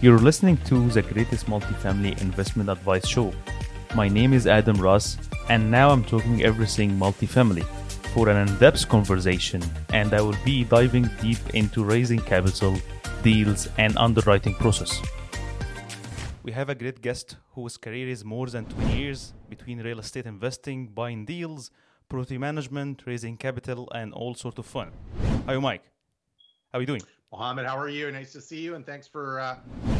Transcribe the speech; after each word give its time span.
You're 0.00 0.20
listening 0.20 0.58
to 0.58 0.88
the 0.90 1.02
greatest 1.02 1.46
multifamily 1.46 2.22
investment 2.22 2.70
advice 2.70 3.04
show. 3.04 3.32
My 3.96 4.08
name 4.08 4.32
is 4.32 4.46
Adam 4.46 4.80
Ras, 4.80 5.18
and 5.48 5.72
now 5.72 5.90
I'm 5.90 6.04
talking 6.04 6.44
everything 6.44 6.92
multifamily 6.92 7.64
for 8.14 8.28
an 8.28 8.36
in 8.46 8.58
depth 8.58 8.88
conversation, 8.88 9.60
and 9.92 10.14
I 10.14 10.20
will 10.20 10.36
be 10.44 10.62
diving 10.62 11.10
deep 11.20 11.40
into 11.52 11.82
raising 11.82 12.20
capital, 12.20 12.78
deals, 13.24 13.68
and 13.76 13.98
underwriting 13.98 14.54
process. 14.54 15.02
We 16.44 16.52
have 16.52 16.68
a 16.68 16.76
great 16.76 17.02
guest 17.02 17.34
whose 17.56 17.76
career 17.76 18.08
is 18.08 18.24
more 18.24 18.46
than 18.46 18.66
20 18.66 18.96
years 18.96 19.34
between 19.48 19.82
real 19.82 19.98
estate 19.98 20.26
investing, 20.26 20.86
buying 20.86 21.24
deals, 21.24 21.72
property 22.08 22.38
management, 22.38 23.02
raising 23.04 23.36
capital, 23.36 23.88
and 23.92 24.12
all 24.12 24.36
sort 24.36 24.60
of 24.60 24.66
fun. 24.66 24.92
Hi, 25.46 25.58
Mike. 25.58 25.82
How 26.72 26.78
are 26.78 26.82
you 26.82 26.86
doing? 26.86 27.02
Mohammed, 27.30 27.66
how 27.66 27.76
are 27.76 27.90
you? 27.90 28.10
Nice 28.10 28.32
to 28.32 28.40
see 28.40 28.60
you, 28.60 28.74
and 28.74 28.86
thanks 28.86 29.06
for 29.06 29.38
uh, 29.38 29.56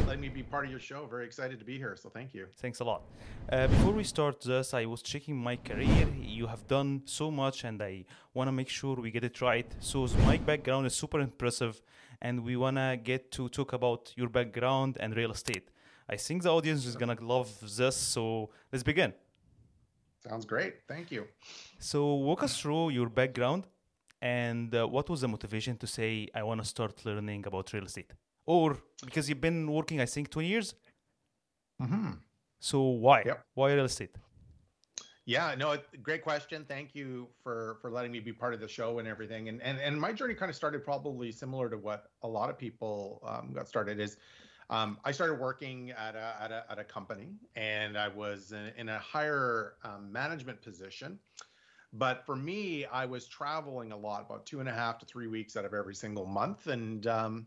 letting 0.07 0.23
me 0.23 0.31
be 0.31 0.43
part 0.43 0.65
of 0.65 0.71
your 0.71 0.81
show. 0.81 1.05
Very 1.07 1.27
excited 1.27 1.59
to 1.59 1.65
be 1.65 1.77
here, 1.77 1.95
so 1.95 2.09
thank 2.09 2.33
you. 2.33 2.47
Thanks 2.57 2.81
a 2.81 2.85
lot. 2.85 3.03
Uh, 3.53 3.67
before 3.67 3.93
we 3.93 4.03
start 4.03 4.41
this, 4.41 4.73
I 4.73 4.87
was 4.87 5.03
checking 5.03 5.37
my 5.37 5.57
career. 5.57 6.09
You 6.19 6.47
have 6.47 6.67
done 6.67 7.03
so 7.05 7.31
much, 7.31 7.65
and 7.65 7.83
I 7.83 8.07
want 8.33 8.49
to 8.49 8.53
make 8.53 8.71
sure 8.71 8.97
we 8.97 9.11
get 9.11 9.25
it 9.25 9.43
right. 9.43 9.71
So 9.81 10.07
my 10.25 10.39
background 10.39 10.87
is 10.87 10.95
super 10.95 11.21
impressive, 11.21 11.83
and 12.23 12.45
we 12.45 12.57
want 12.57 12.79
to 12.79 12.99
get 13.03 13.31
to 13.33 13.51
talk 13.51 13.75
about 13.75 14.11
your 14.17 14.31
background 14.31 14.97
and 14.99 15.15
real 15.15 15.33
estate. 15.33 15.69
I 16.09 16.17
think 16.17 16.45
the 16.45 16.51
audience 16.51 16.87
is 16.87 16.97
gonna 16.97 17.19
love 17.21 17.51
this. 17.77 17.95
So 17.95 18.49
let's 18.73 18.83
begin. 18.83 19.13
Sounds 20.27 20.47
great. 20.47 20.77
Thank 20.89 21.11
you. 21.11 21.27
So 21.79 22.15
walk 22.15 22.43
us 22.43 22.59
through 22.59 22.89
your 22.91 23.11
background 23.11 23.65
and 24.21 24.75
uh, 24.75 24.87
what 24.87 25.09
was 25.09 25.21
the 25.21 25.29
motivation 25.29 25.77
to 25.79 25.87
say 25.87 26.29
I 26.35 26.43
want 26.43 26.61
to 26.61 26.67
start 26.67 27.05
learning 27.05 27.47
about 27.47 27.73
real 27.73 27.85
estate? 27.85 28.13
Or 28.47 28.79
because 29.05 29.29
you've 29.29 29.41
been 29.41 29.71
working, 29.71 30.01
I 30.01 30.07
think, 30.07 30.31
20 30.31 30.49
years. 30.49 30.75
Mm-hmm. 31.81 32.13
So 32.61 32.81
why? 32.83 33.23
Yep. 33.25 33.45
Why 33.55 33.73
real 33.75 33.85
estate? 33.85 34.17
Yeah, 35.27 35.55
no, 35.59 35.77
great 36.03 36.23
question. 36.23 36.65
Thank 36.67 36.95
you 36.95 37.29
for 37.43 37.77
for 37.83 37.91
letting 37.91 38.11
me 38.11 38.19
be 38.19 38.33
part 38.33 38.55
of 38.55 38.61
the 38.61 38.67
show 38.67 38.99
and 38.99 39.07
everything. 39.07 39.51
And 39.51 39.61
and 39.61 39.79
and 39.79 40.01
my 40.01 40.11
journey 40.11 40.35
kind 40.35 40.49
of 40.49 40.57
started 40.57 40.83
probably 40.83 41.31
similar 41.31 41.69
to 41.69 41.77
what 41.77 42.11
a 42.23 42.29
lot 42.29 42.49
of 42.49 42.57
people 42.57 43.23
um, 43.27 43.53
got 43.53 43.69
started. 43.69 44.01
Is 44.01 44.17
um, 44.71 44.99
I 45.05 45.13
started 45.13 45.39
working 45.39 45.91
at 45.93 46.15
a, 46.15 46.37
at 46.41 46.51
a, 46.51 46.65
at 46.71 46.79
a 46.79 46.85
company 46.85 47.29
and 47.57 47.97
I 47.97 48.09
was 48.09 48.53
in, 48.53 48.73
in 48.77 48.89
a 48.91 48.99
higher 48.99 49.75
um, 49.83 50.13
management 50.13 50.61
position. 50.61 51.19
But 51.93 52.27
for 52.27 52.37
me, 52.37 52.85
I 52.85 53.07
was 53.07 53.27
traveling 53.27 53.93
a 53.93 53.97
lot, 53.97 54.27
about 54.27 54.45
two 54.47 54.61
and 54.61 54.69
a 54.69 54.73
half 54.73 54.99
to 54.99 55.07
three 55.07 55.27
weeks 55.27 55.57
out 55.57 55.65
of 55.65 55.73
every 55.73 55.95
single 55.95 56.27
month. 56.27 56.67
And 56.67 57.07
um, 57.07 57.47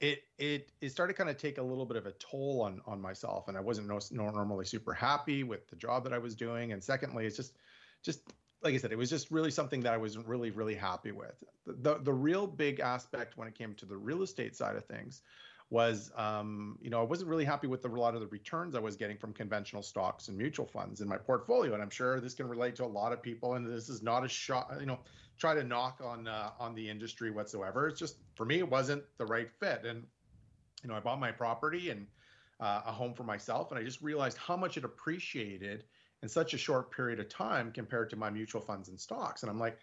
it, 0.00 0.22
it, 0.38 0.70
it 0.80 0.90
started 0.90 1.14
kind 1.14 1.28
of 1.28 1.36
take 1.36 1.58
a 1.58 1.62
little 1.62 1.86
bit 1.86 1.96
of 1.96 2.06
a 2.06 2.12
toll 2.12 2.62
on, 2.62 2.80
on 2.86 3.00
myself. 3.00 3.48
And 3.48 3.56
I 3.56 3.60
wasn't 3.60 3.88
no, 3.88 3.98
no, 4.12 4.30
normally 4.30 4.66
super 4.66 4.92
happy 4.92 5.42
with 5.42 5.68
the 5.68 5.76
job 5.76 6.04
that 6.04 6.12
I 6.12 6.18
was 6.18 6.36
doing. 6.36 6.72
And 6.72 6.82
secondly, 6.82 7.26
it's 7.26 7.36
just, 7.36 7.56
just 8.04 8.20
like 8.62 8.74
I 8.74 8.78
said, 8.78 8.92
it 8.92 8.98
was 8.98 9.10
just 9.10 9.30
really 9.30 9.50
something 9.50 9.80
that 9.80 9.92
I 9.92 9.96
wasn't 9.96 10.26
really, 10.26 10.50
really 10.50 10.76
happy 10.76 11.10
with. 11.10 11.42
The, 11.66 11.72
the, 11.72 11.98
the 12.02 12.12
real 12.12 12.46
big 12.46 12.78
aspect 12.78 13.36
when 13.36 13.48
it 13.48 13.54
came 13.56 13.74
to 13.74 13.86
the 13.86 13.96
real 13.96 14.22
estate 14.22 14.54
side 14.54 14.76
of 14.76 14.84
things 14.84 15.22
was 15.70 16.12
um, 16.16 16.78
you 16.80 16.90
know 16.90 17.00
I 17.00 17.04
wasn't 17.04 17.28
really 17.28 17.44
happy 17.44 17.66
with 17.66 17.82
the, 17.82 17.88
a 17.88 17.90
lot 17.90 18.14
of 18.14 18.20
the 18.20 18.28
returns 18.28 18.74
I 18.74 18.80
was 18.80 18.96
getting 18.96 19.16
from 19.16 19.32
conventional 19.32 19.82
stocks 19.82 20.28
and 20.28 20.36
mutual 20.36 20.66
funds 20.66 21.00
in 21.00 21.08
my 21.08 21.16
portfolio, 21.16 21.74
and 21.74 21.82
I'm 21.82 21.90
sure 21.90 22.20
this 22.20 22.34
can 22.34 22.48
relate 22.48 22.76
to 22.76 22.84
a 22.84 22.86
lot 22.86 23.12
of 23.12 23.22
people. 23.22 23.54
And 23.54 23.66
this 23.66 23.88
is 23.88 24.02
not 24.02 24.24
a 24.24 24.28
shot, 24.28 24.70
you 24.78 24.86
know, 24.86 25.00
try 25.38 25.54
to 25.54 25.64
knock 25.64 26.00
on 26.04 26.28
uh, 26.28 26.50
on 26.60 26.74
the 26.74 26.88
industry 26.88 27.30
whatsoever. 27.30 27.88
It's 27.88 27.98
just 27.98 28.18
for 28.36 28.44
me, 28.44 28.58
it 28.58 28.70
wasn't 28.70 29.02
the 29.18 29.26
right 29.26 29.50
fit. 29.58 29.84
And 29.84 30.04
you 30.82 30.88
know, 30.88 30.94
I 30.94 31.00
bought 31.00 31.18
my 31.18 31.32
property 31.32 31.90
and 31.90 32.06
uh, 32.60 32.82
a 32.86 32.92
home 32.92 33.12
for 33.12 33.24
myself, 33.24 33.72
and 33.72 33.80
I 33.80 33.82
just 33.82 34.02
realized 34.02 34.38
how 34.38 34.56
much 34.56 34.76
it 34.76 34.84
appreciated 34.84 35.84
in 36.22 36.28
such 36.28 36.54
a 36.54 36.58
short 36.58 36.92
period 36.92 37.18
of 37.18 37.28
time 37.28 37.72
compared 37.72 38.08
to 38.10 38.16
my 38.16 38.30
mutual 38.30 38.60
funds 38.60 38.88
and 38.88 38.98
stocks. 38.98 39.42
And 39.42 39.50
I'm 39.50 39.58
like, 39.58 39.78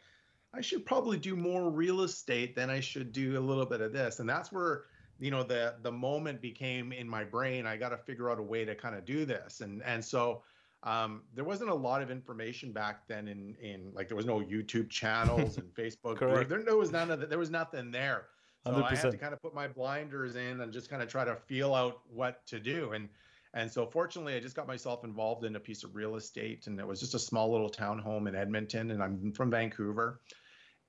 I 0.53 0.61
should 0.61 0.85
probably 0.85 1.17
do 1.17 1.35
more 1.35 1.69
real 1.69 2.01
estate 2.01 2.55
than 2.55 2.69
I 2.69 2.79
should 2.79 3.11
do 3.11 3.37
a 3.37 3.41
little 3.41 3.65
bit 3.65 3.81
of 3.81 3.91
this. 3.91 4.19
And 4.19 4.29
that's 4.29 4.51
where 4.51 4.83
you 5.19 5.31
know 5.31 5.43
the 5.43 5.75
the 5.81 5.91
moment 5.91 6.41
became 6.41 6.91
in 6.91 7.07
my 7.07 7.23
brain 7.23 7.65
i 7.65 7.77
got 7.77 7.89
to 7.89 7.97
figure 7.97 8.29
out 8.29 8.39
a 8.39 8.43
way 8.43 8.65
to 8.65 8.75
kind 8.75 8.95
of 8.95 9.05
do 9.05 9.25
this. 9.25 9.61
And 9.61 9.81
and 9.83 10.03
so 10.03 10.43
um, 10.83 11.21
there 11.33 11.45
wasn't 11.45 11.69
a 11.69 11.73
lot 11.73 12.01
of 12.01 12.11
information 12.11 12.71
back 12.71 13.07
then 13.07 13.27
in 13.27 13.55
in 13.61 13.91
like 13.93 14.07
there 14.07 14.17
was 14.17 14.25
no 14.25 14.39
youtube 14.39 14.89
channels 14.89 15.57
and 15.57 15.73
facebook 15.77 16.19
there, 16.19 16.63
there 16.63 16.75
was 16.75 16.91
none 16.91 17.09
of 17.11 17.19
that 17.19 17.29
there 17.29 17.39
was 17.39 17.49
nothing 17.49 17.91
there. 17.91 18.27
So 18.65 18.71
100%. 18.71 18.83
i 18.83 18.95
had 18.95 19.11
to 19.11 19.17
kind 19.17 19.33
of 19.33 19.41
put 19.41 19.53
my 19.53 19.67
blinders 19.67 20.35
in 20.35 20.61
and 20.61 20.71
just 20.71 20.89
kind 20.89 21.01
of 21.01 21.09
try 21.09 21.25
to 21.25 21.35
feel 21.35 21.73
out 21.73 22.01
what 22.09 22.45
to 22.47 22.59
do. 22.59 22.91
And 22.91 23.09
and 23.53 23.71
so 23.71 23.85
fortunately 23.85 24.35
i 24.35 24.39
just 24.39 24.55
got 24.55 24.67
myself 24.67 25.03
involved 25.03 25.45
in 25.45 25.55
a 25.55 25.59
piece 25.59 25.83
of 25.83 25.95
real 25.95 26.15
estate 26.15 26.67
and 26.67 26.79
it 26.79 26.87
was 26.87 26.99
just 26.99 27.13
a 27.13 27.19
small 27.19 27.51
little 27.51 27.69
townhome 27.69 28.27
in 28.27 28.35
edmonton 28.35 28.91
and 28.91 29.03
i'm 29.03 29.31
from 29.31 29.51
vancouver 29.51 30.21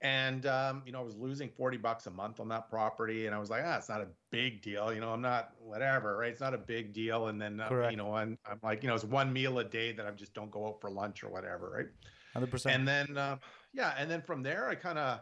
and 0.04 0.44
um, 0.44 0.82
you 0.84 0.92
know, 0.92 1.00
I 1.00 1.02
was 1.02 1.16
losing 1.16 1.48
40 1.48 1.78
bucks 1.78 2.06
a 2.06 2.10
month 2.10 2.38
on 2.38 2.46
that 2.48 2.68
property, 2.68 3.24
and 3.24 3.34
I 3.34 3.38
was 3.38 3.48
like, 3.48 3.62
ah, 3.64 3.78
it's 3.78 3.88
not 3.88 4.02
a 4.02 4.06
big 4.30 4.60
deal. 4.60 4.92
You 4.92 5.00
know, 5.00 5.10
I'm 5.10 5.22
not 5.22 5.52
whatever, 5.58 6.18
right? 6.18 6.30
It's 6.30 6.42
not 6.42 6.52
a 6.52 6.58
big 6.58 6.92
deal. 6.92 7.28
And 7.28 7.40
then 7.40 7.58
uh, 7.58 7.88
you 7.90 7.96
know, 7.96 8.14
I'm, 8.14 8.38
I'm 8.46 8.60
like, 8.62 8.82
you 8.82 8.88
know, 8.88 8.94
it's 8.94 9.04
one 9.04 9.32
meal 9.32 9.58
a 9.60 9.64
day 9.64 9.92
that 9.92 10.06
I 10.06 10.10
just 10.10 10.34
don't 10.34 10.50
go 10.50 10.68
out 10.68 10.80
for 10.82 10.90
lunch 10.90 11.24
or 11.24 11.30
whatever, 11.30 11.72
right? 11.74 11.86
Hundred 12.34 12.50
percent. 12.50 12.76
And 12.76 12.86
then 12.86 13.16
uh, 13.16 13.38
yeah, 13.72 13.94
and 13.98 14.10
then 14.10 14.20
from 14.20 14.42
there, 14.42 14.68
I 14.68 14.74
kind 14.74 14.98
of 14.98 15.20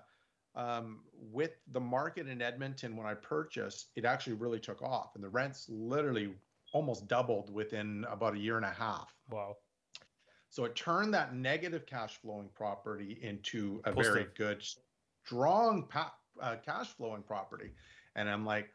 um, 0.57 1.03
with 1.15 1.53
the 1.71 1.81
market 1.81 2.27
in 2.27 2.43
Edmonton 2.43 2.97
when 2.97 3.07
I 3.07 3.15
purchased, 3.15 3.93
it 3.95 4.05
actually 4.05 4.35
really 4.35 4.59
took 4.59 4.83
off, 4.83 5.15
and 5.15 5.23
the 5.23 5.29
rents 5.29 5.67
literally 5.69 6.35
almost 6.73 7.07
doubled 7.07 7.55
within 7.55 8.05
about 8.11 8.35
a 8.35 8.39
year 8.39 8.57
and 8.57 8.67
a 8.67 8.71
half. 8.71 9.15
Wow. 9.31 9.59
So 10.53 10.67
it 10.67 10.77
turned 10.77 11.15
that 11.15 11.35
negative 11.35 11.87
cash 11.87 12.19
flowing 12.21 12.51
property 12.55 13.19
into 13.23 13.81
a 13.87 13.93
very 13.93 14.27
good, 14.35 14.63
strong 15.25 15.85
pa- 15.89 16.13
uh, 16.43 16.57
cash 16.63 16.89
flowing 16.89 17.23
property. 17.23 17.71
And 18.17 18.29
I'm 18.29 18.45
like, 18.45 18.69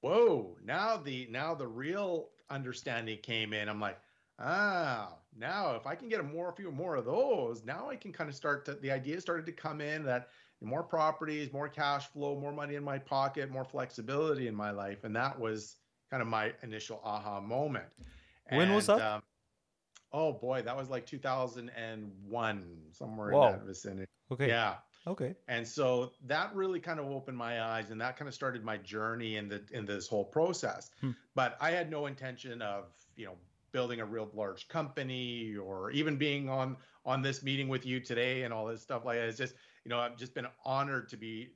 whoa! 0.00 0.56
Now 0.64 0.96
the 0.96 1.28
now 1.30 1.54
the 1.54 1.66
real 1.66 2.30
understanding 2.48 3.18
came 3.22 3.52
in. 3.52 3.68
I'm 3.68 3.78
like, 3.78 3.98
ah, 4.38 5.12
now 5.36 5.74
if 5.74 5.86
I 5.86 5.94
can 5.94 6.08
get 6.08 6.20
a 6.20 6.22
more 6.22 6.48
a 6.48 6.54
few 6.54 6.72
more 6.72 6.96
of 6.96 7.04
those, 7.04 7.66
now 7.66 7.90
I 7.90 7.96
can 7.96 8.14
kind 8.14 8.30
of 8.30 8.34
start 8.34 8.64
to 8.64 8.76
the 8.76 8.90
idea 8.90 9.20
started 9.20 9.44
to 9.44 9.52
come 9.52 9.82
in 9.82 10.02
that 10.04 10.28
more 10.62 10.82
properties, 10.82 11.52
more 11.52 11.68
cash 11.68 12.06
flow, 12.06 12.40
more 12.40 12.52
money 12.52 12.76
in 12.76 12.82
my 12.82 12.96
pocket, 12.96 13.50
more 13.50 13.66
flexibility 13.66 14.48
in 14.48 14.54
my 14.54 14.70
life, 14.70 15.04
and 15.04 15.14
that 15.16 15.38
was 15.38 15.76
kind 16.10 16.22
of 16.22 16.28
my 16.28 16.54
initial 16.62 16.98
aha 17.04 17.42
moment. 17.42 17.84
When 18.48 18.68
and, 18.68 18.74
was 18.74 18.86
that? 18.86 19.02
Um, 19.02 19.22
Oh 20.12 20.32
boy, 20.32 20.62
that 20.62 20.76
was 20.76 20.88
like 20.88 21.06
2001, 21.06 22.76
somewhere 22.92 23.30
Whoa. 23.30 23.46
in 23.46 23.52
that 23.52 23.64
vicinity. 23.64 24.06
Okay. 24.32 24.48
Yeah. 24.48 24.76
Okay. 25.06 25.34
And 25.48 25.66
so 25.66 26.12
that 26.26 26.54
really 26.54 26.80
kind 26.80 27.00
of 27.00 27.06
opened 27.06 27.36
my 27.36 27.62
eyes, 27.62 27.90
and 27.90 28.00
that 28.00 28.16
kind 28.16 28.28
of 28.28 28.34
started 28.34 28.64
my 28.64 28.76
journey 28.76 29.36
in 29.36 29.48
the 29.48 29.62
in 29.70 29.86
this 29.86 30.06
whole 30.06 30.24
process. 30.24 30.90
Hmm. 31.00 31.12
But 31.34 31.56
I 31.60 31.70
had 31.70 31.90
no 31.90 32.06
intention 32.06 32.60
of 32.60 32.86
you 33.16 33.26
know 33.26 33.36
building 33.72 34.00
a 34.00 34.04
real 34.04 34.28
large 34.34 34.68
company 34.68 35.54
or 35.56 35.90
even 35.92 36.16
being 36.16 36.48
on 36.48 36.76
on 37.06 37.22
this 37.22 37.42
meeting 37.42 37.68
with 37.68 37.86
you 37.86 38.00
today 38.00 38.42
and 38.42 38.52
all 38.52 38.66
this 38.66 38.82
stuff 38.82 39.04
like 39.04 39.18
that. 39.18 39.28
It's 39.28 39.38
just 39.38 39.54
you 39.84 39.90
know 39.90 39.98
I've 39.98 40.16
just 40.16 40.34
been 40.34 40.46
honored 40.64 41.08
to 41.10 41.16
be 41.16 41.50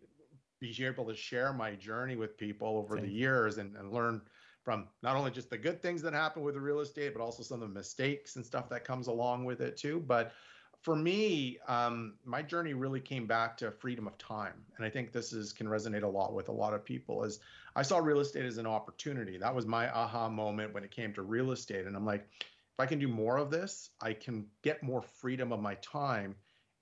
be 0.60 0.84
able 0.84 1.04
to 1.04 1.15
share 1.15 1.53
my 1.53 1.75
journey 1.75 2.16
with 2.16 2.38
people 2.38 2.78
over 2.78 2.97
Thank 2.97 3.09
the 3.09 3.12
years 3.12 3.59
and, 3.59 3.76
and 3.76 3.92
learn 3.92 4.22
from 4.65 4.89
not 5.03 5.15
only 5.15 5.31
just 5.31 5.51
the 5.51 5.59
good 5.59 5.83
things 5.83 6.03
that 6.03 6.15
happen 6.15 6.43
with 6.43 6.55
the 6.55 6.61
real 6.61 6.81
estate, 6.81 7.13
but 7.15 7.23
also 7.23 7.43
some 7.43 7.63
of 7.63 7.69
the 7.69 7.75
mistakes 7.75 8.37
and 8.37 8.45
stuff 8.45 8.69
that 8.71 8.85
comes 8.85 9.07
along 9.07 9.45
with 9.45 9.61
it 9.61 9.77
too. 9.77 10.03
But 10.07 10.33
for 10.81 10.97
me, 10.97 11.59
um, 11.69 12.15
my 12.25 12.43
journey 12.43 12.75
really 12.75 13.01
came 13.01 13.27
back 13.27 13.57
to 13.59 13.71
freedom 13.71 14.07
of 14.07 14.19
time, 14.19 14.65
and 14.77 14.85
I 14.85 14.91
think 14.91 15.13
this 15.13 15.33
is 15.33 15.53
can 15.53 15.67
resonate 15.67 16.03
a 16.03 16.09
lot 16.09 16.35
with 16.35 16.49
a 16.49 16.53
lot 16.53 16.75
of 16.75 16.85
people. 16.85 17.25
As 17.25 17.41
I 17.77 17.83
saw 17.83 17.99
real 17.99 18.21
estate 18.21 18.45
as 18.45 18.59
an 18.59 18.67
opportunity. 18.67 19.37
That 19.39 19.55
was 19.55 19.67
my 19.67 19.91
aha 19.91 20.29
moment 20.29 20.73
when 20.73 20.84
it 20.84 20.91
came 20.91 21.13
to 21.15 21.22
real 21.22 21.53
estate, 21.53 21.87
and 21.87 21.97
I'm 21.97 22.07
like, 22.07 22.28
if 22.41 22.81
I 22.81 22.87
can 22.87 22.99
do 22.99 23.09
more 23.09 23.37
of 23.37 23.51
this, 23.51 23.91
I 24.01 24.13
can 24.13 24.47
get 24.63 24.83
more 24.83 25.03
freedom 25.03 25.53
of 25.53 25.60
my 25.60 25.75
time, 25.77 26.34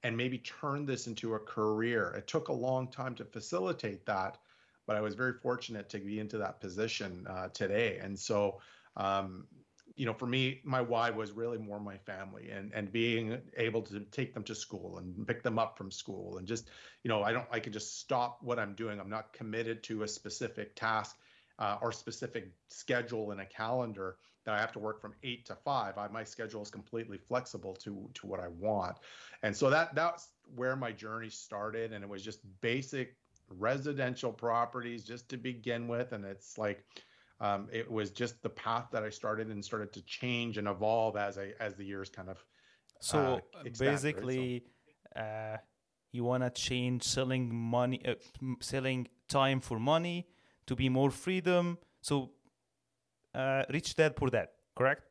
and 0.02 0.16
maybe 0.16 0.38
turn 0.38 0.84
this 0.84 1.06
into 1.06 1.34
a 1.34 1.38
career. 1.38 2.12
It 2.16 2.26
took 2.26 2.48
a 2.48 2.52
long 2.52 2.88
time 2.88 3.14
to 3.16 3.24
facilitate 3.24 4.04
that, 4.06 4.38
but 4.92 4.98
I 4.98 5.00
was 5.00 5.14
very 5.14 5.32
fortunate 5.32 5.88
to 5.88 5.98
be 5.98 6.20
into 6.20 6.36
that 6.36 6.60
position 6.60 7.26
uh, 7.26 7.48
today. 7.48 7.98
And 8.02 8.18
so, 8.18 8.60
um, 8.98 9.46
you 9.96 10.04
know, 10.04 10.12
for 10.12 10.26
me, 10.26 10.60
my 10.64 10.82
why 10.82 11.08
was 11.08 11.32
really 11.32 11.56
more 11.56 11.80
my 11.80 11.96
family 11.96 12.50
and 12.50 12.70
and 12.74 12.92
being 12.92 13.38
able 13.56 13.80
to 13.82 14.00
take 14.10 14.34
them 14.34 14.42
to 14.44 14.54
school 14.54 14.98
and 14.98 15.26
pick 15.26 15.42
them 15.42 15.58
up 15.58 15.78
from 15.78 15.90
school 15.90 16.36
and 16.36 16.46
just, 16.46 16.68
you 17.04 17.08
know, 17.08 17.22
I 17.22 17.32
don't, 17.32 17.46
I 17.50 17.58
can 17.58 17.72
just 17.72 18.00
stop 18.00 18.40
what 18.42 18.58
I'm 18.58 18.74
doing. 18.74 19.00
I'm 19.00 19.08
not 19.08 19.32
committed 19.32 19.82
to 19.84 20.02
a 20.02 20.08
specific 20.08 20.76
task 20.76 21.16
uh, 21.58 21.78
or 21.80 21.90
specific 21.90 22.52
schedule 22.68 23.32
in 23.32 23.40
a 23.40 23.46
calendar 23.46 24.16
that 24.44 24.54
I 24.54 24.58
have 24.58 24.72
to 24.72 24.78
work 24.78 25.00
from 25.00 25.14
eight 25.22 25.46
to 25.46 25.54
five. 25.54 25.96
I, 25.96 26.08
my 26.08 26.24
schedule 26.24 26.60
is 26.60 26.70
completely 26.70 27.16
flexible 27.16 27.74
to 27.76 28.10
to 28.12 28.26
what 28.26 28.40
I 28.40 28.48
want, 28.48 28.98
and 29.42 29.56
so 29.56 29.70
that 29.70 29.94
that's 29.94 30.28
where 30.54 30.76
my 30.76 30.92
journey 30.92 31.30
started. 31.30 31.94
And 31.94 32.04
it 32.04 32.10
was 32.10 32.22
just 32.22 32.40
basic 32.60 33.16
residential 33.58 34.32
properties 34.32 35.04
just 35.04 35.28
to 35.30 35.36
begin 35.36 35.88
with. 35.88 36.12
And 36.12 36.24
it's 36.24 36.58
like, 36.58 36.84
um, 37.40 37.68
it 37.72 37.90
was 37.90 38.10
just 38.10 38.42
the 38.42 38.48
path 38.48 38.86
that 38.92 39.02
I 39.02 39.10
started 39.10 39.48
and 39.48 39.64
started 39.64 39.92
to 39.94 40.02
change 40.02 40.58
and 40.58 40.68
evolve 40.68 41.16
as 41.16 41.38
I 41.38 41.52
as 41.58 41.74
the 41.74 41.84
years 41.84 42.08
kind 42.08 42.28
of. 42.28 42.44
So 43.00 43.18
uh, 43.18 43.60
expanded, 43.64 44.02
basically, 44.02 44.64
right? 45.16 45.16
so, 45.16 45.22
uh, 45.22 45.56
you 46.12 46.24
want 46.24 46.44
to 46.44 46.50
change 46.50 47.02
selling 47.02 47.52
money, 47.52 48.00
uh, 48.06 48.14
selling 48.60 49.08
time 49.28 49.60
for 49.60 49.80
money 49.80 50.28
to 50.66 50.76
be 50.76 50.88
more 50.88 51.10
freedom. 51.10 51.78
So, 52.00 52.30
uh, 53.34 53.64
rich 53.70 53.96
dad, 53.96 54.14
poor 54.14 54.28
dad, 54.28 54.48
correct? 54.76 55.02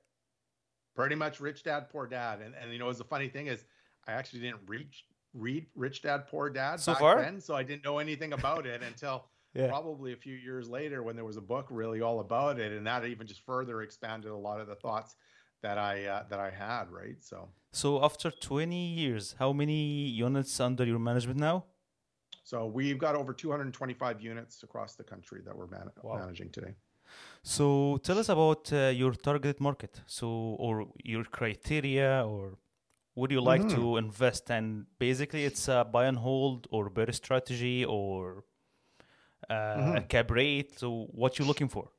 Pretty 0.95 1.15
much 1.15 1.41
rich 1.41 1.63
dad, 1.63 1.89
poor 1.89 2.07
dad. 2.07 2.39
And 2.41 2.53
and 2.55 2.71
you 2.71 2.79
know, 2.79 2.93
the 2.93 3.03
funny 3.03 3.27
thing 3.27 3.47
is, 3.47 3.65
I 4.07 4.13
actually 4.13 4.41
didn't 4.41 4.61
reach 4.67 5.05
read 5.33 5.65
Rich 5.75 6.01
Dad 6.01 6.27
Poor 6.27 6.49
Dad 6.49 6.79
so 6.79 6.93
back 6.93 7.01
far? 7.01 7.21
then, 7.21 7.39
so 7.39 7.55
I 7.55 7.63
didn't 7.63 7.83
know 7.83 7.99
anything 7.99 8.33
about 8.33 8.65
it 8.65 8.81
until 8.83 9.25
yeah. 9.53 9.67
probably 9.67 10.13
a 10.13 10.17
few 10.17 10.35
years 10.35 10.69
later 10.69 11.03
when 11.03 11.15
there 11.15 11.25
was 11.25 11.37
a 11.37 11.41
book 11.41 11.67
really 11.69 12.01
all 12.01 12.19
about 12.19 12.59
it, 12.59 12.71
and 12.71 12.85
that 12.87 13.05
even 13.05 13.27
just 13.27 13.45
further 13.45 13.81
expanded 13.81 14.31
a 14.31 14.37
lot 14.37 14.59
of 14.59 14.67
the 14.67 14.75
thoughts 14.75 15.15
that 15.61 15.77
I 15.77 16.05
uh, 16.05 16.23
that 16.29 16.39
I 16.39 16.49
had. 16.49 16.91
Right, 16.91 17.17
so. 17.19 17.49
So 17.73 18.03
after 18.03 18.31
20 18.31 18.75
years, 18.75 19.35
how 19.39 19.53
many 19.53 20.07
units 20.07 20.59
under 20.59 20.85
your 20.85 20.99
management 20.99 21.39
now? 21.39 21.65
So 22.43 22.65
we've 22.65 22.97
got 22.97 23.15
over 23.15 23.33
225 23.33 24.21
units 24.21 24.63
across 24.63 24.95
the 24.95 25.03
country 25.03 25.41
that 25.45 25.55
we're 25.55 25.67
man- 25.67 25.91
wow. 26.03 26.17
managing 26.17 26.49
today. 26.49 26.73
So 27.43 27.97
tell 28.03 28.19
us 28.19 28.29
about 28.29 28.71
uh, 28.73 28.91
your 28.93 29.13
target 29.13 29.61
market. 29.61 30.01
So 30.05 30.27
or 30.59 30.87
your 31.03 31.23
criteria 31.23 32.25
or 32.25 32.57
would 33.15 33.31
you 33.31 33.41
like 33.41 33.61
mm-hmm. 33.61 33.75
to 33.75 33.97
invest 33.97 34.49
and 34.49 34.85
basically 34.99 35.43
it's 35.43 35.67
a 35.67 35.85
buy 35.91 36.05
and 36.05 36.17
hold 36.17 36.67
or 36.71 36.89
better 36.89 37.11
strategy 37.11 37.83
or 37.85 38.43
uh, 39.49 39.53
mm-hmm. 39.53 39.95
a 39.97 40.01
cap 40.01 40.31
rate. 40.31 40.79
So 40.79 41.07
what 41.11 41.37
you 41.37 41.45
looking 41.45 41.67
for? 41.67 41.89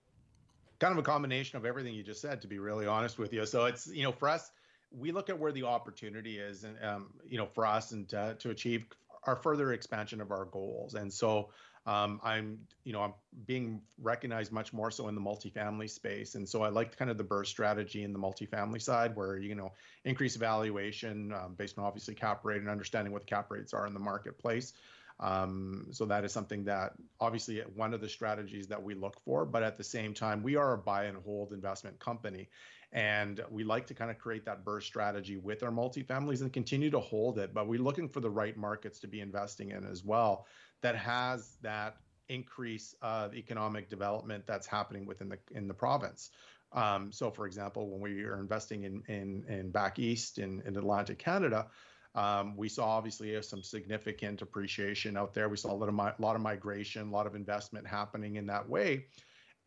Kind 0.79 0.93
of 0.93 0.99
a 0.99 1.03
combination 1.03 1.59
of 1.59 1.67
everything 1.67 1.95
you 1.95 2.03
just 2.03 2.21
said 2.21 2.41
to 2.43 2.49
be 2.49 2.59
really 2.59 2.87
honest 2.87 3.19
with 3.19 3.33
you. 3.33 3.45
So 3.47 3.67
it's 3.67 3.87
you 3.87 4.03
know 4.03 4.13
for 4.13 4.29
us 4.29 4.51
we 4.91 5.13
look 5.13 5.31
at 5.31 5.39
where 5.39 5.53
the 5.53 5.65
opportunity 5.65 6.39
is 6.39 6.65
and 6.65 6.77
um, 6.85 7.11
you 7.27 7.39
know 7.39 7.47
for 7.47 7.67
us 7.67 7.93
and 7.93 8.09
to, 8.09 8.35
to 8.39 8.51
achieve 8.51 8.87
our 9.25 9.37
further 9.37 9.73
expansion 9.73 10.21
of 10.21 10.31
our 10.31 10.47
goals. 10.47 10.95
And 10.95 11.13
so 11.13 11.51
um, 11.85 12.21
I'm, 12.23 12.61
you 12.85 12.93
know, 12.93 13.03
I'm 13.03 13.15
being 13.47 13.83
recognized 14.01 14.53
much 14.53 14.73
more 14.73 14.91
so 14.91 15.09
in 15.09 15.15
the 15.15 15.21
multifamily 15.21 15.91
space, 15.91 16.37
and 16.37 16.49
so 16.49 16.63
I 16.63 16.69
like 16.69 16.97
kind 16.97 17.11
of 17.11 17.19
the 17.19 17.25
burst 17.25 17.51
strategy 17.51 18.05
in 18.05 18.13
the 18.13 18.19
multifamily 18.19 18.81
side, 18.81 19.17
where 19.17 19.39
you 19.39 19.55
know 19.55 19.73
increase 20.05 20.37
valuation 20.37 21.33
um, 21.33 21.55
based 21.57 21.79
on 21.79 21.85
obviously 21.85 22.15
cap 22.15 22.45
rate 22.45 22.61
and 22.61 22.71
understanding 22.71 23.13
what 23.13 23.23
the 23.23 23.27
cap 23.27 23.51
rates 23.51 23.75
are 23.75 23.87
in 23.87 23.95
the 23.95 24.01
marketplace. 24.01 24.75
Um, 25.19 25.87
so 25.91 26.05
that 26.07 26.25
is 26.25 26.33
something 26.33 26.65
that 26.65 26.93
obviously 27.21 27.61
one 27.75 27.95
of 27.95 28.01
the 28.01 28.09
strategies 28.09 28.67
that 28.69 28.83
we 28.83 28.95
look 28.95 29.21
for, 29.25 29.45
but 29.45 29.63
at 29.63 29.77
the 29.77 29.85
same 29.85 30.15
time, 30.15 30.43
we 30.43 30.57
are 30.57 30.73
a 30.75 30.79
buy 30.79 31.05
and 31.05 31.17
hold 31.25 31.53
investment 31.53 31.99
company. 31.99 32.49
And 32.93 33.41
we 33.51 33.65
like 33.65 33.87
to 33.87 33.95
kind 33.95 34.11
of 34.11 34.19
create 34.19 34.45
that 34.45 34.65
burst 34.65 34.87
strategy 34.87 35.39
with 35.39 35.63
our 35.63 35.71
multifamilies 35.71 36.43
and 36.43 36.53
continue 36.53 36.91
to 36.91 37.01
hold 37.01 37.39
it. 37.39 37.55
But 37.55 37.67
we're 37.67 37.81
looking 37.81 38.09
for 38.09 38.21
the 38.21 38.29
right 38.29 38.57
markets 38.57 38.99
to 39.01 39.07
be 39.07 39.21
investing 39.21 39.71
in 39.71 39.87
as 39.87 40.05
well 40.05 40.47
that 40.83 40.97
has 40.97 41.57
that 41.63 41.97
increase 42.29 42.95
of 43.03 43.35
economic 43.35 43.89
development 43.89 44.47
that's 44.47 44.67
happening 44.67 45.07
within 45.07 45.29
the 45.29 45.39
in 45.53 45.67
the 45.69 45.75
province. 45.75 46.31
Um, 46.73 47.13
so, 47.13 47.31
for 47.31 47.47
example, 47.47 47.91
when 47.91 48.01
we 48.01 48.23
are 48.25 48.41
investing 48.41 48.85
in 48.85 49.03
in, 49.09 49.45
in 49.49 49.71
back 49.71 49.99
east 49.99 50.39
in, 50.39 50.63
in 50.67 50.77
Atlantic 50.77 51.19
Canada, 51.19 51.67
um, 52.15 52.57
we 52.57 52.69
saw 52.69 52.87
obviously 52.87 53.41
some 53.43 53.63
significant 53.63 54.43
appreciation 54.43 55.17
out 55.17 55.35
there. 55.35 55.49
We 55.49 55.57
saw 55.57 55.73
a 55.73 55.75
lot 55.75 55.89
of 55.89 55.95
mi- 55.95 56.17
lot 56.19 56.37
of 56.37 56.43
migration, 56.43 57.09
a 57.09 57.11
lot 57.11 57.27
of 57.27 57.35
investment 57.35 57.87
happening 57.87 58.37
in 58.37 58.47
that 58.47 58.69
way. 58.69 59.07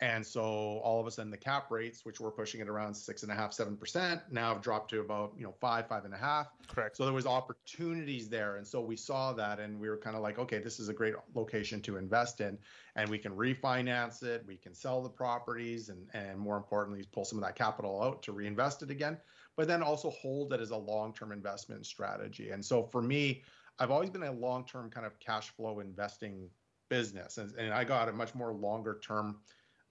And 0.01 0.25
so 0.25 0.41
all 0.41 0.99
of 0.99 1.07
a 1.07 1.11
sudden 1.11 1.31
the 1.31 1.37
cap 1.37 1.71
rates, 1.71 2.03
which 2.03 2.19
were 2.19 2.29
pushing 2.29 2.59
it 2.59 2.67
around 2.67 2.93
six 2.93 3.23
and 3.23 3.31
a 3.31 3.35
half, 3.35 3.53
seven 3.53 3.77
percent, 3.77 4.21
now 4.29 4.53
have 4.53 4.61
dropped 4.61 4.89
to 4.89 4.99
about, 4.99 5.33
you 5.37 5.43
know, 5.45 5.53
five, 5.61 5.87
five 5.87 6.03
and 6.03 6.13
a 6.13 6.17
half. 6.17 6.47
Correct. 6.67 6.97
So 6.97 7.05
there 7.05 7.13
was 7.13 7.25
opportunities 7.25 8.27
there. 8.27 8.57
And 8.57 8.67
so 8.67 8.81
we 8.81 8.97
saw 8.97 9.31
that 9.33 9.59
and 9.59 9.79
we 9.79 9.87
were 9.87 9.97
kind 9.97 10.17
of 10.17 10.21
like, 10.21 10.37
okay, 10.37 10.59
this 10.59 10.81
is 10.81 10.89
a 10.89 10.93
great 10.93 11.13
location 11.33 11.81
to 11.83 11.95
invest 11.95 12.41
in. 12.41 12.57
And 12.97 13.09
we 13.09 13.17
can 13.17 13.31
refinance 13.31 14.21
it, 14.21 14.43
we 14.45 14.57
can 14.57 14.73
sell 14.73 15.01
the 15.01 15.09
properties 15.09 15.87
and 15.87 16.09
and 16.13 16.37
more 16.37 16.57
importantly, 16.57 17.05
pull 17.13 17.23
some 17.23 17.39
of 17.39 17.45
that 17.45 17.55
capital 17.55 18.03
out 18.03 18.21
to 18.23 18.33
reinvest 18.33 18.83
it 18.83 18.91
again, 18.91 19.17
but 19.55 19.67
then 19.67 19.81
also 19.81 20.09
hold 20.09 20.51
it 20.51 20.59
as 20.59 20.71
a 20.71 20.77
long-term 20.77 21.31
investment 21.31 21.85
strategy. 21.85 22.51
And 22.51 22.63
so 22.63 22.83
for 22.83 23.01
me, 23.01 23.43
I've 23.79 23.91
always 23.91 24.09
been 24.09 24.23
a 24.23 24.31
long-term 24.31 24.89
kind 24.89 25.05
of 25.05 25.19
cash 25.19 25.49
flow 25.51 25.79
investing 25.79 26.49
business. 26.89 27.37
And, 27.37 27.53
and 27.55 27.73
I 27.73 27.83
got 27.83 28.09
a 28.09 28.13
much 28.13 28.35
more 28.35 28.53
longer 28.53 28.99
term 29.01 29.37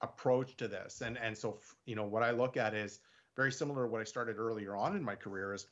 approach 0.01 0.57
to 0.57 0.69
this. 0.69 1.01
And 1.01 1.19
and 1.19 1.37
so 1.37 1.61
you 1.87 1.97
know 1.97 2.05
what 2.05 2.23
I 2.23 2.31
look 2.31 2.57
at 2.57 2.75
is 2.75 3.01
very 3.37 3.53
similar 3.53 3.85
to 3.85 3.89
what 3.89 4.01
I 4.01 4.05
started 4.05 4.39
earlier 4.39 4.77
on 4.77 4.97
in 4.97 5.03
my 5.03 5.15
career 5.15 5.55
is 5.55 5.67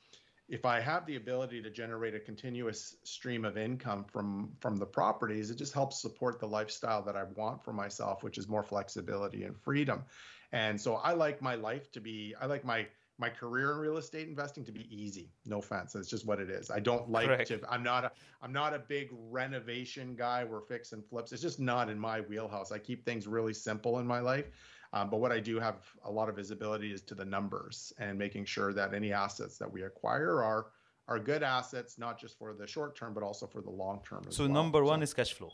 if 0.49 0.67
I 0.67 0.81
have 0.81 1.07
the 1.07 1.17
ability 1.17 1.63
to 1.63 1.71
generate 1.71 2.15
a 2.15 2.21
continuous 2.21 2.97
stream 3.05 3.45
of 3.45 3.57
income 3.57 4.05
from 4.05 4.53
from 4.61 4.77
the 4.77 4.87
properties, 4.87 5.51
it 5.51 5.57
just 5.57 5.73
helps 5.73 6.01
support 6.01 6.41
the 6.41 6.49
lifestyle 6.49 7.03
that 7.05 7.17
I 7.17 7.25
want 7.25 7.65
for 7.65 7.73
myself, 7.73 8.23
which 8.23 8.39
is 8.39 8.49
more 8.49 8.63
flexibility 8.63 9.45
and 9.45 9.57
freedom. 9.57 10.05
And 10.53 10.81
so 10.81 10.97
I 10.97 11.13
like 11.15 11.41
my 11.41 11.55
life 11.55 11.91
to 11.93 12.01
be 12.01 12.35
I 12.41 12.47
like 12.47 12.65
my 12.65 12.87
my 13.23 13.31
career 13.31 13.71
in 13.71 13.79
real 13.79 13.97
estate 13.97 14.27
investing 14.29 14.65
to 14.65 14.73
be 14.73 14.85
easy. 14.95 15.31
No 15.47 15.61
offense, 15.61 15.95
it's 15.95 16.11
just 16.11 16.27
what 16.27 16.41
it 16.41 16.51
is. 16.51 16.71
I 16.71 16.81
don't 16.81 17.09
like 17.09 17.29
Correct. 17.29 17.49
to. 17.49 17.61
I'm 17.71 17.85
not 17.85 18.05
a. 18.05 18.13
I'm 18.43 18.53
not 18.53 18.75
a 18.75 18.81
big 18.81 19.09
renovation 19.13 20.17
guy. 20.17 20.43
Where 20.43 20.61
fix 20.61 20.93
and 20.93 21.07
flips. 21.07 21.33
It's 21.33 21.41
just 21.41 21.61
not 21.61 21.89
in 21.89 21.99
my 21.99 22.21
wheelhouse. 22.21 22.73
I 22.73 22.79
keep 22.79 23.07
things 23.07 23.27
really 23.27 23.55
simple 23.55 24.01
in 24.01 24.07
my 24.07 24.19
life. 24.19 24.47
Um, 24.93 25.09
but 25.09 25.21
what 25.21 25.33
I 25.33 25.41
do 25.41 25.59
have 25.59 25.77
a 26.05 26.11
lot 26.11 26.29
of 26.29 26.37
visibility 26.37 26.93
is 26.93 27.01
to 27.03 27.15
the 27.15 27.25
numbers 27.25 27.95
and 27.99 28.19
making 28.19 28.45
sure 28.45 28.75
that 28.75 28.93
any 28.93 29.13
assets 29.13 29.57
that 29.59 29.73
we 29.73 29.85
acquire 29.85 30.43
are 30.43 30.67
are 31.09 31.19
good 31.19 31.43
assets, 31.43 31.99
not 31.99 32.19
just 32.19 32.37
for 32.39 32.53
the 32.53 32.67
short 32.67 32.97
term, 32.97 33.15
but 33.15 33.23
also 33.23 33.47
for 33.47 33.63
the 33.63 33.71
long 33.71 34.01
term. 34.09 34.25
So 34.31 34.45
well. 34.45 34.53
number 34.53 34.83
one 34.85 34.99
so, 34.99 35.05
is 35.05 35.15
cash 35.15 35.33
flow. 35.33 35.53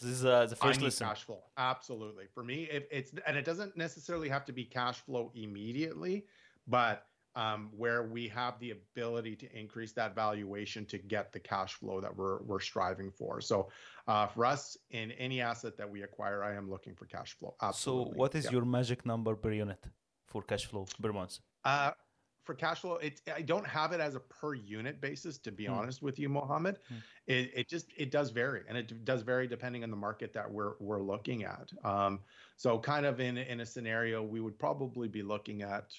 This 0.00 0.10
is 0.10 0.24
uh, 0.24 0.46
the 0.46 0.56
first 0.56 0.80
listen. 0.80 1.06
Cash 1.06 1.24
flow, 1.24 1.42
absolutely. 1.56 2.26
For 2.32 2.44
me, 2.44 2.68
if 2.70 2.84
it's 2.90 3.12
and 3.26 3.36
it 3.36 3.44
doesn't 3.44 3.76
necessarily 3.76 4.28
have 4.28 4.44
to 4.44 4.52
be 4.52 4.64
cash 4.64 5.00
flow 5.00 5.32
immediately 5.34 6.26
but 6.70 7.06
um, 7.36 7.70
where 7.76 8.02
we 8.02 8.28
have 8.28 8.58
the 8.58 8.72
ability 8.72 9.36
to 9.36 9.58
increase 9.58 9.92
that 9.92 10.14
valuation 10.14 10.84
to 10.86 10.98
get 10.98 11.32
the 11.32 11.38
cash 11.38 11.74
flow 11.74 12.00
that 12.00 12.14
we're 12.14 12.42
we're 12.42 12.60
striving 12.60 13.10
for. 13.10 13.40
So 13.40 13.68
uh, 14.08 14.26
for 14.26 14.44
us, 14.44 14.76
in 14.90 15.12
any 15.12 15.40
asset 15.40 15.76
that 15.78 15.88
we 15.88 16.02
acquire, 16.02 16.42
I 16.42 16.54
am 16.54 16.68
looking 16.68 16.94
for 16.94 17.06
cash 17.06 17.36
flow. 17.38 17.54
Absolutely. 17.62 18.12
So 18.12 18.18
what 18.18 18.34
is 18.34 18.50
your 18.50 18.64
magic 18.64 19.06
number 19.06 19.34
per 19.36 19.52
unit 19.52 19.82
for 20.26 20.42
cash 20.42 20.66
flow 20.66 20.86
per 21.00 21.12
month? 21.12 21.38
Uh, 21.64 21.92
for 22.42 22.54
cash 22.54 22.80
flow, 22.80 22.96
it 22.96 23.20
I 23.32 23.42
don't 23.42 23.66
have 23.66 23.92
it 23.92 24.00
as 24.00 24.16
a 24.16 24.20
per 24.20 24.54
unit 24.54 25.00
basis. 25.00 25.38
To 25.38 25.52
be 25.52 25.66
mm. 25.66 25.72
honest 25.72 26.02
with 26.02 26.18
you, 26.18 26.28
Mohammed, 26.28 26.78
mm. 26.92 26.96
it, 27.28 27.52
it 27.54 27.68
just 27.68 27.86
it 27.96 28.10
does 28.10 28.30
vary, 28.30 28.62
and 28.68 28.76
it 28.76 29.04
does 29.04 29.22
vary 29.22 29.46
depending 29.46 29.84
on 29.84 29.90
the 29.90 29.96
market 29.96 30.32
that 30.34 30.50
we're 30.50 30.72
we're 30.80 31.02
looking 31.02 31.44
at. 31.44 31.70
Um, 31.84 32.20
so 32.56 32.78
kind 32.78 33.06
of 33.06 33.20
in 33.20 33.38
in 33.38 33.60
a 33.60 33.66
scenario, 33.66 34.20
we 34.22 34.40
would 34.40 34.58
probably 34.58 35.06
be 35.06 35.22
looking 35.22 35.62
at 35.62 35.92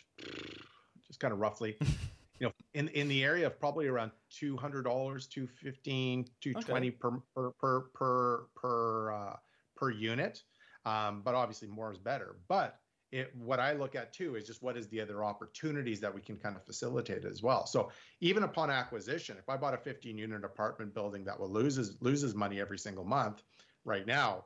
just 1.12 1.20
kind 1.20 1.34
of 1.34 1.40
roughly, 1.40 1.76
you 2.40 2.48
know, 2.48 2.54
in 2.74 2.88
in 2.90 3.08
the 3.08 3.24
area 3.24 3.46
of 3.46 3.60
probably 3.60 3.88
around 3.88 4.12
two 4.30 4.56
hundred 4.56 4.84
dollars, 4.84 5.28
two 5.28 5.46
fifteen, 5.48 6.26
two 6.40 6.54
twenty 6.54 6.88
okay. 6.88 6.98
per 6.98 7.12
per 7.36 7.52
per 7.52 7.82
per 7.94 8.44
per 8.56 9.12
uh, 9.12 9.36
per 9.76 9.92
unit. 9.92 10.42
Um, 10.86 11.22
but 11.24 11.36
obviously 11.36 11.68
more 11.68 11.92
is 11.92 12.00
better. 12.00 12.38
But 12.48 12.80
it, 13.12 13.36
what 13.36 13.60
I 13.60 13.74
look 13.74 13.96
at 13.96 14.14
too 14.14 14.36
is 14.36 14.48
just 14.48 14.64
what 14.64 14.78
is 14.78 14.88
the 14.88 15.02
other 15.02 15.24
opportunities 15.24 16.00
that 16.00 16.16
we 16.16 16.22
can 16.22 16.38
kind 16.38 16.56
of 16.56 16.66
facilitate 16.66 17.26
as 17.26 17.44
well. 17.44 17.66
So 17.66 17.92
even 18.22 18.44
upon 18.44 18.70
acquisition, 18.70 19.36
if 19.38 19.50
I 19.50 19.58
bought 19.58 19.74
a 19.74 19.78
15 19.78 20.18
unit 20.18 20.46
apartment 20.46 20.94
building 20.94 21.26
that 21.26 21.38
will 21.38 21.52
loses 21.52 21.98
loses 22.02 22.34
money 22.34 22.62
every 22.62 22.78
single 22.78 23.04
month, 23.04 23.44
right 23.84 24.08
now 24.08 24.46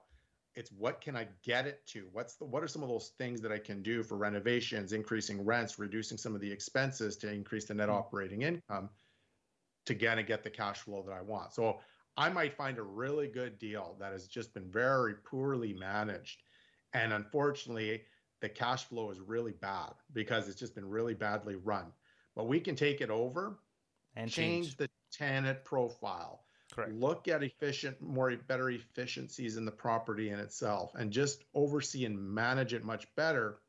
it's 0.55 0.71
what 0.71 1.01
can 1.01 1.15
I 1.15 1.27
get 1.43 1.67
it 1.67 1.85
to? 1.88 2.07
What's 2.12 2.35
the 2.35 2.45
what 2.45 2.63
are 2.63 2.67
some 2.67 2.81
of 2.81 2.89
those 2.89 3.12
things 3.17 3.41
that 3.41 3.51
I 3.51 3.59
can 3.59 3.81
do 3.81 4.03
for 4.03 4.17
renovations, 4.17 4.93
increasing 4.93 5.43
rents, 5.43 5.77
reducing 5.77 6.17
some 6.17 6.33
of 6.33 6.41
the 6.41 6.51
expenses 6.51 7.17
to 7.17 7.31
increase 7.31 7.65
the 7.65 7.74
net 7.74 7.89
mm-hmm. 7.89 7.97
operating 7.97 8.41
income 8.43 8.89
to 9.85 9.95
kind 9.95 10.19
of 10.19 10.25
get 10.25 10.43
the 10.43 10.50
cash 10.50 10.79
flow 10.79 11.03
that 11.03 11.13
I 11.13 11.21
want. 11.21 11.53
So 11.53 11.79
I 12.17 12.29
might 12.29 12.53
find 12.53 12.77
a 12.77 12.83
really 12.83 13.27
good 13.27 13.59
deal 13.59 13.95
that 14.00 14.13
has 14.13 14.27
just 14.27 14.53
been 14.53 14.71
very 14.71 15.15
poorly 15.15 15.74
managed. 15.74 16.41
And 16.93 17.12
unfortunately, 17.12 18.03
the 18.41 18.50
cash 18.50 18.85
flow 18.85 19.12
is 19.12 19.19
really 19.19 19.51
bad 19.51 19.91
because 20.13 20.47
it's 20.47 20.59
just 20.59 20.75
been 20.75 20.88
really 20.88 21.13
badly 21.13 21.55
run. 21.55 21.91
But 22.35 22.47
we 22.47 22.59
can 22.59 22.75
take 22.75 23.01
it 23.01 23.09
over 23.09 23.59
and 24.15 24.31
change, 24.31 24.65
change 24.65 24.77
the 24.77 24.89
tenant 25.12 25.63
profile 25.65 26.44
Correct. 26.75 26.94
Look 26.94 27.29
at 27.29 27.41
efficient, 27.41 28.01
more 28.01 28.36
better 28.36 28.70
efficiencies 28.70 29.55
in 29.55 29.63
the 29.63 29.72
property 29.72 30.32
in 30.32 30.39
itself, 30.39 30.91
and 30.96 31.10
just 31.10 31.46
oversee 31.53 32.03
and 32.03 32.20
manage 32.20 32.74
it 32.74 32.84
much 32.84 33.08
better. 33.15 33.60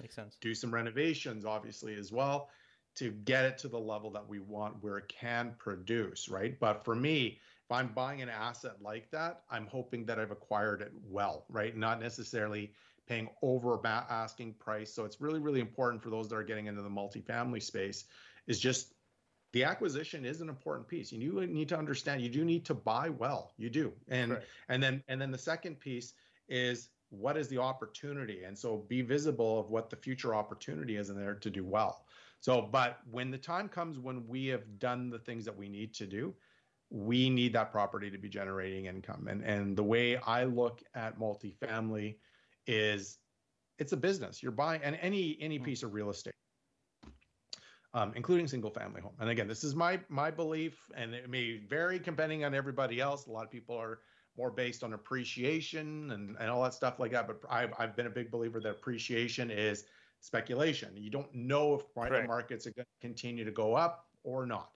Makes 0.00 0.16
sense. 0.16 0.36
Do 0.40 0.52
some 0.52 0.74
renovations, 0.74 1.44
obviously, 1.44 1.94
as 1.94 2.10
well, 2.10 2.50
to 2.96 3.12
get 3.12 3.44
it 3.44 3.58
to 3.58 3.68
the 3.68 3.78
level 3.78 4.10
that 4.10 4.28
we 4.28 4.40
want, 4.40 4.82
where 4.82 4.98
it 4.98 5.06
can 5.08 5.54
produce, 5.58 6.28
right? 6.28 6.58
But 6.58 6.84
for 6.84 6.96
me, 6.96 7.38
if 7.64 7.70
I'm 7.70 7.92
buying 7.94 8.20
an 8.20 8.28
asset 8.28 8.82
like 8.82 9.12
that, 9.12 9.42
I'm 9.48 9.68
hoping 9.68 10.04
that 10.06 10.18
I've 10.18 10.32
acquired 10.32 10.82
it 10.82 10.92
well, 11.08 11.44
right? 11.48 11.76
Not 11.76 12.00
necessarily 12.00 12.72
paying 13.06 13.28
over 13.42 13.80
asking 13.86 14.54
price. 14.54 14.92
So 14.92 15.04
it's 15.04 15.20
really, 15.20 15.38
really 15.38 15.60
important 15.60 16.02
for 16.02 16.10
those 16.10 16.28
that 16.30 16.36
are 16.36 16.42
getting 16.42 16.66
into 16.66 16.82
the 16.82 16.90
multifamily 16.90 17.62
space 17.62 18.06
is 18.48 18.58
just 18.58 18.93
the 19.54 19.62
acquisition 19.62 20.24
is 20.26 20.40
an 20.40 20.48
important 20.48 20.86
piece. 20.88 21.12
and 21.12 21.22
You 21.22 21.46
need 21.46 21.68
to 21.68 21.78
understand 21.78 22.20
you 22.20 22.28
do 22.28 22.44
need 22.44 22.64
to 22.66 22.74
buy 22.74 23.08
well. 23.08 23.52
You 23.56 23.70
do. 23.70 23.92
And 24.08 24.32
right. 24.32 24.42
and 24.68 24.82
then 24.82 25.02
and 25.08 25.20
then 25.20 25.30
the 25.30 25.38
second 25.38 25.78
piece 25.78 26.12
is 26.48 26.90
what 27.10 27.36
is 27.36 27.46
the 27.46 27.58
opportunity? 27.58 28.42
And 28.42 28.58
so 28.58 28.84
be 28.88 29.00
visible 29.00 29.60
of 29.60 29.70
what 29.70 29.90
the 29.90 29.96
future 29.96 30.34
opportunity 30.34 30.96
is 30.96 31.08
in 31.08 31.16
there 31.16 31.36
to 31.36 31.50
do 31.50 31.64
well. 31.64 32.04
So, 32.40 32.62
but 32.62 32.98
when 33.10 33.30
the 33.30 33.38
time 33.38 33.68
comes 33.68 33.98
when 33.98 34.26
we 34.26 34.48
have 34.48 34.80
done 34.80 35.08
the 35.08 35.20
things 35.20 35.44
that 35.44 35.56
we 35.56 35.68
need 35.68 35.94
to 35.94 36.06
do, 36.06 36.34
we 36.90 37.30
need 37.30 37.52
that 37.52 37.70
property 37.70 38.10
to 38.10 38.18
be 38.18 38.28
generating 38.28 38.86
income. 38.86 39.28
And 39.30 39.40
and 39.44 39.76
the 39.76 39.84
way 39.84 40.16
I 40.16 40.42
look 40.44 40.82
at 40.96 41.16
multifamily 41.16 42.16
is 42.66 43.18
it's 43.78 43.92
a 43.92 43.96
business. 43.96 44.42
You're 44.42 44.50
buying 44.50 44.80
and 44.82 44.98
any 45.00 45.38
any 45.40 45.58
hmm. 45.58 45.64
piece 45.64 45.84
of 45.84 45.94
real 45.94 46.10
estate. 46.10 46.33
Um, 47.94 48.12
including 48.16 48.48
single 48.48 48.70
family 48.70 49.00
home. 49.00 49.12
And 49.20 49.30
again, 49.30 49.46
this 49.46 49.62
is 49.62 49.76
my 49.76 50.00
my 50.08 50.28
belief, 50.28 50.90
and 50.96 51.14
it 51.14 51.30
may 51.30 51.58
vary 51.58 52.00
depending 52.00 52.44
on 52.44 52.52
everybody 52.52 53.00
else. 53.00 53.26
A 53.26 53.30
lot 53.30 53.44
of 53.44 53.52
people 53.52 53.76
are 53.76 54.00
more 54.36 54.50
based 54.50 54.82
on 54.82 54.94
appreciation 54.94 56.10
and, 56.10 56.36
and 56.40 56.50
all 56.50 56.62
that 56.64 56.74
stuff 56.74 56.98
like 56.98 57.12
that. 57.12 57.26
But 57.26 57.40
I've, 57.48 57.72
I've 57.78 57.94
been 57.94 58.06
a 58.06 58.10
big 58.10 58.30
believer 58.30 58.60
that 58.60 58.70
appreciation 58.70 59.50
is 59.50 59.84
speculation. 60.20 60.90
You 60.96 61.10
don't 61.10 61.32
know 61.34 61.74
if 61.74 61.82
right. 61.94 62.26
markets 62.26 62.66
are 62.66 62.72
going 62.72 62.86
to 62.86 63.06
continue 63.06 63.44
to 63.44 63.50
go 63.50 63.74
up 63.74 64.06
or 64.24 64.46
not. 64.46 64.70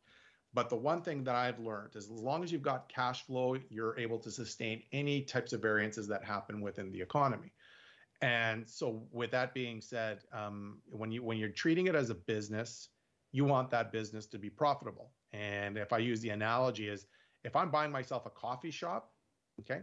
But 0.55 0.69
the 0.69 0.77
one 0.77 1.03
thing 1.03 1.25
that 1.25 1.35
I've 1.35 1.59
learned 1.59 1.95
is 1.95 2.05
as 2.05 2.11
long 2.11 2.43
as 2.43 2.51
you've 2.51 2.63
got 2.63 2.89
cash 2.89 3.25
flow, 3.27 3.57
you're 3.69 3.99
able 3.99 4.19
to 4.19 4.31
sustain 4.31 4.83
any 4.93 5.23
types 5.23 5.53
of 5.53 5.61
variances 5.61 6.09
that 6.09 6.25
happen 6.25 6.61
within 6.61 6.91
the 6.91 7.01
economy. 7.01 7.53
And 8.21 8.69
so, 8.69 9.03
with 9.13 9.31
that 9.33 9.55
being 9.55 9.81
said, 9.81 10.25
um, 10.33 10.79
when 10.91 11.13
you 11.13 11.23
when 11.23 11.39
you're 11.39 11.51
treating 11.51 11.87
it 11.87 11.95
as 11.95 12.11
a 12.11 12.15
business, 12.15 12.89
you 13.32 13.44
want 13.44 13.70
that 13.70 13.92
business 13.92 14.26
to 14.26 14.38
be 14.38 14.50
profitable. 14.50 15.11
And 15.32 15.76
if 15.76 15.92
I 15.92 15.99
use 15.99 16.20
the 16.20 16.30
analogy 16.30 16.88
is, 16.88 17.06
if 17.44 17.54
I'm 17.54 17.70
buying 17.70 17.92
myself 17.92 18.26
a 18.26 18.30
coffee 18.30 18.70
shop, 18.70 19.12
okay, 19.61 19.80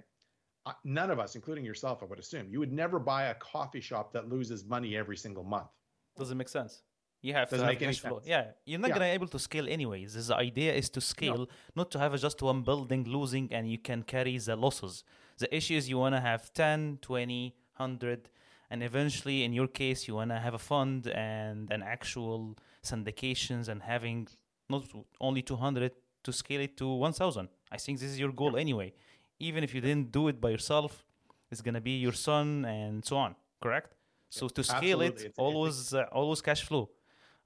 none 0.83 1.11
of 1.11 1.19
us, 1.19 1.35
including 1.35 1.63
yourself, 1.63 2.01
I 2.01 2.05
would 2.05 2.19
assume, 2.19 2.47
you 2.49 2.59
would 2.59 2.73
never 2.73 2.99
buy 2.99 3.25
a 3.25 3.35
coffee 3.35 3.81
shop 3.81 4.11
that 4.13 4.29
loses 4.29 4.65
money 4.65 4.95
every 4.97 5.17
single 5.17 5.43
month. 5.43 5.67
Doesn't 6.17 6.37
make 6.37 6.49
sense. 6.49 6.81
You 7.21 7.33
have 7.33 7.49
Doesn't 7.49 7.65
to 7.65 7.73
have 7.73 7.81
cash 7.81 7.99
flow. 7.99 8.21
Yeah, 8.23 8.51
you're 8.65 8.79
not 8.79 8.89
yeah. 8.89 8.95
gonna 8.95 9.05
be 9.05 9.11
able 9.11 9.27
to 9.29 9.39
scale 9.39 9.67
anyways. 9.67 10.27
The 10.27 10.35
idea 10.35 10.73
is 10.73 10.89
to 10.91 11.01
scale, 11.01 11.37
no. 11.37 11.47
not 11.75 11.91
to 11.91 11.99
have 11.99 12.19
just 12.19 12.41
one 12.41 12.61
building 12.61 13.03
losing 13.05 13.51
and 13.51 13.69
you 13.69 13.79
can 13.79 14.03
carry 14.03 14.37
the 14.37 14.55
losses. 14.55 15.03
The 15.39 15.53
issue 15.55 15.75
is 15.75 15.89
you 15.89 15.97
wanna 15.97 16.21
have 16.21 16.53
10, 16.53 16.99
20, 17.01 17.55
100, 17.77 18.29
and 18.69 18.83
eventually, 18.83 19.43
in 19.43 19.53
your 19.53 19.67
case, 19.67 20.07
you 20.07 20.13
wanna 20.15 20.39
have 20.39 20.53
a 20.53 20.59
fund 20.59 21.07
and 21.07 21.71
an 21.71 21.81
actual 21.81 22.57
syndications 22.86 23.68
and 23.68 23.84
having 23.84 24.27
not 24.70 24.84
only 25.20 25.42
200 25.42 25.92
to 26.24 26.32
scale 26.34 26.62
it 26.62 26.77
to 26.77 26.88
1000. 26.88 27.50
I 27.72 27.77
think 27.77 28.00
this 28.00 28.10
is 28.10 28.20
your 28.20 28.32
goal 28.32 28.58
anyway 28.58 28.94
even 29.39 29.63
if 29.63 29.74
you 29.74 29.82
didn't 29.82 30.12
do 30.12 30.27
it 30.27 30.39
by 30.39 30.50
yourself, 30.50 31.04
it's 31.51 31.62
gonna 31.62 31.82
be 31.82 31.98
your 31.98 32.13
son 32.13 32.65
and 32.65 33.04
so 33.04 33.18
on. 33.18 33.36
Correct. 33.62 33.94
So 34.30 34.48
to 34.48 34.63
scale 34.63 35.01
Absolutely. 35.01 35.25
it, 35.25 35.34
always 35.38 35.94
uh, 35.94 36.06
always 36.12 36.42
cash 36.42 36.63
flow. 36.63 36.89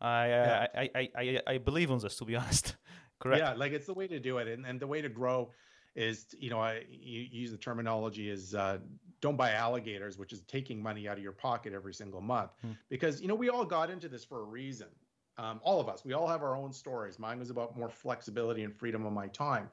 I, 0.01 0.27
yeah. 0.27 0.67
I, 0.73 0.89
I, 0.95 1.09
I 1.15 1.41
I 1.47 1.57
believe 1.57 1.91
on 1.91 1.99
this 1.99 2.15
to 2.17 2.25
be 2.25 2.35
honest. 2.41 2.75
Correct. 3.19 3.41
Yeah, 3.41 3.53
like 3.53 3.73
it's 3.73 3.85
the 3.85 3.93
way 3.93 4.07
to 4.07 4.19
do 4.19 4.37
it, 4.37 4.47
and, 4.47 4.65
and 4.65 4.79
the 4.79 4.87
way 4.87 5.01
to 5.01 5.09
grow 5.09 5.51
is 5.95 6.27
you 6.37 6.49
know 6.49 6.59
I 6.59 6.83
you 6.89 7.27
use 7.31 7.51
the 7.51 7.57
terminology 7.57 8.29
is 8.29 8.55
uh, 8.55 8.77
don't 9.21 9.35
buy 9.35 9.51
alligators, 9.51 10.17
which 10.17 10.31
is 10.31 10.41
taking 10.43 10.81
money 10.81 11.07
out 11.07 11.17
of 11.17 11.23
your 11.23 11.33
pocket 11.33 11.73
every 11.73 11.93
single 11.93 12.21
month, 12.21 12.51
hmm. 12.61 12.71
because 12.89 13.21
you 13.21 13.27
know 13.27 13.35
we 13.35 13.49
all 13.49 13.65
got 13.65 13.89
into 13.89 14.07
this 14.07 14.23
for 14.23 14.39
a 14.41 14.45
reason. 14.45 14.87
Um, 15.39 15.61
all 15.63 15.79
of 15.79 15.87
us, 15.87 16.03
we 16.03 16.11
all 16.11 16.27
have 16.27 16.43
our 16.43 16.55
own 16.57 16.73
stories. 16.73 17.17
Mine 17.17 17.39
was 17.39 17.49
about 17.49 17.77
more 17.77 17.89
flexibility 17.89 18.63
and 18.63 18.75
freedom 18.75 19.05
of 19.05 19.13
my 19.13 19.27
time. 19.27 19.69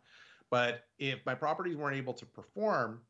But 0.49 0.85
if 1.01 1.19
my 1.27 1.35
properties 1.35 1.77
weren't 1.77 1.97
able 1.97 2.15
to 2.15 2.25
perform, 2.25 3.01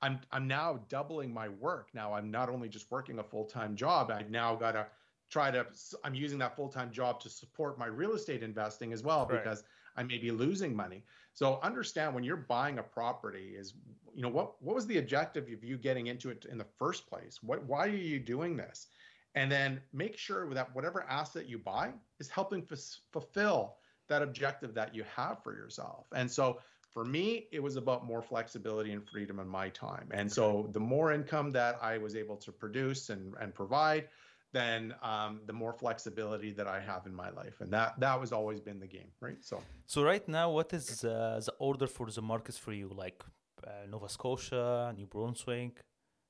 I'm 0.00 0.18
I'm 0.32 0.48
now 0.48 0.80
doubling 0.88 1.32
my 1.32 1.48
work. 1.48 1.90
Now 1.94 2.12
I'm 2.12 2.28
not 2.28 2.48
only 2.48 2.68
just 2.68 2.90
working 2.90 3.20
a 3.20 3.22
full-time 3.22 3.76
job, 3.76 4.10
I've 4.10 4.30
now 4.30 4.56
got 4.56 4.72
to 4.72 4.88
try 5.30 5.52
to 5.52 5.64
I'm 6.02 6.14
using 6.14 6.38
that 6.40 6.56
full-time 6.56 6.90
job 6.90 7.20
to 7.20 7.30
support 7.30 7.78
my 7.78 7.86
real 7.86 8.14
estate 8.14 8.42
investing 8.42 8.92
as 8.92 9.04
well 9.04 9.28
right. 9.30 9.42
because 9.42 9.62
I 9.96 10.02
may 10.02 10.18
be 10.18 10.32
losing 10.32 10.74
money. 10.74 11.04
So 11.34 11.60
understand 11.62 12.14
when 12.14 12.24
you're 12.24 12.36
buying 12.36 12.80
a 12.80 12.82
property 12.82 13.54
is 13.56 13.74
you 14.12 14.22
know 14.22 14.28
what 14.28 14.60
what 14.60 14.74
was 14.74 14.88
the 14.88 14.98
objective 14.98 15.44
of 15.52 15.62
you 15.62 15.78
getting 15.78 16.08
into 16.08 16.30
it 16.30 16.46
in 16.50 16.58
the 16.58 16.66
first 16.80 17.06
place? 17.06 17.38
What 17.44 17.64
why 17.64 17.86
are 17.86 17.90
you 17.90 18.18
doing 18.18 18.56
this? 18.56 18.88
And 19.34 19.50
then 19.50 19.80
make 19.92 20.16
sure 20.16 20.52
that 20.52 20.74
whatever 20.74 21.04
asset 21.08 21.48
you 21.48 21.58
buy 21.58 21.92
is 22.20 22.28
helping 22.28 22.66
f- 22.70 22.78
fulfill 23.12 23.76
that 24.08 24.22
objective 24.22 24.74
that 24.74 24.94
you 24.94 25.04
have 25.16 25.42
for 25.42 25.54
yourself. 25.54 26.06
And 26.14 26.30
so 26.30 26.58
for 26.92 27.04
me, 27.04 27.46
it 27.50 27.62
was 27.62 27.76
about 27.76 28.04
more 28.04 28.22
flexibility 28.22 28.92
and 28.92 29.02
freedom 29.08 29.38
in 29.40 29.48
my 29.48 29.68
time. 29.70 30.08
And 30.10 30.30
so 30.30 30.68
the 30.72 30.80
more 30.80 31.12
income 31.12 31.50
that 31.52 31.78
I 31.80 31.96
was 31.98 32.14
able 32.14 32.36
to 32.36 32.52
produce 32.52 33.08
and, 33.08 33.34
and 33.40 33.54
provide, 33.54 34.08
then 34.52 34.94
um, 35.02 35.40
the 35.46 35.52
more 35.54 35.72
flexibility 35.72 36.50
that 36.52 36.66
I 36.66 36.80
have 36.80 37.06
in 37.06 37.14
my 37.14 37.30
life. 37.30 37.56
And 37.62 37.70
that 37.72 37.98
that 38.00 38.20
was 38.20 38.32
always 38.32 38.60
been 38.60 38.78
the 38.78 38.86
game, 38.98 39.10
right? 39.20 39.40
So 39.40 39.62
So 39.86 40.02
right 40.02 40.26
now, 40.28 40.50
what 40.50 40.72
is 40.74 41.04
uh, 41.04 41.40
the 41.46 41.54
order 41.58 41.86
for 41.86 42.06
the 42.10 42.20
markets 42.20 42.58
for 42.58 42.72
you? 42.72 42.88
Like 43.04 43.18
uh, 43.66 43.86
Nova 43.90 44.08
Scotia, 44.08 44.92
New 44.94 45.06
Brunswick, 45.06 45.80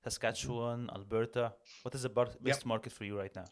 Saskatchewan, 0.05 0.91
Alberta. 0.95 1.53
What 1.83 1.95
is 1.95 2.03
the 2.03 2.09
bar- 2.09 2.27
best 2.27 2.61
yep. 2.61 2.67
market 2.67 2.93
for 2.93 3.05
you 3.05 3.19
right 3.19 3.35
now? 3.35 3.45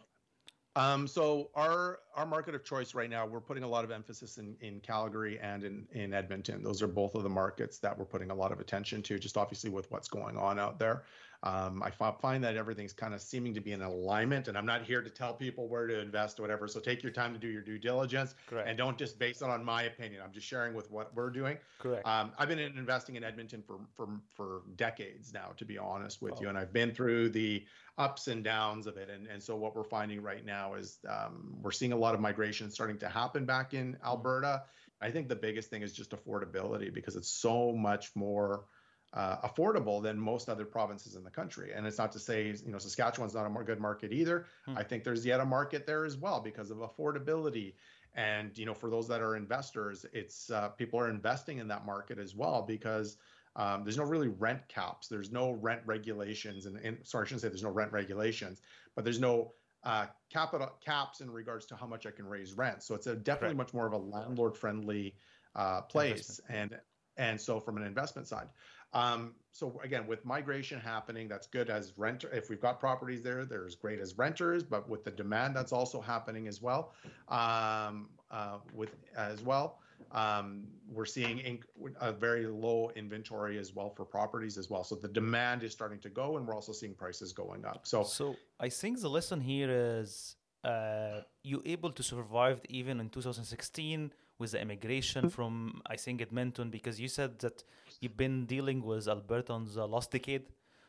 Um, 0.76 1.08
so 1.08 1.50
our 1.54 1.98
our 2.14 2.26
market 2.26 2.54
of 2.54 2.64
choice 2.64 2.94
right 2.94 3.10
now, 3.10 3.26
we're 3.26 3.40
putting 3.40 3.64
a 3.64 3.68
lot 3.68 3.84
of 3.84 3.90
emphasis 3.90 4.38
in 4.38 4.56
in 4.60 4.80
Calgary 4.80 5.38
and 5.40 5.64
in 5.64 5.86
in 5.92 6.14
Edmonton. 6.14 6.62
Those 6.62 6.80
are 6.80 6.86
both 6.86 7.14
of 7.16 7.24
the 7.24 7.28
markets 7.28 7.78
that 7.80 7.96
we're 7.98 8.04
putting 8.04 8.30
a 8.30 8.34
lot 8.34 8.52
of 8.52 8.60
attention 8.60 9.02
to, 9.02 9.18
just 9.18 9.36
obviously 9.36 9.70
with 9.70 9.90
what's 9.90 10.08
going 10.08 10.36
on 10.36 10.58
out 10.58 10.78
there. 10.78 11.02
Um, 11.42 11.82
I 11.82 11.90
find 11.90 12.44
that 12.44 12.56
everything's 12.56 12.92
kind 12.92 13.14
of 13.14 13.20
seeming 13.22 13.54
to 13.54 13.60
be 13.60 13.72
in 13.72 13.80
alignment, 13.80 14.48
and 14.48 14.58
I'm 14.58 14.66
not 14.66 14.82
here 14.82 15.00
to 15.00 15.08
tell 15.08 15.32
people 15.32 15.68
where 15.68 15.86
to 15.86 15.98
invest 15.98 16.38
or 16.38 16.42
whatever. 16.42 16.68
So 16.68 16.80
take 16.80 17.02
your 17.02 17.12
time 17.12 17.32
to 17.32 17.38
do 17.38 17.48
your 17.48 17.62
due 17.62 17.78
diligence, 17.78 18.34
Correct. 18.46 18.68
and 18.68 18.76
don't 18.76 18.98
just 18.98 19.18
base 19.18 19.40
it 19.40 19.48
on 19.48 19.64
my 19.64 19.84
opinion. 19.84 20.20
I'm 20.22 20.32
just 20.32 20.46
sharing 20.46 20.74
with 20.74 20.90
what 20.90 21.14
we're 21.14 21.30
doing. 21.30 21.56
Correct. 21.78 22.06
Um, 22.06 22.32
I've 22.38 22.48
been 22.48 22.58
in 22.58 22.76
investing 22.76 23.16
in 23.16 23.24
Edmonton 23.24 23.62
for 23.66 23.78
for 23.94 24.08
for 24.34 24.62
decades 24.76 25.32
now, 25.32 25.52
to 25.56 25.64
be 25.64 25.78
honest 25.78 26.20
with 26.20 26.34
oh. 26.36 26.42
you, 26.42 26.48
and 26.50 26.58
I've 26.58 26.74
been 26.74 26.92
through 26.92 27.30
the 27.30 27.64
ups 27.96 28.28
and 28.28 28.44
downs 28.44 28.86
of 28.86 28.98
it. 28.98 29.08
And 29.08 29.26
and 29.26 29.42
so 29.42 29.56
what 29.56 29.74
we're 29.74 29.84
finding 29.84 30.20
right 30.20 30.44
now 30.44 30.74
is 30.74 30.98
um, 31.08 31.56
we're 31.62 31.70
seeing 31.70 31.92
a 31.92 31.96
lot 31.96 32.14
of 32.14 32.20
migration 32.20 32.70
starting 32.70 32.98
to 32.98 33.08
happen 33.08 33.46
back 33.46 33.72
in 33.72 33.94
mm-hmm. 33.94 34.06
Alberta. 34.06 34.64
I 35.00 35.10
think 35.10 35.28
the 35.28 35.36
biggest 35.36 35.70
thing 35.70 35.80
is 35.80 35.94
just 35.94 36.10
affordability 36.10 36.92
because 36.92 37.16
it's 37.16 37.30
so 37.30 37.72
much 37.72 38.14
more 38.14 38.66
uh, 39.12 39.48
affordable 39.48 40.02
than 40.02 40.18
most 40.18 40.48
other 40.48 40.64
provinces 40.64 41.16
in 41.16 41.24
the 41.24 41.30
country. 41.30 41.72
And 41.74 41.86
it's 41.86 41.98
not 41.98 42.12
to 42.12 42.18
say, 42.18 42.54
you 42.64 42.70
know, 42.70 42.78
Saskatchewan's 42.78 43.34
not 43.34 43.46
a 43.46 43.50
more 43.50 43.64
good 43.64 43.80
market 43.80 44.12
either. 44.12 44.46
Hmm. 44.66 44.78
I 44.78 44.84
think 44.84 45.02
there's 45.02 45.26
yet 45.26 45.40
a 45.40 45.44
market 45.44 45.86
there 45.86 46.04
as 46.04 46.16
well 46.16 46.40
because 46.40 46.70
of 46.70 46.78
affordability. 46.78 47.74
And 48.14 48.56
you 48.56 48.66
know, 48.66 48.74
for 48.74 48.90
those 48.90 49.08
that 49.08 49.20
are 49.20 49.36
investors, 49.36 50.06
it's 50.12 50.50
uh, 50.50 50.68
people 50.70 50.98
are 51.00 51.10
investing 51.10 51.58
in 51.58 51.68
that 51.68 51.86
market 51.86 52.18
as 52.18 52.34
well 52.34 52.62
because 52.62 53.16
um, 53.56 53.84
there's 53.84 53.96
no 53.96 54.04
really 54.04 54.28
rent 54.28 54.66
caps. 54.68 55.08
There's 55.08 55.30
no 55.30 55.52
rent 55.52 55.82
regulations, 55.84 56.66
and, 56.66 56.76
and, 56.78 56.98
sorry, 57.02 57.24
I 57.24 57.26
shouldn't 57.26 57.42
say 57.42 57.48
there's 57.48 57.62
no 57.62 57.70
rent 57.70 57.92
regulations, 57.92 58.62
but 58.94 59.04
there's 59.04 59.20
no 59.20 59.52
uh, 59.84 60.06
capital 60.32 60.70
caps 60.84 61.20
in 61.20 61.30
regards 61.30 61.66
to 61.66 61.76
how 61.76 61.86
much 61.86 62.06
I 62.06 62.10
can 62.10 62.26
raise 62.26 62.52
rent. 62.52 62.82
So 62.82 62.94
it's 62.94 63.06
a 63.06 63.16
definitely 63.16 63.56
much 63.56 63.74
more 63.74 63.86
of 63.86 63.92
a 63.92 63.98
landlord 63.98 64.56
friendly 64.56 65.14
uh, 65.56 65.82
place, 65.82 66.40
and 66.48 66.78
and 67.16 67.40
so 67.40 67.60
from 67.60 67.76
an 67.76 67.82
investment 67.82 68.28
side. 68.28 68.48
Um, 68.92 69.34
so 69.52 69.80
again, 69.82 70.06
with 70.06 70.24
migration 70.24 70.80
happening, 70.80 71.28
that's 71.28 71.46
good 71.46 71.70
as 71.70 71.92
renter. 71.96 72.30
If 72.32 72.48
we've 72.48 72.60
got 72.60 72.80
properties 72.80 73.22
there, 73.22 73.44
they're 73.44 73.66
as 73.66 73.74
great 73.74 74.00
as 74.00 74.16
renters, 74.16 74.62
but 74.62 74.88
with 74.88 75.04
the 75.04 75.10
demand 75.10 75.56
that's 75.56 75.72
also 75.72 76.00
happening 76.00 76.48
as 76.48 76.62
well, 76.62 76.92
um, 77.28 78.08
uh, 78.30 78.58
with 78.74 78.90
as 79.16 79.42
well. 79.42 79.78
Um, 80.12 80.66
we're 80.90 81.04
seeing 81.04 81.62
a 82.00 82.12
very 82.12 82.46
low 82.46 82.90
inventory 82.96 83.58
as 83.58 83.74
well 83.74 83.90
for 83.90 84.04
properties 84.04 84.56
as 84.56 84.70
well. 84.70 84.82
So 84.82 84.94
the 84.94 85.08
demand 85.08 85.62
is 85.62 85.72
starting 85.72 86.00
to 86.00 86.08
go, 86.08 86.36
and 86.36 86.46
we're 86.46 86.54
also 86.54 86.72
seeing 86.72 86.94
prices 86.94 87.32
going 87.32 87.64
up. 87.64 87.86
So, 87.86 88.02
so 88.02 88.34
I 88.58 88.70
think 88.70 89.00
the 89.00 89.10
lesson 89.10 89.40
here 89.40 89.68
is 89.70 90.36
uh, 90.64 91.20
you 91.42 91.62
able 91.64 91.90
to 91.92 92.02
survive 92.02 92.60
even 92.68 92.98
in 92.98 93.08
2016 93.08 94.12
with 94.40 94.52
the 94.52 94.60
immigration 94.60 95.26
mm-hmm. 95.26 95.36
from 95.36 95.82
I 95.86 95.96
think 95.96 96.20
Edmonton 96.20 96.70
because 96.70 96.98
you 96.98 97.08
said 97.08 97.38
that 97.40 97.62
you've 98.00 98.16
been 98.16 98.46
dealing 98.46 98.82
with 98.82 99.06
Alberta 99.06 99.52
on 99.52 99.68
the 99.72 99.86
last 99.86 100.10
decade. 100.10 100.46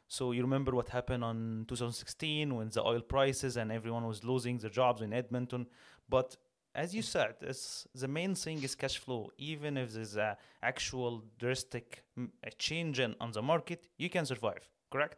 So 0.08 0.32
you 0.32 0.42
remember 0.42 0.72
what 0.74 0.90
happened 0.90 1.24
on 1.24 1.66
2016 1.68 2.56
when 2.56 2.70
the 2.70 2.84
oil 2.84 3.02
prices 3.02 3.58
and 3.58 3.72
everyone 3.72 4.06
was 4.08 4.24
losing 4.24 4.58
their 4.58 4.70
jobs 4.70 5.02
in 5.02 5.14
Edmonton. 5.14 5.68
But 6.10 6.36
as 6.74 6.96
you 6.96 7.02
said, 7.02 7.36
it's, 7.42 7.88
the 7.94 8.08
main 8.08 8.34
thing 8.36 8.64
is 8.64 8.76
cash 8.76 8.98
flow. 8.98 9.30
Even 9.38 9.78
if 9.78 9.94
there's 9.94 10.18
a 10.18 10.38
actual 10.64 11.24
drastic 11.38 12.04
mm, 12.18 12.30
change 12.58 13.00
in, 13.00 13.16
on 13.22 13.32
the 13.32 13.42
market, 13.42 13.88
you 13.98 14.10
can 14.10 14.26
survive. 14.26 14.68
Correct? 14.90 15.18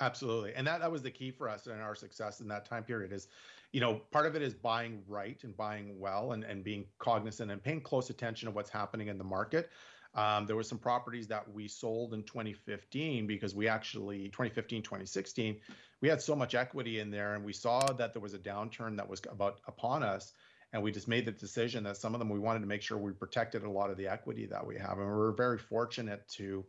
Absolutely. 0.00 0.54
And 0.54 0.66
that, 0.66 0.80
that 0.80 0.90
was 0.90 1.02
the 1.02 1.10
key 1.10 1.30
for 1.30 1.48
us 1.48 1.68
and 1.68 1.80
our 1.80 1.94
success 1.94 2.40
in 2.40 2.48
that 2.48 2.64
time 2.64 2.82
period 2.82 3.12
is, 3.12 3.28
you 3.72 3.80
know, 3.80 4.00
part 4.10 4.26
of 4.26 4.34
it 4.36 4.42
is 4.42 4.54
buying 4.54 5.02
right 5.06 5.42
and 5.44 5.56
buying 5.56 5.98
well 5.98 6.32
and, 6.32 6.44
and 6.44 6.64
being 6.64 6.86
cognizant 6.98 7.50
and 7.50 7.62
paying 7.62 7.80
close 7.80 8.10
attention 8.10 8.46
to 8.46 8.52
what's 8.52 8.70
happening 8.70 9.08
in 9.08 9.18
the 9.18 9.24
market. 9.24 9.70
Um, 10.14 10.46
there 10.46 10.56
were 10.56 10.64
some 10.64 10.78
properties 10.78 11.28
that 11.28 11.48
we 11.52 11.68
sold 11.68 12.14
in 12.14 12.24
2015 12.24 13.28
because 13.28 13.54
we 13.54 13.68
actually 13.68 14.24
2015 14.24 14.82
2016 14.82 15.56
we 16.00 16.08
had 16.08 16.20
so 16.20 16.34
much 16.34 16.56
equity 16.56 16.98
in 16.98 17.12
there 17.12 17.36
and 17.36 17.44
we 17.44 17.52
saw 17.52 17.92
that 17.92 18.12
there 18.12 18.20
was 18.20 18.34
a 18.34 18.38
downturn 18.38 18.96
that 18.96 19.08
was 19.08 19.22
about 19.30 19.60
upon 19.68 20.02
us 20.02 20.32
and 20.72 20.82
we 20.82 20.90
just 20.90 21.06
made 21.06 21.24
the 21.24 21.30
decision 21.30 21.84
that 21.84 21.96
some 21.96 22.12
of 22.12 22.18
them 22.18 22.28
we 22.28 22.40
wanted 22.40 22.58
to 22.58 22.66
make 22.66 22.82
sure 22.82 22.98
we 22.98 23.12
protected 23.12 23.62
a 23.62 23.70
lot 23.70 23.88
of 23.88 23.96
the 23.96 24.08
equity 24.08 24.46
that 24.46 24.66
we 24.66 24.76
have 24.76 24.98
and 24.98 25.06
we 25.06 25.12
are 25.12 25.30
very 25.30 25.58
fortunate 25.58 26.28
to 26.28 26.64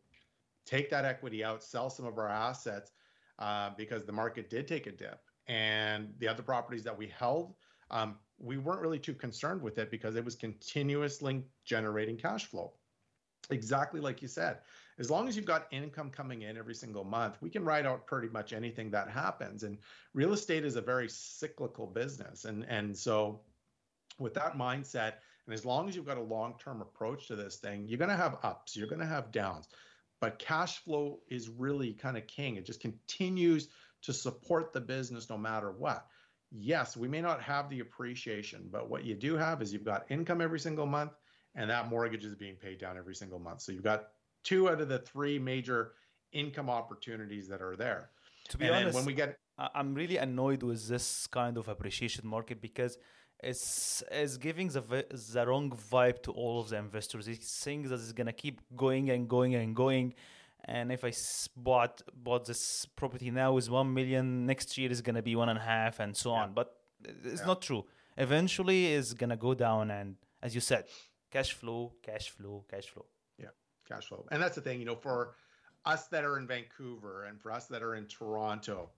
take 0.65 0.89
that 0.89 1.05
equity 1.05 1.43
out, 1.43 1.63
sell 1.63 1.89
some 1.89 2.05
of 2.05 2.17
our 2.17 2.29
assets 2.29 2.91
uh, 3.39 3.71
because 3.77 4.05
the 4.05 4.11
market 4.11 4.49
did 4.49 4.67
take 4.67 4.87
a 4.87 4.91
dip. 4.91 5.19
And 5.47 6.13
the 6.19 6.27
other 6.27 6.43
properties 6.43 6.83
that 6.83 6.97
we 6.97 7.07
held, 7.07 7.55
um, 7.89 8.17
we 8.39 8.57
weren't 8.57 8.81
really 8.81 8.99
too 8.99 9.13
concerned 9.13 9.61
with 9.61 9.77
it 9.77 9.91
because 9.91 10.15
it 10.15 10.23
was 10.23 10.35
continuously 10.35 11.43
generating 11.65 12.17
cash 12.17 12.45
flow. 12.45 12.73
Exactly 13.49 13.99
like 13.99 14.21
you 14.21 14.27
said. 14.27 14.59
As 14.99 15.09
long 15.09 15.27
as 15.27 15.35
you've 15.35 15.45
got 15.45 15.67
income 15.71 16.09
coming 16.09 16.43
in 16.43 16.57
every 16.57 16.75
single 16.75 17.03
month, 17.03 17.37
we 17.41 17.49
can 17.49 17.65
ride 17.65 17.85
out 17.85 18.05
pretty 18.05 18.29
much 18.29 18.53
anything 18.53 18.91
that 18.91 19.09
happens. 19.09 19.63
And 19.63 19.77
real 20.13 20.33
estate 20.33 20.63
is 20.63 20.75
a 20.75 20.81
very 20.81 21.09
cyclical 21.09 21.87
business. 21.87 22.45
And, 22.45 22.65
and 22.69 22.95
so, 22.95 23.41
with 24.19 24.33
that 24.35 24.57
mindset, 24.57 25.13
and 25.47 25.53
as 25.53 25.65
long 25.65 25.89
as 25.89 25.95
you've 25.95 26.05
got 26.05 26.17
a 26.17 26.21
long 26.21 26.53
term 26.59 26.81
approach 26.81 27.27
to 27.27 27.35
this 27.35 27.57
thing, 27.57 27.87
you're 27.87 27.97
going 27.97 28.09
to 28.09 28.15
have 28.15 28.37
ups, 28.43 28.75
you're 28.75 28.87
going 28.87 29.01
to 29.01 29.07
have 29.07 29.31
downs 29.31 29.67
but 30.21 30.37
cash 30.37 30.77
flow 30.77 31.19
is 31.27 31.49
really 31.49 31.93
kind 31.93 32.15
of 32.15 32.25
king. 32.27 32.55
It 32.55 32.65
just 32.65 32.79
continues 32.79 33.69
to 34.03 34.13
support 34.13 34.73
the 34.73 34.81
business 34.81 35.29
no 35.29 35.37
matter 35.37 35.71
what. 35.71 36.07
Yes, 36.51 36.97
we 36.97 37.07
may 37.07 37.21
not 37.21 37.41
have 37.41 37.69
the 37.69 37.79
appreciation, 37.79 38.67
but 38.71 38.89
what 38.89 39.05
you 39.05 39.15
do 39.15 39.37
have 39.37 39.61
is 39.61 39.71
you've 39.71 39.85
got 39.85 40.05
income 40.09 40.41
every 40.41 40.59
single 40.59 40.85
month, 40.85 41.11
and 41.55 41.69
that 41.69 41.87
mortgage 41.87 42.25
is 42.25 42.35
being 42.35 42.55
paid 42.55 42.79
down 42.79 42.97
every 42.97 43.15
single 43.15 43.39
month. 43.39 43.61
So 43.61 43.71
you've 43.71 43.83
got 43.83 44.07
two 44.43 44.69
out 44.69 44.81
of 44.81 44.89
the 44.89 44.99
three 44.99 45.39
major 45.39 45.93
income 46.33 46.69
opportunities 46.69 47.47
that 47.47 47.61
are 47.61 47.75
there. 47.75 48.09
To 48.49 48.57
be 48.57 48.65
and 48.65 48.75
honest, 48.75 48.95
when 48.95 49.05
we 49.05 49.13
get, 49.13 49.37
I'm 49.57 49.93
really 49.93 50.17
annoyed 50.17 50.63
with 50.63 50.87
this 50.87 51.27
kind 51.27 51.57
of 51.57 51.67
appreciation 51.67 52.27
market 52.27 52.61
because 52.61 52.97
it's 53.43 54.03
it's 54.11 54.37
giving 54.37 54.67
the 54.67 54.81
the 55.09 55.47
wrong 55.47 55.71
vibe 55.71 56.21
to 56.23 56.31
all 56.31 56.59
of 56.61 56.69
the 56.69 56.77
investors. 56.77 57.27
It 57.27 57.43
thinks 57.43 57.89
that 57.89 57.95
it's 57.95 58.11
gonna 58.11 58.33
keep 58.33 58.61
going 58.75 59.09
and 59.09 59.27
going 59.27 59.55
and 59.55 59.75
going. 59.75 60.13
And 60.65 60.91
if 60.91 61.03
I 61.03 61.11
bought 61.55 62.01
bought 62.13 62.45
this 62.45 62.85
property 62.95 63.31
now 63.31 63.57
is 63.57 63.69
one 63.69 63.93
million, 63.93 64.45
next 64.45 64.77
year 64.77 64.91
is 64.91 65.01
gonna 65.01 65.21
be 65.21 65.35
one 65.35 65.49
and 65.49 65.57
a 65.57 65.61
half, 65.61 65.99
and 65.99 66.15
so 66.15 66.31
yeah. 66.31 66.43
on. 66.43 66.53
But 66.53 66.75
it's 67.23 67.41
yeah. 67.41 67.47
not 67.47 67.61
true. 67.61 67.85
Eventually, 68.17 68.93
it's 68.93 69.13
gonna 69.13 69.37
go 69.37 69.53
down, 69.53 69.89
and 69.89 70.15
as 70.41 70.53
you 70.53 70.61
said, 70.61 70.85
cash 71.31 71.53
flow, 71.53 71.93
cash 72.03 72.29
flow, 72.29 72.65
cash 72.69 72.87
flow. 72.87 73.05
Yeah, 73.39 73.47
cash 73.87 74.07
flow, 74.07 74.25
and 74.31 74.41
that's 74.41 74.55
the 74.55 74.61
thing. 74.61 74.79
You 74.79 74.85
know, 74.85 74.95
for 74.95 75.35
us 75.85 76.07
that 76.07 76.23
are 76.23 76.37
in 76.37 76.45
Vancouver 76.45 77.25
and 77.25 77.41
for 77.41 77.51
us 77.51 77.65
that 77.67 77.81
are 77.81 77.95
in 77.95 78.05
Toronto, 78.05 78.91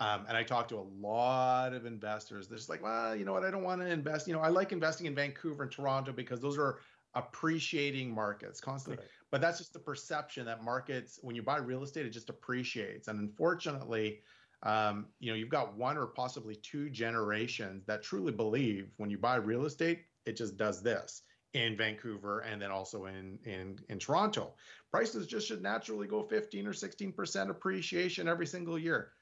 um, 0.00 0.26
and 0.28 0.36
I 0.36 0.42
talk 0.42 0.68
to 0.68 0.76
a 0.76 0.86
lot 1.00 1.72
of 1.72 1.84
investors. 1.86 2.48
They're 2.48 2.58
just 2.58 2.68
like, 2.68 2.82
well, 2.82 3.16
you 3.16 3.24
know 3.24 3.32
what? 3.32 3.44
I 3.44 3.50
don't 3.50 3.64
want 3.64 3.80
to 3.80 3.88
invest. 3.88 4.28
You 4.28 4.34
know, 4.34 4.40
I 4.40 4.48
like 4.48 4.72
investing 4.72 5.06
in 5.06 5.14
Vancouver 5.14 5.64
and 5.64 5.72
Toronto 5.72 6.12
because 6.12 6.40
those 6.40 6.56
are 6.56 6.78
appreciating 7.14 8.14
markets 8.14 8.60
constantly. 8.60 9.04
But 9.30 9.40
that's 9.40 9.58
just 9.58 9.72
the 9.72 9.78
perception 9.78 10.46
that 10.46 10.62
markets, 10.62 11.18
when 11.22 11.34
you 11.34 11.42
buy 11.42 11.58
real 11.58 11.82
estate, 11.82 12.06
it 12.06 12.10
just 12.10 12.30
appreciates. 12.30 13.08
And 13.08 13.18
unfortunately, 13.20 14.20
um, 14.62 15.06
you 15.20 15.30
know, 15.30 15.36
you've 15.36 15.48
got 15.48 15.76
one 15.76 15.96
or 15.96 16.06
possibly 16.06 16.56
two 16.56 16.90
generations 16.90 17.84
that 17.86 18.02
truly 18.02 18.32
believe 18.32 18.90
when 18.96 19.10
you 19.10 19.18
buy 19.18 19.36
real 19.36 19.64
estate, 19.64 20.04
it 20.26 20.36
just 20.36 20.56
does 20.56 20.82
this 20.82 21.22
in 21.54 21.76
Vancouver 21.76 22.40
and 22.40 22.60
then 22.60 22.70
also 22.70 23.06
in 23.06 23.38
in 23.44 23.78
in 23.88 23.98
Toronto. 23.98 24.54
Prices 24.90 25.26
just 25.26 25.46
should 25.46 25.62
naturally 25.62 26.06
go 26.06 26.22
15 26.22 26.66
or 26.66 26.72
16% 26.72 27.50
appreciation 27.50 28.28
every 28.28 28.46
single 28.46 28.78
year 28.78 29.12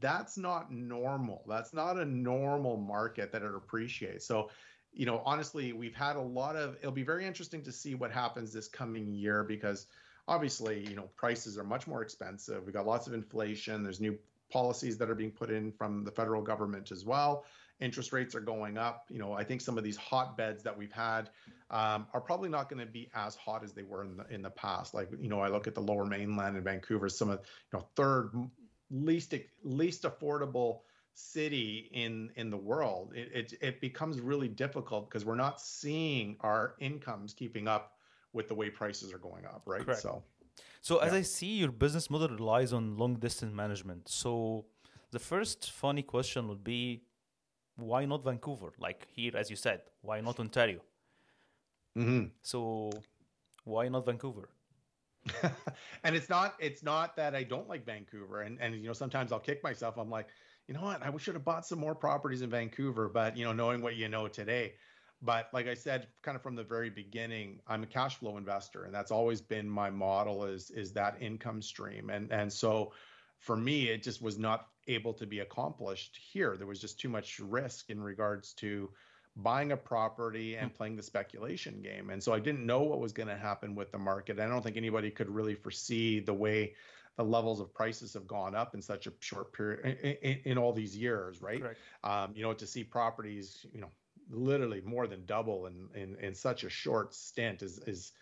that's 0.00 0.36
not 0.36 0.72
normal. 0.72 1.44
That's 1.46 1.72
not 1.72 1.98
a 1.98 2.04
normal 2.04 2.76
market 2.76 3.32
that 3.32 3.42
it 3.42 3.54
appreciates. 3.54 4.26
So, 4.26 4.50
you 4.94 5.06
know, 5.06 5.22
honestly, 5.24 5.72
we've 5.72 5.94
had 5.94 6.16
a 6.16 6.20
lot 6.20 6.56
of, 6.56 6.76
it'll 6.76 6.92
be 6.92 7.02
very 7.02 7.26
interesting 7.26 7.62
to 7.64 7.72
see 7.72 7.94
what 7.94 8.12
happens 8.12 8.52
this 8.52 8.68
coming 8.68 9.08
year 9.08 9.42
because 9.42 9.86
obviously, 10.28 10.86
you 10.88 10.94
know, 10.94 11.10
prices 11.16 11.58
are 11.58 11.64
much 11.64 11.86
more 11.86 12.02
expensive. 12.02 12.64
We've 12.64 12.74
got 12.74 12.86
lots 12.86 13.06
of 13.06 13.14
inflation. 13.14 13.82
There's 13.82 14.00
new 14.00 14.18
policies 14.50 14.96
that 14.98 15.10
are 15.10 15.14
being 15.14 15.32
put 15.32 15.50
in 15.50 15.72
from 15.72 16.04
the 16.04 16.10
federal 16.10 16.42
government 16.42 16.92
as 16.92 17.04
well. 17.04 17.44
Interest 17.80 18.12
rates 18.12 18.36
are 18.36 18.40
going 18.40 18.78
up. 18.78 19.06
You 19.10 19.18
know, 19.18 19.32
I 19.32 19.42
think 19.42 19.60
some 19.60 19.76
of 19.76 19.82
these 19.82 19.96
hotbeds 19.96 20.62
that 20.62 20.78
we've 20.78 20.92
had 20.92 21.30
um, 21.70 22.06
are 22.14 22.20
probably 22.20 22.48
not 22.48 22.68
going 22.68 22.78
to 22.78 22.90
be 22.90 23.10
as 23.14 23.34
hot 23.34 23.64
as 23.64 23.72
they 23.72 23.82
were 23.82 24.04
in 24.04 24.16
the 24.16 24.26
in 24.32 24.42
the 24.42 24.50
past. 24.50 24.94
Like, 24.94 25.10
you 25.20 25.28
know, 25.28 25.40
I 25.40 25.48
look 25.48 25.66
at 25.66 25.74
the 25.74 25.80
Lower 25.80 26.04
Mainland 26.04 26.56
in 26.56 26.62
Vancouver, 26.62 27.08
some 27.08 27.30
of 27.30 27.40
you 27.40 27.78
know 27.78 27.86
third 27.96 28.30
least 28.92 29.34
least 29.64 30.04
affordable 30.04 30.82
city 31.14 31.88
in 31.92 32.30
in 32.36 32.50
the 32.50 32.56
world 32.56 33.12
it, 33.14 33.30
it, 33.32 33.54
it 33.60 33.80
becomes 33.80 34.20
really 34.20 34.48
difficult 34.48 35.08
because 35.08 35.24
we're 35.24 35.36
not 35.36 35.60
seeing 35.60 36.36
our 36.40 36.74
incomes 36.80 37.32
keeping 37.32 37.68
up 37.68 37.92
with 38.32 38.48
the 38.48 38.54
way 38.54 38.68
prices 38.68 39.12
are 39.12 39.18
going 39.18 39.44
up 39.44 39.62
right 39.66 39.84
Correct. 39.84 40.02
so 40.02 40.22
so 40.80 41.00
yeah. 41.00 41.06
as 41.06 41.12
i 41.12 41.22
see 41.22 41.54
your 41.62 41.70
business 41.70 42.10
model 42.10 42.28
relies 42.28 42.72
on 42.72 42.96
long 42.96 43.14
distance 43.14 43.54
management 43.54 44.08
so 44.08 44.64
the 45.12 45.20
first 45.20 45.70
funny 45.70 46.02
question 46.02 46.48
would 46.48 46.64
be 46.64 47.02
why 47.76 48.04
not 48.04 48.24
vancouver 48.24 48.72
like 48.78 49.06
here 49.12 49.36
as 49.36 49.50
you 49.50 49.56
said 49.56 49.82
why 50.02 50.20
not 50.20 50.40
ontario 50.40 50.80
mm-hmm. 51.96 52.24
so 52.42 52.90
why 53.64 53.88
not 53.88 54.04
vancouver 54.04 54.48
and 56.04 56.14
it's 56.14 56.28
not 56.28 56.54
it's 56.58 56.82
not 56.82 57.16
that 57.16 57.34
I 57.34 57.42
don't 57.42 57.68
like 57.68 57.86
Vancouver 57.86 58.42
and 58.42 58.58
and 58.60 58.74
you 58.74 58.86
know 58.86 58.92
sometimes 58.92 59.32
I'll 59.32 59.40
kick 59.40 59.62
myself 59.62 59.96
I'm 59.96 60.10
like 60.10 60.28
you 60.66 60.74
know 60.74 60.82
what 60.82 61.02
I 61.02 61.16
should 61.18 61.34
have 61.34 61.44
bought 61.44 61.66
some 61.66 61.78
more 61.78 61.94
properties 61.94 62.42
in 62.42 62.50
Vancouver 62.50 63.08
but 63.08 63.36
you 63.36 63.44
know 63.44 63.52
knowing 63.52 63.82
what 63.82 63.96
you 63.96 64.08
know 64.08 64.28
today 64.28 64.74
but 65.22 65.48
like 65.52 65.66
I 65.66 65.74
said 65.74 66.08
kind 66.22 66.36
of 66.36 66.42
from 66.42 66.56
the 66.56 66.64
very 66.64 66.90
beginning 66.90 67.60
I'm 67.66 67.82
a 67.82 67.86
cash 67.86 68.16
flow 68.16 68.36
investor 68.36 68.84
and 68.84 68.94
that's 68.94 69.10
always 69.10 69.40
been 69.40 69.68
my 69.68 69.90
model 69.90 70.44
is 70.44 70.70
is 70.70 70.92
that 70.94 71.16
income 71.20 71.62
stream 71.62 72.10
and 72.10 72.32
and 72.32 72.52
so 72.52 72.92
for 73.38 73.56
me 73.56 73.88
it 73.88 74.02
just 74.02 74.22
was 74.22 74.38
not 74.38 74.66
able 74.86 75.14
to 75.14 75.26
be 75.26 75.40
accomplished 75.40 76.18
here 76.32 76.56
there 76.56 76.66
was 76.66 76.80
just 76.80 77.00
too 77.00 77.08
much 77.08 77.38
risk 77.38 77.90
in 77.90 78.02
regards 78.02 78.52
to 78.54 78.90
buying 79.36 79.72
a 79.72 79.76
property 79.76 80.56
and 80.56 80.70
hmm. 80.70 80.76
playing 80.76 80.96
the 80.96 81.02
speculation 81.02 81.82
game. 81.82 82.10
And 82.10 82.22
so 82.22 82.32
I 82.32 82.38
didn't 82.38 82.64
know 82.64 82.82
what 82.82 83.00
was 83.00 83.12
going 83.12 83.28
to 83.28 83.36
happen 83.36 83.74
with 83.74 83.90
the 83.90 83.98
market. 83.98 84.38
I 84.38 84.46
don't 84.46 84.62
think 84.62 84.76
anybody 84.76 85.10
could 85.10 85.28
really 85.28 85.54
foresee 85.54 86.20
the 86.20 86.34
way 86.34 86.74
the 87.16 87.24
levels 87.24 87.60
of 87.60 87.72
prices 87.72 88.12
have 88.14 88.26
gone 88.26 88.54
up 88.54 88.74
in 88.74 88.82
such 88.82 89.06
a 89.06 89.12
short 89.20 89.52
period 89.52 89.98
in, 90.02 90.12
in, 90.30 90.40
in 90.44 90.58
all 90.58 90.72
these 90.72 90.96
years, 90.96 91.40
right? 91.40 91.62
Um, 92.02 92.32
you 92.34 92.42
know, 92.42 92.52
to 92.52 92.66
see 92.66 92.82
properties, 92.82 93.64
you 93.72 93.80
know, 93.80 93.90
literally 94.30 94.80
more 94.84 95.06
than 95.06 95.24
double 95.26 95.66
in, 95.66 95.88
in, 95.94 96.16
in 96.16 96.34
such 96.34 96.64
a 96.64 96.68
short 96.68 97.14
stint 97.14 97.62
is, 97.62 97.78
is 97.86 98.12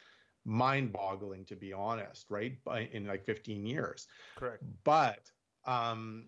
mind 0.44 0.92
boggling 0.92 1.44
to 1.46 1.56
be 1.56 1.72
honest, 1.72 2.26
right? 2.28 2.62
By, 2.64 2.88
in 2.92 3.06
like 3.06 3.24
15 3.24 3.64
years. 3.64 4.08
Correct. 4.36 4.62
But, 4.84 5.30
um, 5.64 6.26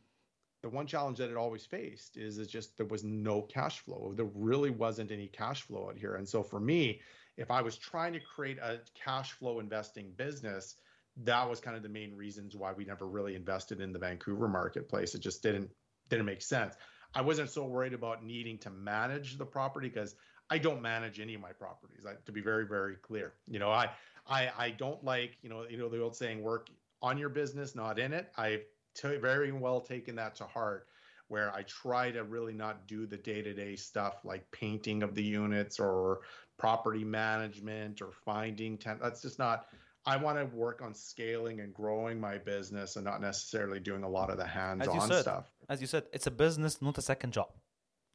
the 0.63 0.71
one 0.71 0.87
challenge 0.87 1.19
that 1.19 1.29
it 1.29 1.37
always 1.37 1.67
faced 1.67 2.17
is 2.17 2.39
it's 2.39 2.51
just 2.51 2.79
there 2.79 2.87
was 2.87 3.05
no 3.05 3.43
cash 3.43 3.81
flow. 3.81 4.15
There 4.17 4.31
really 4.35 4.71
wasn't 4.71 5.11
any 5.11 5.27
cash 5.27 5.61
flow 5.61 5.91
out 5.91 5.99
here. 5.99 6.15
And 6.15 6.27
so 6.27 6.43
for 6.43 6.59
me, 6.59 7.03
if 7.37 7.51
I 7.51 7.61
was 7.61 7.77
trying 7.77 8.15
to 8.15 8.21
create 8.21 8.57
a 8.57 8.81
cash 8.95 9.33
flow 9.33 9.61
investing 9.61 10.13
business, 10.17 10.77
that 11.23 11.49
was 11.49 11.61
kind 11.61 11.77
of 11.77 11.83
the 11.83 11.89
main 11.89 12.17
reasons 12.17 12.57
why 12.57 12.73
we 12.73 12.85
never 12.85 13.07
really 13.07 13.35
invested 13.35 13.81
in 13.81 13.93
the 13.93 13.99
Vancouver 13.99 14.49
marketplace. 14.49 15.15
It 15.15 15.21
just 15.21 15.43
didn't 15.43 15.71
didn't 16.09 16.27
make 16.27 16.43
sense. 16.43 16.75
I 17.15 17.21
wasn't 17.21 17.51
so 17.51 17.65
worried 17.65 17.95
about 17.95 18.25
needing 18.25 18.59
to 18.59 18.71
manage 18.71 19.39
the 19.39 19.47
property 19.47 19.89
because 19.89 20.17
I 20.51 20.59
don't 20.59 20.83
manage 20.83 21.21
any 21.21 21.35
of 21.35 21.41
my 21.41 21.53
properties. 21.53 22.05
I, 22.07 22.15
to 22.27 22.33
be 22.33 22.41
very 22.41 22.67
very 22.67 22.97
clear, 22.97 23.35
you 23.47 23.59
know, 23.59 23.71
I 23.71 23.91
I 24.27 24.51
I 24.59 24.71
don't 24.71 25.03
like 25.05 25.39
you 25.43 25.49
know 25.49 25.65
you 25.69 25.79
know 25.79 25.89
the 25.89 26.03
old 26.03 26.17
saying 26.17 26.43
work 26.43 26.69
on 27.01 27.17
your 27.17 27.29
business, 27.29 27.75
not 27.75 27.99
in 27.99 28.13
it. 28.13 28.33
I 28.37 28.63
t- 28.95 29.17
very 29.17 29.53
well 29.53 29.81
taken 29.81 30.17
that 30.17 30.35
to 30.37 30.45
heart 30.45 30.89
where 31.29 31.55
I 31.55 31.63
try 31.63 32.11
to 32.11 32.25
really 32.25 32.53
not 32.53 32.87
do 32.87 33.07
the 33.07 33.17
day 33.17 33.41
to 33.43 33.55
day 33.55 33.77
stuff 33.77 34.25
like 34.25 34.51
painting 34.51 35.03
of 35.03 35.15
the 35.15 35.23
units 35.23 35.79
or 35.79 36.21
property 36.59 37.05
management 37.05 38.03
or 38.03 38.11
finding 38.25 38.79
ten. 38.79 38.99
That's 39.01 39.23
just 39.23 39.39
not. 39.39 39.67
I 40.07 40.17
want 40.17 40.39
to 40.39 40.45
work 40.57 40.83
on 40.83 40.95
scaling 40.95 41.61
and 41.61 41.73
growing 41.73 42.21
my 42.21 42.39
business 42.39 42.97
and 42.97 43.05
not 43.05 43.21
necessarily 43.21 43.81
doing 43.81 44.03
a 44.03 44.09
lot 44.09 44.31
of 44.31 44.37
the 44.37 44.47
hands 44.47 44.87
on 44.87 45.13
stuff. 45.13 45.51
As 45.69 45.81
you 45.81 45.87
said, 45.87 46.05
it's 46.13 46.27
a 46.27 46.31
business, 46.31 46.83
not 46.83 46.99
a 46.99 47.03
second 47.03 47.33
job. 47.33 47.49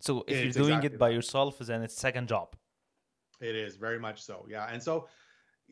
So 0.02 0.23
if 0.28 0.38
it's 0.38 0.56
you're 0.56 0.65
doing 0.65 0.78
exactly 0.78 0.95
it 0.95 0.99
by 0.99 1.10
that. 1.10 1.15
yourself, 1.15 1.58
then 1.60 1.82
it's 1.82 1.95
second 1.95 2.28
job. 2.28 2.56
It 3.41 3.56
is 3.56 3.75
very 3.75 3.99
much 3.99 4.21
so. 4.21 4.45
Yeah. 4.49 4.67
And 4.71 4.82
so 4.82 5.08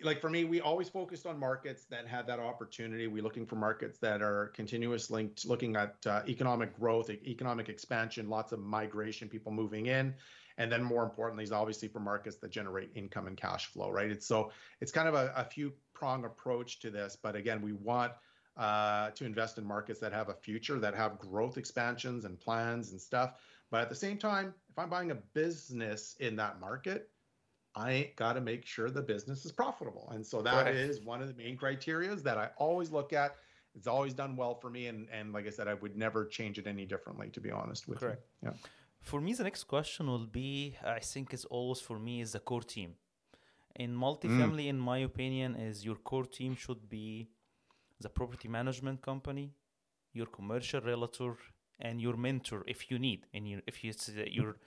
like 0.04 0.22
for 0.22 0.30
me, 0.30 0.44
we 0.44 0.62
always 0.62 0.90
focused 0.90 1.26
on 1.26 1.40
markets 1.40 1.86
that 1.86 2.08
had 2.08 2.28
that 2.28 2.40
opportunity. 2.40 3.08
We're 3.08 3.24
looking 3.24 3.46
for 3.46 3.56
markets 3.56 3.98
that 4.00 4.22
are 4.22 4.48
continuous 4.56 5.10
linked, 5.10 5.46
looking 5.46 5.76
at 5.76 5.96
uh, 6.06 6.22
economic 6.28 6.78
growth, 6.78 7.10
economic 7.10 7.70
expansion, 7.70 8.30
lots 8.30 8.52
of 8.52 8.60
migration, 8.60 9.28
people 9.30 9.52
moving 9.52 9.88
in, 9.88 10.14
and 10.58 10.72
then 10.72 10.84
more 10.84 11.04
importantly 11.04 11.43
is 11.43 11.52
obviously 11.52 11.88
for 11.88 12.00
markets 12.00 12.38
that 12.38 12.50
generate 12.50 12.89
income 12.96 13.28
and 13.28 13.38
cash 13.38 13.67
flow, 13.67 13.91
right? 13.91 14.10
It's 14.10 14.26
so 14.26 14.52
it's 14.82 14.91
kind 14.91 15.08
of 15.08 15.13
a, 15.13 15.32
a 15.36 15.43
few 15.43 15.74
prong 15.93 16.26
approach 16.26 16.80
to 16.80 16.89
this, 16.89 17.17
but 17.22 17.36
again, 17.36 17.62
we 17.62 17.74
want 17.74 18.13
uh, 18.58 19.12
to 19.12 19.26
invest 19.26 19.58
in 19.58 19.65
markets 19.65 20.00
that 20.00 20.12
have 20.12 20.30
a 20.30 20.34
future, 20.34 20.80
that 20.80 20.96
have 20.96 21.20
growth 21.20 21.58
expansions 21.58 22.26
and 22.26 22.39
plans 22.39 22.91
and 22.91 23.00
stuff. 23.00 23.36
But 23.70 23.82
at 23.82 23.89
the 23.89 23.96
same 23.96 24.17
time, 24.17 24.54
if 24.70 24.80
I'm 24.80 24.89
buying 24.89 25.12
a 25.12 25.15
business 25.15 26.15
in 26.20 26.36
that 26.38 26.60
market, 26.60 27.10
I 27.76 28.12
got 28.15 28.34
to 28.34 28.41
make 28.41 28.65
sure 28.65 28.89
the 28.89 29.02
business 29.02 29.46
is 29.46 29.52
profitable. 29.52 30.10
And 30.12 30.26
so 30.26 30.41
that 30.41 30.70
is 30.70 31.02
one 31.02 31.22
of 31.22 31.28
the 31.28 31.36
main 31.36 31.58
criterias 31.58 32.24
that 32.24 32.38
I 32.38 32.50
always 32.58 32.91
look 32.91 33.13
at. 33.13 33.36
It's 33.76 33.86
always 33.86 34.13
done 34.13 34.36
well 34.36 34.56
for 34.56 34.72
me. 34.72 34.88
And, 34.88 35.08
and 35.12 35.32
like 35.32 35.46
I 35.46 35.52
said, 35.52 35.67
I 35.67 35.76
would 35.76 35.96
never 35.96 36.26
change 36.26 36.58
it 36.58 36.65
any 36.65 36.86
differently, 36.86 37.30
to 37.30 37.39
be 37.39 37.52
honest 37.52 37.88
with 37.88 38.00
Correct. 38.00 38.24
you. 38.41 38.50
Yeah. 38.50 38.56
For 39.08 39.22
me, 39.22 39.32
the 39.34 39.46
next 39.46 39.63
question 39.63 40.08
will 40.08 40.28
be 40.41 40.76
I 40.84 41.00
think 41.00 41.34
it's 41.34 41.46
always 41.46 41.80
for 41.80 41.98
me 41.98 42.20
is 42.20 42.34
the 42.34 42.39
core 42.39 42.67
team. 42.76 42.96
In 43.84 43.96
multifamily, 43.96 44.65
mm. 44.65 44.74
in 44.74 44.80
my 44.80 44.98
opinion, 45.12 45.56
is 45.56 45.86
your 45.86 45.96
core 45.96 46.26
team 46.26 46.56
should 46.63 46.89
be 46.89 47.30
the 48.02 48.10
property 48.10 48.50
management 48.50 49.02
company, 49.02 49.54
your 50.12 50.26
commercial 50.26 50.82
realtor, 50.82 51.38
and 51.80 52.02
your 52.02 52.17
mentor 52.17 52.63
if 52.67 52.91
you 52.91 53.00
need, 53.00 53.22
and 53.34 53.48
you, 53.48 53.62
if 53.65 53.82
you, 53.84 53.93
you're 54.38 54.58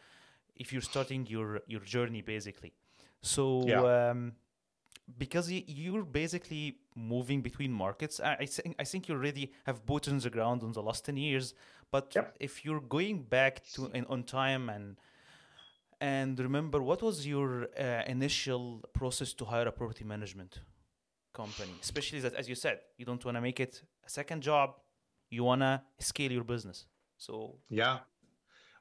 if 0.57 0.73
you're 0.73 0.89
starting 0.93 1.27
your 1.27 1.61
your 1.67 1.85
journey 1.95 2.23
basically. 2.23 2.73
So 3.21 3.65
yeah. 3.67 4.11
um, 4.11 4.33
because 5.19 5.51
you're 5.51 6.05
basically 6.05 6.79
moving 6.95 7.43
between 7.43 7.73
markets, 7.73 8.21
I, 8.21 8.47
think 8.47 8.77
I 8.79 8.85
think 8.85 9.09
you 9.09 9.15
already 9.15 9.53
have 9.67 9.85
boots 9.85 10.09
on 10.09 10.19
the 10.19 10.31
ground 10.31 10.63
on 10.63 10.73
the 10.73 10.83
last 10.83 11.05
ten 11.05 11.17
years. 11.17 11.53
But 11.93 12.13
yep. 12.15 12.37
if 12.39 12.65
you're 12.65 12.81
going 12.81 13.23
back 13.23 13.65
to 13.75 13.87
in, 13.93 14.05
on 14.07 14.23
time 14.25 14.69
and 14.69 14.97
and 16.01 16.39
remember, 16.39 16.81
what 16.83 17.03
was 17.03 17.27
your 17.27 17.69
uh, 17.79 18.03
initial 18.07 18.83
process 18.95 19.35
to 19.35 19.45
hire 19.45 19.69
a 19.69 19.73
property 19.73 20.05
management 20.05 20.61
company? 21.35 21.75
Especially 21.83 22.21
that, 22.21 22.35
as 22.35 22.49
you 22.49 22.55
said, 22.55 22.79
you 22.97 23.05
don't 23.05 23.23
want 23.23 23.37
to 23.37 23.41
make 23.43 23.61
it 23.61 23.83
a 24.07 24.09
second 24.09 24.43
job. 24.43 24.77
You 25.29 25.45
want 25.45 25.61
to 25.61 25.83
scale 25.99 26.33
your 26.33 26.45
business. 26.45 26.87
So 27.19 27.57
yeah, 27.69 27.99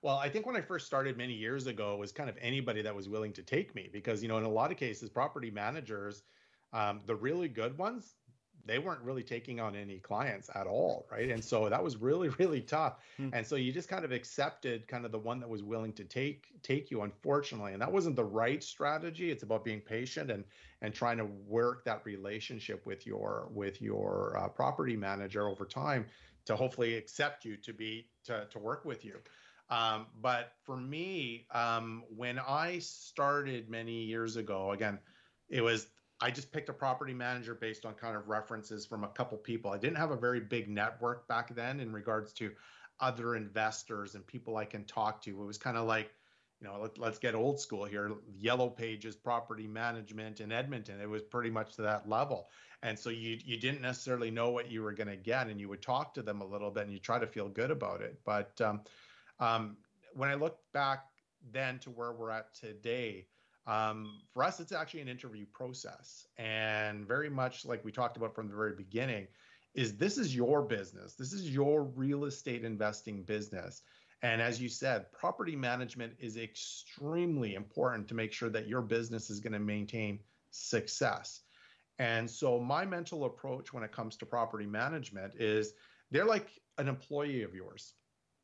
well, 0.02 0.16
I 0.18 0.30
think 0.30 0.46
when 0.46 0.56
I 0.56 0.62
first 0.62 0.86
started 0.86 1.18
many 1.18 1.34
years 1.34 1.68
ago, 1.68 1.94
it 1.94 2.00
was 2.00 2.12
kind 2.14 2.30
of 2.30 2.38
anybody 2.40 2.82
that 2.82 2.96
was 2.96 3.10
willing 3.10 3.34
to 3.34 3.44
take 3.44 3.76
me 3.76 3.90
because, 3.92 4.22
you 4.24 4.30
know, 4.30 4.38
in 4.38 4.46
a 4.46 4.50
lot 4.50 4.72
of 4.72 4.78
cases, 4.78 5.10
property 5.10 5.52
managers, 5.52 6.24
um, 6.72 7.02
the 7.06 7.16
really 7.16 7.50
good 7.50 7.78
ones, 7.78 8.16
they 8.70 8.78
weren't 8.78 9.02
really 9.02 9.24
taking 9.24 9.60
on 9.60 9.76
any 9.76 9.98
clients 9.98 10.50
at 10.54 10.68
all, 10.68 11.08
right? 11.12 11.32
And 11.32 11.44
so 11.44 11.68
that 11.70 11.84
was 11.84 11.98
really, 11.98 12.30
really 12.40 12.62
tough. 12.62 12.98
Hmm. 13.18 13.30
And 13.34 13.46
so 13.46 13.56
you 13.56 13.72
just 13.72 13.90
kind 13.90 14.06
of 14.06 14.12
accepted 14.12 14.88
kind 14.88 15.06
of 15.06 15.12
the 15.12 15.18
one 15.18 15.40
that 15.40 15.50
was 15.50 15.64
willing 15.64 15.92
to 15.94 16.04
take 16.04 16.48
take 16.62 16.92
you, 16.92 17.02
unfortunately. 17.02 17.74
And 17.74 17.82
that 17.82 17.92
wasn't 17.92 18.16
the 18.16 18.24
right 18.24 18.64
strategy. 18.64 19.32
It's 19.32 19.44
about 19.44 19.66
being 19.66 19.82
patient 19.82 20.30
and 20.30 20.44
and 20.82 20.94
trying 20.94 21.18
to 21.18 21.26
work 21.26 21.84
that 21.86 22.06
relationship 22.06 22.86
with 22.86 23.08
your 23.08 23.50
with 23.52 23.82
your 23.82 24.38
uh, 24.38 24.48
property 24.50 24.96
manager 24.96 25.48
over 25.48 25.66
time 25.66 26.06
to 26.46 26.56
hopefully 26.56 26.96
accept 26.96 27.46
you 27.46 27.58
to 27.58 27.74
be 27.74 28.08
to 28.26 28.46
to 28.52 28.60
work 28.60 28.86
with 28.86 29.04
you. 29.04 29.16
Um, 29.72 30.08
but 30.20 30.54
for 30.64 30.78
me, 30.78 31.46
um, 31.52 32.04
when 32.16 32.40
I 32.40 32.80
started 32.80 33.70
many 33.70 34.04
years 34.04 34.36
ago, 34.36 34.72
again, 34.72 34.98
it 35.48 35.62
was 35.62 35.88
I 36.22 36.32
just 36.32 36.52
picked 36.52 36.70
a 36.70 36.74
property 36.74 37.14
manager 37.14 37.56
based 37.56 37.86
on 37.86 37.94
kind 37.94 38.16
of 38.16 38.28
references 38.28 38.86
from 38.86 39.04
a 39.04 39.08
couple 39.10 39.38
people. 39.38 39.72
I 39.72 39.78
didn't 39.78 39.98
have 39.98 40.12
a 40.12 40.18
very 40.18 40.40
big 40.40 40.70
network 40.70 41.28
back 41.28 41.56
then 41.56 41.80
in 41.80 41.94
regards 41.94 42.34
to 42.34 42.52
other 43.00 43.36
investors 43.36 44.16
and 44.16 44.28
people 44.28 44.58
I 44.58 44.66
can 44.66 44.84
talk 44.84 45.22
to. 45.24 45.30
It 45.30 45.46
was 45.46 45.58
kind 45.58 45.78
of 45.78 45.88
like, 45.88 46.14
you 46.60 46.68
know, 46.68 46.78
let, 46.82 46.98
let's 46.98 47.20
get 47.20 47.36
old 47.36 47.60
school 47.60 47.86
here. 47.86 48.12
Yellow 48.38 48.70
Pages 48.70 49.16
property 49.16 49.68
management 49.68 50.42
in 50.42 50.52
Edmonton. 50.52 51.00
It 51.00 51.10
was 51.10 51.22
pretty 51.22 51.50
much 51.50 51.76
to 51.76 51.84
that 51.84 52.10
level. 52.10 52.50
And 52.84 53.00
so 53.00 53.10
you 53.10 53.38
you 53.44 53.58
didn't 53.58 53.82
necessarily 53.82 54.32
know 54.32 54.50
what 54.50 54.70
you 54.70 54.82
were 54.82 54.94
going 54.94 55.08
to 55.10 55.18
get, 55.18 55.48
and 55.48 55.60
you 55.60 55.70
would 55.70 55.82
talk 55.82 56.14
to 56.16 56.22
them 56.22 56.42
a 56.42 56.46
little 56.46 56.72
bit, 56.72 56.84
and 56.84 56.94
you 56.94 57.00
try 57.00 57.20
to 57.20 57.28
feel 57.28 57.48
good 57.50 57.72
about 57.72 58.02
it. 58.02 58.20
But 58.26 58.60
um, 58.62 58.82
um, 59.40 59.78
when 60.14 60.30
I 60.30 60.36
look 60.36 60.60
back 60.74 61.06
then 61.52 61.80
to 61.80 61.90
where 61.90 62.12
we're 62.12 62.32
at 62.32 62.54
today, 62.54 63.28
um, 63.70 64.22
for 64.34 64.44
us, 64.44 64.60
it's 64.60 64.72
actually 64.72 65.02
an 65.02 65.08
interview 65.08 65.46
process. 65.54 66.26
And 66.38 67.08
very 67.08 67.30
much 67.30 67.66
like 67.66 67.86
we 67.86 67.92
talked 67.92 68.18
about 68.18 68.34
from 68.34 68.48
the 68.48 68.56
very 68.56 68.74
beginning, 68.74 69.28
is 69.76 69.96
this 69.96 70.18
is 70.18 70.36
your 70.36 70.64
business. 70.64 71.14
This 71.14 71.34
is 71.34 71.54
your 71.54 71.84
real 71.84 72.26
estate 72.26 72.66
investing 72.66 73.22
business. 73.22 73.84
And 74.24 74.42
as 74.42 74.60
you 74.60 74.70
said, 74.70 75.12
property 75.12 75.56
management 75.56 76.14
is 76.18 76.36
extremely 76.36 77.54
important 77.54 78.08
to 78.08 78.16
make 78.16 78.34
sure 78.34 78.50
that 78.50 78.68
your 78.68 78.82
business 78.82 79.30
is 79.30 79.40
going 79.40 79.54
to 79.54 79.60
maintain 79.60 80.20
success. 80.50 81.42
And 82.00 82.30
so, 82.30 82.60
my 82.60 82.86
mental 82.86 83.26
approach 83.26 83.72
when 83.72 83.84
it 83.84 83.92
comes 83.92 84.18
to 84.18 84.26
property 84.26 84.66
management 84.66 85.36
is 85.36 85.74
they're 86.12 86.26
like 86.26 86.48
an 86.78 86.88
employee 86.88 87.44
of 87.44 87.54
yours 87.54 87.94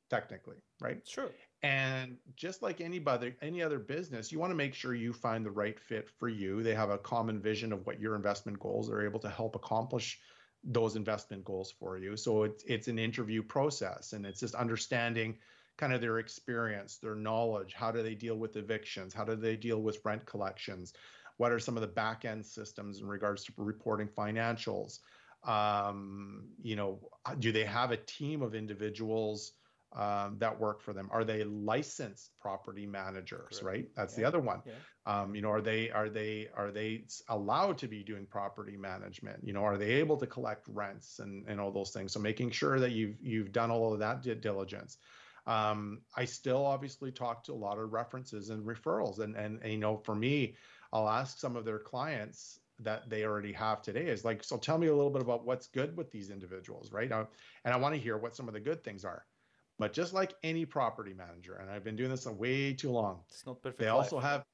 technically, 0.10 0.58
right? 0.80 1.02
Sure. 1.08 1.32
And 1.66 2.18
just 2.36 2.62
like 2.62 2.80
anybody, 2.80 3.34
any 3.42 3.64
other 3.64 3.80
business, 3.80 4.32
you 4.32 4.38
want 4.38 4.52
to 4.52 4.56
make 4.56 4.76
sure 4.76 4.94
you 4.94 5.12
find 5.12 5.44
the 5.44 5.50
right 5.50 5.80
fit 5.80 6.08
for 6.08 6.30
you. 6.30 6.62
They 6.62 6.76
have 6.76 6.92
a 6.92 7.00
common 7.00 7.42
vision 7.42 7.74
of 7.74 7.88
what 7.88 8.00
your 8.00 8.16
investment 8.16 8.60
goals 8.60 8.88
are 8.88 9.04
able 9.04 9.20
to 9.22 9.30
help 9.30 9.56
accomplish 9.56 10.20
those 10.64 10.96
investment 10.96 11.44
goals 11.44 11.72
for 11.72 11.98
you. 11.98 12.18
So 12.18 12.44
it's 12.44 12.64
it's 12.66 12.88
an 12.88 13.00
interview 13.00 13.42
process, 13.42 14.14
and 14.14 14.28
it's 14.28 14.40
just 14.40 14.54
understanding 14.54 15.40
kind 15.76 15.92
of 15.92 16.02
their 16.02 16.20
experience, 16.20 16.98
their 16.98 17.16
knowledge. 17.16 17.74
How 17.74 17.92
do 17.92 18.04
they 18.04 18.14
deal 18.14 18.36
with 18.36 18.58
evictions? 18.58 19.12
How 19.12 19.24
do 19.24 19.36
they 19.36 19.56
deal 19.56 19.82
with 19.82 20.06
rent 20.06 20.24
collections? 20.28 20.94
What 21.38 21.52
are 21.52 21.58
some 21.58 21.78
of 21.78 21.82
the 21.82 21.88
back 21.88 22.26
end 22.26 22.46
systems 22.46 23.02
in 23.02 23.08
regards 23.08 23.44
to 23.46 23.54
reporting 23.58 24.08
financials? 24.08 25.00
Um, 25.44 26.44
you 26.62 26.76
know, 26.76 27.00
do 27.40 27.52
they 27.52 27.66
have 27.66 27.90
a 27.90 27.98
team 27.98 28.44
of 28.44 28.54
individuals? 28.54 29.54
Um, 29.94 30.38
that 30.40 30.60
work 30.60 30.82
for 30.82 30.94
them? 30.94 31.10
Are 31.12 31.24
they 31.24 31.44
licensed 31.44 32.32
property 32.40 32.86
managers? 32.86 33.60
Correct. 33.60 33.64
Right, 33.64 33.88
that's 33.96 34.14
yeah. 34.14 34.22
the 34.22 34.28
other 34.28 34.40
one. 34.40 34.62
Yeah. 34.66 34.74
Um, 35.06 35.36
you 35.36 35.42
know, 35.42 35.52
are 35.52 35.62
they 35.62 35.90
are 35.92 36.10
they 36.10 36.48
are 36.56 36.72
they 36.72 37.06
allowed 37.30 37.78
to 37.80 37.88
be 37.88 38.04
doing 38.04 38.26
property 38.26 38.78
management? 38.78 39.40
You 39.44 39.54
know, 39.54 39.64
are 39.64 39.78
they 39.78 39.94
able 39.94 40.18
to 40.18 40.28
collect 40.28 40.68
rents 40.68 41.20
and 41.20 41.48
and 41.48 41.60
all 41.60 41.72
those 41.72 41.92
things? 41.92 42.14
So 42.14 42.20
making 42.20 42.52
sure 42.52 42.80
that 42.80 42.92
you've 42.92 43.16
you've 43.22 43.52
done 43.52 43.72
all 43.72 43.94
of 43.94 44.00
that 44.00 44.22
diligence. 44.42 44.98
Um, 45.48 46.02
I 46.18 46.26
still 46.26 46.66
obviously 46.66 47.12
talk 47.12 47.44
to 47.44 47.54
a 47.54 47.54
lot 47.54 47.78
of 47.78 47.94
references 47.94 48.50
and 48.50 48.66
referrals, 48.66 49.20
and, 49.20 49.36
and 49.36 49.60
and 49.62 49.72
you 49.72 49.78
know, 49.78 49.98
for 49.98 50.16
me, 50.16 50.56
I'll 50.92 51.08
ask 51.08 51.40
some 51.40 51.56
of 51.56 51.66
their 51.66 51.80
clients 51.80 52.60
that 52.80 53.10
they 53.10 53.24
already 53.24 53.54
have 53.54 53.82
today 53.82 54.08
is 54.08 54.26
like, 54.26 54.44
so 54.44 54.58
tell 54.58 54.78
me 54.78 54.88
a 54.88 54.96
little 54.96 55.12
bit 55.12 55.22
about 55.22 55.46
what's 55.46 55.68
good 55.68 55.96
with 55.96 56.12
these 56.12 56.30
individuals, 56.30 56.92
right? 56.92 57.12
Uh, 57.12 57.26
and 57.64 57.74
I 57.74 57.78
want 57.78 57.96
to 57.96 58.02
hear 58.02 58.18
what 58.18 58.36
some 58.36 58.48
of 58.48 58.54
the 58.54 58.60
good 58.60 58.84
things 58.84 59.06
are. 59.06 59.24
But 59.78 59.94
just 59.94 60.14
like 60.14 60.34
any 60.44 60.66
property 60.66 61.14
manager, 61.14 61.56
and 61.56 61.70
I've 61.70 61.84
been 61.84 61.96
doing 61.96 62.10
this 62.10 62.26
a 62.26 62.32
way 62.32 62.74
too 62.74 62.92
long, 62.92 63.20
it's 63.30 63.46
not 63.46 63.62
perfect. 63.62 63.80
They 63.80 63.88
life. 63.88 63.96
also 63.96 64.20
have 64.20 64.46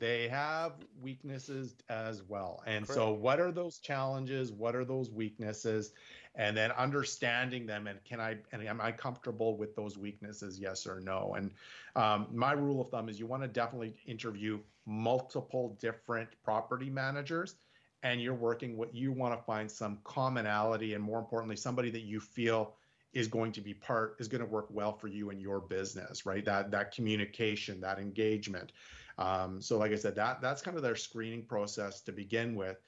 they 0.00 0.28
have 0.28 0.74
weaknesses 1.00 1.74
as 1.88 2.22
well. 2.22 2.62
And 2.66 2.86
Correct. 2.86 2.94
so 2.96 3.12
what 3.12 3.40
are 3.40 3.50
those 3.50 3.78
challenges? 3.78 4.52
What 4.52 4.76
are 4.76 4.84
those 4.84 5.10
weaknesses? 5.10 5.92
And 6.36 6.56
then 6.56 6.70
understanding 6.72 7.66
them 7.66 7.88
and 7.88 8.02
can 8.04 8.20
I 8.20 8.36
and 8.52 8.62
am 8.62 8.80
I 8.80 8.92
comfortable 8.92 9.56
with 9.56 9.74
those 9.74 9.98
weaknesses? 9.98 10.58
Yes 10.60 10.86
or 10.86 11.00
no? 11.00 11.34
And 11.36 11.50
um, 11.96 12.28
my 12.32 12.52
rule 12.52 12.80
of 12.80 12.90
thumb 12.90 13.08
is 13.08 13.18
you 13.18 13.26
want 13.26 13.42
to 13.42 13.48
definitely 13.48 13.96
interview 14.06 14.60
multiple 14.86 15.76
different 15.80 16.28
property 16.44 16.90
managers 16.90 17.56
and 18.04 18.22
you're 18.22 18.34
working 18.34 18.76
what 18.76 18.94
you 18.94 19.10
want 19.10 19.36
to 19.36 19.44
find 19.44 19.68
some 19.70 19.98
commonality 20.04 20.94
and 20.94 21.02
more 21.02 21.18
importantly 21.18 21.56
somebody 21.56 21.90
that 21.90 22.02
you 22.02 22.20
feel 22.20 22.74
is 23.18 23.26
going 23.26 23.50
to 23.50 23.60
be 23.60 23.74
part 23.74 24.14
is 24.20 24.28
going 24.28 24.40
to 24.40 24.46
work 24.46 24.68
well 24.70 24.92
for 24.92 25.08
you 25.08 25.30
and 25.30 25.40
your 25.40 25.60
business 25.60 26.24
right? 26.24 26.44
That 26.44 26.70
that 26.70 26.94
communication 26.94 27.80
that 27.80 27.98
engagement. 27.98 28.72
Um, 29.18 29.60
so 29.60 29.76
like 29.76 29.90
i 29.90 29.96
said 29.96 30.14
that 30.14 30.40
that's 30.40 30.62
kind 30.62 30.76
of 30.76 30.82
their 30.84 30.94
screening 30.94 31.42
process 31.42 32.00
to 32.02 32.12
begin 32.12 32.54
with. 32.54 32.78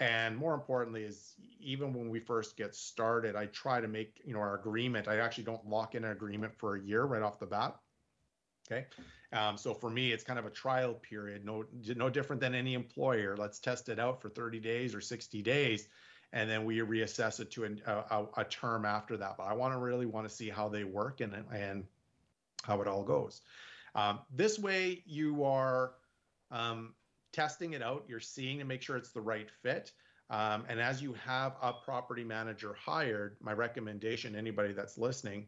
And 0.00 0.36
more 0.36 0.54
importantly 0.54 1.04
is 1.04 1.34
even 1.60 1.92
when 1.92 2.08
we 2.10 2.18
first 2.18 2.56
get 2.56 2.74
started 2.74 3.36
i 3.36 3.46
try 3.46 3.80
to 3.80 3.88
make 3.88 4.20
you 4.24 4.34
know 4.34 4.40
our 4.40 4.56
agreement 4.58 5.08
i 5.08 5.16
actually 5.18 5.44
don't 5.44 5.66
lock 5.66 5.94
in 5.94 6.04
an 6.04 6.12
agreement 6.12 6.52
for 6.56 6.76
a 6.76 6.80
year 6.80 7.04
right 7.04 7.22
off 7.22 7.38
the 7.38 7.46
bat 7.46 7.76
okay? 8.70 8.86
Um, 9.32 9.56
so 9.56 9.74
for 9.74 9.90
me 9.90 10.12
it's 10.12 10.24
kind 10.24 10.38
of 10.38 10.46
a 10.46 10.50
trial 10.50 10.94
period 10.94 11.44
no 11.44 11.64
no 11.96 12.10
different 12.10 12.40
than 12.40 12.54
any 12.54 12.74
employer. 12.74 13.36
Let's 13.36 13.58
test 13.58 13.88
it 13.88 13.98
out 13.98 14.20
for 14.20 14.28
30 14.28 14.60
days 14.60 14.94
or 14.94 15.00
60 15.00 15.42
days 15.42 15.88
and 16.32 16.48
then 16.48 16.64
we 16.64 16.78
reassess 16.78 17.40
it 17.40 17.50
to 17.52 17.64
an, 17.64 17.80
a, 17.86 18.24
a, 18.36 18.44
term 18.44 18.84
after 18.84 19.16
that. 19.16 19.36
But 19.38 19.44
I 19.44 19.54
want 19.54 19.72
to 19.72 19.78
really 19.78 20.06
want 20.06 20.28
to 20.28 20.34
see 20.34 20.48
how 20.50 20.68
they 20.68 20.84
work 20.84 21.20
and 21.20 21.34
and 21.52 21.84
how 22.62 22.80
it 22.80 22.88
all 22.88 23.02
goes. 23.02 23.40
Um, 23.94 24.20
this 24.34 24.58
way, 24.58 25.02
you 25.06 25.44
are 25.44 25.92
um, 26.50 26.94
testing 27.32 27.72
it 27.72 27.82
out. 27.82 28.04
You're 28.08 28.20
seeing 28.20 28.58
to 28.58 28.64
make 28.64 28.82
sure 28.82 28.96
it's 28.96 29.10
the 29.10 29.20
right 29.20 29.48
fit. 29.62 29.92
Um, 30.30 30.64
and 30.68 30.78
as 30.78 31.00
you 31.00 31.14
have 31.24 31.56
a 31.62 31.72
property 31.72 32.24
manager 32.24 32.74
hired, 32.78 33.36
my 33.40 33.52
recommendation, 33.52 34.36
anybody 34.36 34.74
that's 34.74 34.98
listening, 34.98 35.46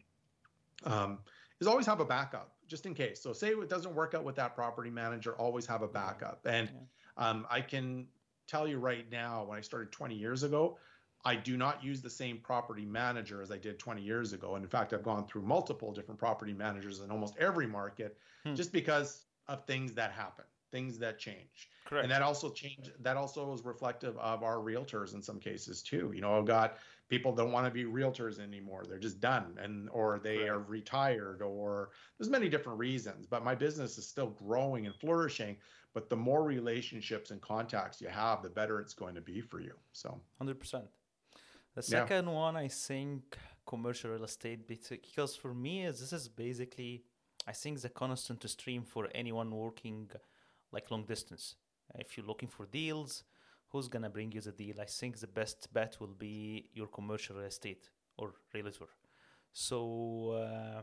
um, 0.84 1.18
is 1.60 1.66
always 1.66 1.84
have 1.84 2.00
a 2.00 2.04
backup 2.04 2.52
just 2.66 2.86
in 2.86 2.94
case. 2.94 3.20
So 3.20 3.32
say 3.32 3.50
it 3.50 3.68
doesn't 3.68 3.94
work 3.94 4.14
out 4.14 4.24
with 4.24 4.36
that 4.36 4.54
property 4.54 4.90
manager, 4.90 5.34
always 5.34 5.66
have 5.66 5.82
a 5.82 5.88
backup. 5.88 6.40
And 6.46 6.70
yeah. 6.72 7.28
um, 7.28 7.46
I 7.50 7.60
can 7.60 8.06
tell 8.50 8.66
you 8.66 8.78
right 8.78 9.06
now, 9.10 9.44
when 9.44 9.56
I 9.56 9.60
started 9.60 9.92
20 9.92 10.14
years 10.14 10.42
ago, 10.42 10.76
I 11.24 11.36
do 11.36 11.56
not 11.56 11.84
use 11.84 12.00
the 12.00 12.10
same 12.10 12.38
property 12.38 12.84
manager 12.84 13.42
as 13.42 13.50
I 13.50 13.58
did 13.58 13.78
20 13.78 14.02
years 14.02 14.32
ago. 14.32 14.54
And 14.54 14.64
in 14.64 14.70
fact, 14.70 14.92
I've 14.92 15.02
gone 15.02 15.26
through 15.26 15.42
multiple 15.42 15.92
different 15.92 16.18
property 16.18 16.52
managers 16.52 17.00
in 17.00 17.10
almost 17.10 17.36
every 17.38 17.66
market 17.66 18.16
hmm. 18.44 18.54
just 18.54 18.72
because 18.72 19.24
of 19.46 19.64
things 19.66 19.92
that 19.94 20.12
happen, 20.12 20.44
things 20.70 20.98
that 20.98 21.18
change. 21.18 21.68
Correct. 21.84 22.04
And 22.04 22.12
that 22.12 22.22
also 22.22 22.50
change 22.50 22.90
that 23.00 23.16
also 23.16 23.52
is 23.52 23.64
reflective 23.64 24.16
of 24.18 24.42
our 24.42 24.56
realtors 24.56 25.14
in 25.14 25.22
some 25.22 25.40
cases 25.40 25.82
too. 25.82 26.12
You 26.14 26.20
know, 26.20 26.38
I've 26.38 26.46
got 26.46 26.78
people 27.08 27.34
don't 27.34 27.52
want 27.52 27.66
to 27.66 27.70
be 27.70 27.84
realtors 27.84 28.38
anymore. 28.38 28.84
They're 28.88 28.98
just 28.98 29.20
done 29.20 29.58
and 29.60 29.88
or 29.90 30.20
they 30.22 30.36
Correct. 30.36 30.50
are 30.50 30.58
retired 30.60 31.42
or 31.42 31.90
there's 32.18 32.30
many 32.30 32.48
different 32.48 32.78
reasons, 32.78 33.26
but 33.26 33.44
my 33.44 33.54
business 33.54 33.98
is 33.98 34.06
still 34.06 34.30
growing 34.30 34.86
and 34.86 34.94
flourishing, 34.94 35.56
but 35.92 36.08
the 36.08 36.16
more 36.16 36.44
relationships 36.44 37.30
and 37.32 37.40
contacts 37.40 38.00
you 38.00 38.08
have, 38.08 38.42
the 38.42 38.50
better 38.50 38.80
it's 38.80 38.94
going 38.94 39.14
to 39.14 39.20
be 39.20 39.40
for 39.40 39.60
you. 39.60 39.74
So 39.92 40.20
100%. 40.40 40.82
The 41.74 41.82
second 41.82 42.26
yeah. 42.26 42.32
one 42.32 42.56
I 42.56 42.68
think 42.68 43.36
commercial 43.66 44.10
real 44.10 44.24
estate 44.24 44.66
because 44.66 45.36
for 45.36 45.54
me 45.54 45.86
this 45.86 46.12
is 46.12 46.28
basically 46.28 47.04
I 47.46 47.52
think 47.52 47.80
the 47.80 47.88
constant 47.88 48.48
stream 48.48 48.82
for 48.82 49.08
anyone 49.14 49.50
working 49.50 50.10
like 50.72 50.90
long 50.90 51.04
distance 51.04 51.56
if 51.98 52.16
you're 52.16 52.26
looking 52.26 52.48
for 52.48 52.66
deals, 52.66 53.24
who's 53.70 53.88
gonna 53.88 54.10
bring 54.10 54.32
you 54.32 54.40
the 54.40 54.52
deal? 54.52 54.80
I 54.80 54.84
think 54.84 55.18
the 55.18 55.26
best 55.26 55.72
bet 55.72 55.96
will 56.00 56.14
be 56.18 56.68
your 56.72 56.86
commercial 56.86 57.36
real 57.36 57.46
estate 57.46 57.88
or 58.16 58.34
realtor. 58.54 58.88
So 59.52 60.30
uh, 60.32 60.82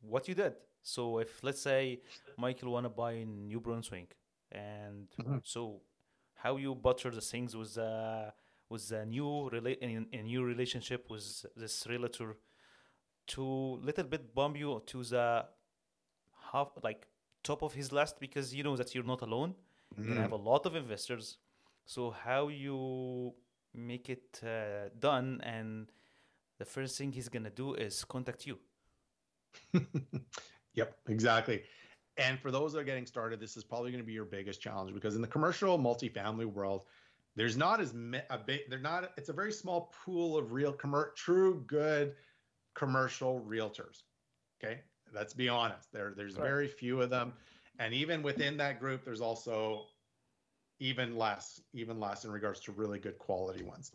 what 0.00 0.28
you 0.28 0.34
did. 0.34 0.54
So 0.82 1.18
if 1.18 1.42
let's 1.42 1.60
say 1.60 2.00
Michael 2.36 2.72
wanna 2.72 2.90
buy 2.90 3.12
in 3.12 3.48
New 3.48 3.60
Brunswick, 3.60 4.16
and 4.52 5.08
mm-hmm. 5.20 5.38
so 5.44 5.80
how 6.34 6.56
you 6.56 6.74
butter 6.74 7.10
the 7.10 7.20
things 7.20 7.56
with 7.56 7.76
uh, 7.76 8.30
with 8.68 8.90
a 8.92 9.04
new 9.04 9.50
rela- 9.52 9.78
in, 9.78 10.06
a 10.12 10.22
new 10.22 10.42
relationship 10.42 11.10
with 11.10 11.44
this 11.56 11.86
realtor 11.88 12.36
to 13.26 13.42
little 13.82 14.04
bit 14.04 14.34
bump 14.34 14.56
you 14.56 14.82
to 14.86 15.04
the 15.04 15.44
half 16.52 16.70
like 16.82 17.06
top 17.42 17.62
of 17.62 17.74
his 17.74 17.92
list 17.92 18.20
because 18.20 18.54
you 18.54 18.62
know 18.62 18.76
that 18.76 18.94
you're 18.94 19.04
not 19.04 19.22
alone. 19.22 19.54
Mm. 19.98 20.08
You 20.08 20.14
have 20.14 20.32
a 20.32 20.36
lot 20.36 20.66
of 20.66 20.74
investors. 20.76 21.38
So 21.84 22.10
how 22.10 22.48
you 22.48 23.32
make 23.74 24.08
it 24.08 24.40
uh, 24.44 24.90
done, 24.98 25.40
and 25.42 25.90
the 26.58 26.64
first 26.64 26.96
thing 26.98 27.12
he's 27.12 27.28
gonna 27.28 27.50
do 27.50 27.74
is 27.74 28.04
contact 28.04 28.46
you. 28.46 28.58
yep, 30.74 30.96
exactly. 31.08 31.62
And 32.16 32.38
for 32.38 32.50
those 32.50 32.72
that 32.72 32.80
are 32.80 32.84
getting 32.84 33.06
started, 33.06 33.40
this 33.40 33.56
is 33.56 33.64
probably 33.64 33.90
going 33.90 34.02
to 34.02 34.06
be 34.06 34.12
your 34.12 34.24
biggest 34.24 34.60
challenge 34.60 34.92
because 34.92 35.16
in 35.16 35.22
the 35.22 35.28
commercial 35.28 35.78
multifamily 35.78 36.44
world, 36.44 36.82
there's 37.36 37.56
not 37.56 37.80
as 37.80 37.94
a 38.30 38.38
big. 38.38 38.68
They're 38.68 38.78
not. 38.78 39.12
It's 39.16 39.28
a 39.28 39.32
very 39.32 39.52
small 39.52 39.94
pool 40.04 40.36
of 40.36 40.52
real, 40.52 40.72
commer- 40.72 41.14
true, 41.14 41.64
good 41.66 42.14
commercial 42.74 43.40
realtors. 43.40 44.02
Okay, 44.62 44.80
Let's 45.14 45.34
be 45.34 45.48
honest. 45.48 45.92
There, 45.92 46.12
there's 46.16 46.36
right. 46.36 46.44
very 46.44 46.68
few 46.68 47.00
of 47.00 47.10
them, 47.10 47.32
and 47.78 47.94
even 47.94 48.22
within 48.22 48.56
that 48.58 48.80
group, 48.80 49.04
there's 49.04 49.20
also 49.20 49.86
even 50.78 51.16
less, 51.16 51.60
even 51.72 52.00
less 52.00 52.24
in 52.24 52.30
regards 52.30 52.60
to 52.60 52.72
really 52.72 52.98
good 52.98 53.18
quality 53.18 53.62
ones. 53.62 53.92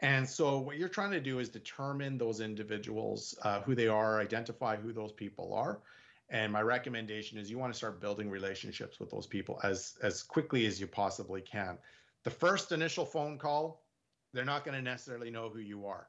And 0.00 0.28
so, 0.28 0.58
what 0.58 0.78
you're 0.78 0.88
trying 0.88 1.10
to 1.12 1.20
do 1.20 1.38
is 1.38 1.48
determine 1.48 2.18
those 2.18 2.40
individuals, 2.40 3.36
uh, 3.42 3.60
who 3.62 3.74
they 3.74 3.88
are, 3.88 4.20
identify 4.20 4.76
who 4.76 4.92
those 4.92 5.12
people 5.12 5.52
are. 5.52 5.80
And 6.30 6.52
my 6.52 6.60
recommendation 6.62 7.38
is 7.38 7.50
you 7.50 7.58
want 7.58 7.72
to 7.72 7.76
start 7.76 8.00
building 8.00 8.30
relationships 8.30 9.00
with 9.00 9.10
those 9.10 9.26
people 9.26 9.58
as 9.64 9.96
as 10.02 10.22
quickly 10.22 10.66
as 10.66 10.80
you 10.80 10.86
possibly 10.86 11.40
can. 11.40 11.78
The 12.24 12.30
first 12.30 12.70
initial 12.70 13.04
phone 13.04 13.38
call, 13.38 13.82
they're 14.32 14.44
not 14.44 14.64
going 14.64 14.76
to 14.76 14.82
necessarily 14.82 15.30
know 15.30 15.48
who 15.48 15.60
you 15.60 15.86
are 15.86 16.06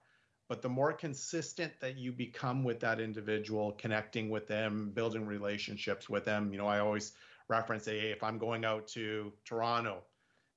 but 0.50 0.62
the 0.62 0.68
more 0.68 0.92
consistent 0.92 1.72
that 1.80 1.98
you 1.98 2.12
become 2.12 2.64
with 2.66 2.82
that 2.82 3.00
individual 3.00 3.72
connecting 3.78 4.30
with 4.30 4.48
them 4.48 4.92
building 4.94 5.26
relationships 5.26 6.10
with 6.10 6.26
them 6.26 6.52
you 6.52 6.58
know 6.58 6.68
i 6.68 6.80
always 6.80 7.14
reference 7.48 7.86
hey 7.86 8.12
if 8.12 8.22
i'm 8.24 8.38
going 8.38 8.66
out 8.66 8.86
to 8.88 9.32
toronto 9.46 10.04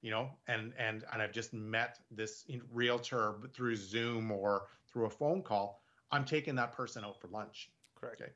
you 0.01 0.11
know 0.11 0.29
and 0.49 0.73
and 0.77 1.05
and 1.13 1.23
i've 1.23 1.33
just 1.33 1.53
met 1.53 2.01
this 2.11 2.45
realtor 2.73 3.35
through 3.55 3.77
zoom 3.77 4.33
or 4.33 4.65
through 4.91 5.07
a 5.07 5.11
phone 5.11 5.43
call 5.43 5.83
i'm 6.13 6.25
taking 6.25 6.55
that 6.55 6.73
person 6.73 7.05
out 7.05 7.21
for 7.21 7.29
lunch. 7.29 7.71
Correct. 7.97 8.21
Okay? 8.21 8.31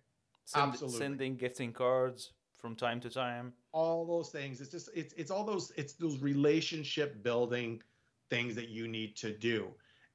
Send, 0.45 0.73
absolutely. 0.73 0.99
sending 0.99 1.37
gifting 1.37 1.73
cards 1.73 2.33
from 2.57 2.75
time 2.75 3.01
to 3.01 3.11
time. 3.11 3.53
All 3.73 4.07
those 4.07 4.31
things. 4.31 4.61
It's 4.61 4.71
just 4.71 4.89
it's 4.95 5.13
it's 5.15 5.31
all 5.31 5.45
those 5.45 5.73
it's 5.77 5.93
those 5.95 6.19
relationship 6.19 7.23
building 7.23 7.83
things 8.31 8.55
that 8.55 8.69
you 8.69 8.89
need 8.89 9.17
to 9.17 9.33
do 9.33 9.69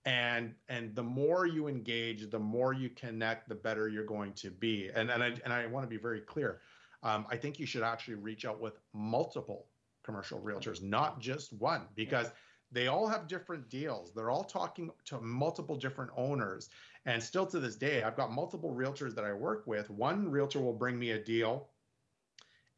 and 0.06 0.54
and 0.70 0.96
the 0.96 1.04
more 1.04 1.46
you 1.46 1.68
engage 1.68 2.30
the 2.30 2.40
more 2.40 2.74
you 2.74 2.90
connect 2.90 3.48
the 3.48 3.56
better 3.56 3.88
you're 3.88 4.06
going 4.06 4.34
to 4.34 4.50
be. 4.50 4.90
And 4.96 5.10
and 5.12 5.24
i, 5.24 5.28
and 5.44 5.54
I 5.54 5.66
want 5.68 5.84
to 5.84 5.90
be 5.90 5.98
very 5.98 6.22
clear 6.22 6.62
um, 7.04 7.26
i 7.30 7.36
think 7.38 7.60
you 7.60 7.66
should 7.66 7.84
actually 7.84 8.16
reach 8.16 8.46
out 8.46 8.60
with 8.60 8.80
multiple 8.94 9.68
commercial 10.04 10.40
realtors 10.40 10.82
not 10.82 11.20
just 11.20 11.54
one 11.54 11.88
because 11.96 12.32
they 12.72 12.88
all 12.88 13.08
have 13.08 13.28
different 13.28 13.70
deals. 13.70 14.14
They're 14.14 14.30
all 14.30 14.46
talking 14.46 14.92
to 15.06 15.20
multiple 15.20 15.76
different 15.76 16.12
owners. 16.16 16.70
And 17.06 17.22
still 17.22 17.46
to 17.48 17.60
this 17.60 17.76
day 17.76 18.04
i've 18.04 18.16
got 18.16 18.32
multiple 18.32 18.74
realtors 18.74 19.16
that 19.16 19.26
i 19.26 19.34
work 19.34 19.66
with. 19.66 19.90
One 19.90 20.30
realtor 20.30 20.60
will 20.62 20.74
bring 20.74 20.98
me 20.98 21.12
a 21.12 21.20
deal 21.20 21.70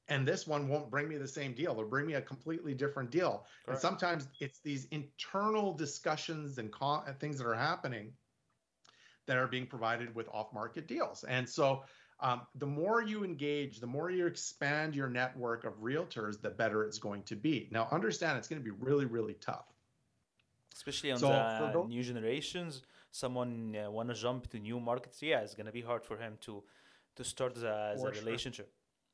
and 0.10 0.28
this 0.28 0.46
one 0.46 0.68
won't 0.68 0.90
bring 0.90 1.08
me 1.08 1.18
the 1.18 1.28
same 1.28 1.54
deal 1.54 1.74
they'll 1.74 1.88
bring 1.88 2.06
me 2.06 2.16
a 2.16 2.22
completely 2.22 2.74
different 2.74 3.10
deal. 3.10 3.46
Correct. 3.66 3.70
and 3.70 3.80
sometimes 3.80 4.28
it's 4.40 4.60
these 4.60 4.86
internal 4.92 5.74
discussions 5.74 6.58
and, 6.58 6.72
co- 6.72 7.04
and 7.08 7.18
things 7.20 7.38
that 7.38 7.48
are 7.48 7.56
happening 7.56 8.12
that 9.26 9.38
are 9.38 9.48
being 9.48 9.66
provided 9.66 10.14
with 10.14 10.28
off-market 10.30 10.88
deals. 10.88 11.24
And 11.24 11.48
so 11.48 11.84
um, 12.20 12.42
the 12.56 12.66
more 12.66 13.02
you 13.02 13.24
engage 13.24 13.80
the 13.80 13.88
more 13.88 14.10
you 14.10 14.26
expand 14.28 14.96
your 14.96 15.10
network 15.10 15.66
of 15.66 15.74
realtors 15.82 16.42
the 16.42 16.50
better 16.50 16.84
it's 16.84 17.00
going 17.00 17.24
to 17.24 17.36
be. 17.36 17.68
Now 17.72 17.88
understand 17.92 18.38
it's 18.38 18.48
going 18.48 18.62
to 18.62 18.66
be 18.66 18.76
really 18.80 19.06
really 19.06 19.36
tough. 19.36 19.66
Especially 20.74 21.12
on 21.12 21.20
so 21.20 21.28
the 21.28 21.70
those, 21.74 21.90
new 21.90 22.04
generations 22.04 22.82
someone 23.12 23.76
uh, 23.76 23.92
want 23.92 24.10
to 24.10 24.16
jump 24.16 24.50
to 24.50 24.58
new 24.58 24.80
markets 24.80 25.22
yeah 25.22 25.40
it's 25.40 25.54
going 25.54 25.68
to 25.68 25.72
be 25.72 25.82
hard 25.82 26.04
for 26.04 26.18
him 26.18 26.38
to 26.42 26.64
to 27.16 27.24
start 27.24 27.54
the, 27.56 27.94
the 27.96 28.12
relationship. 28.22 28.72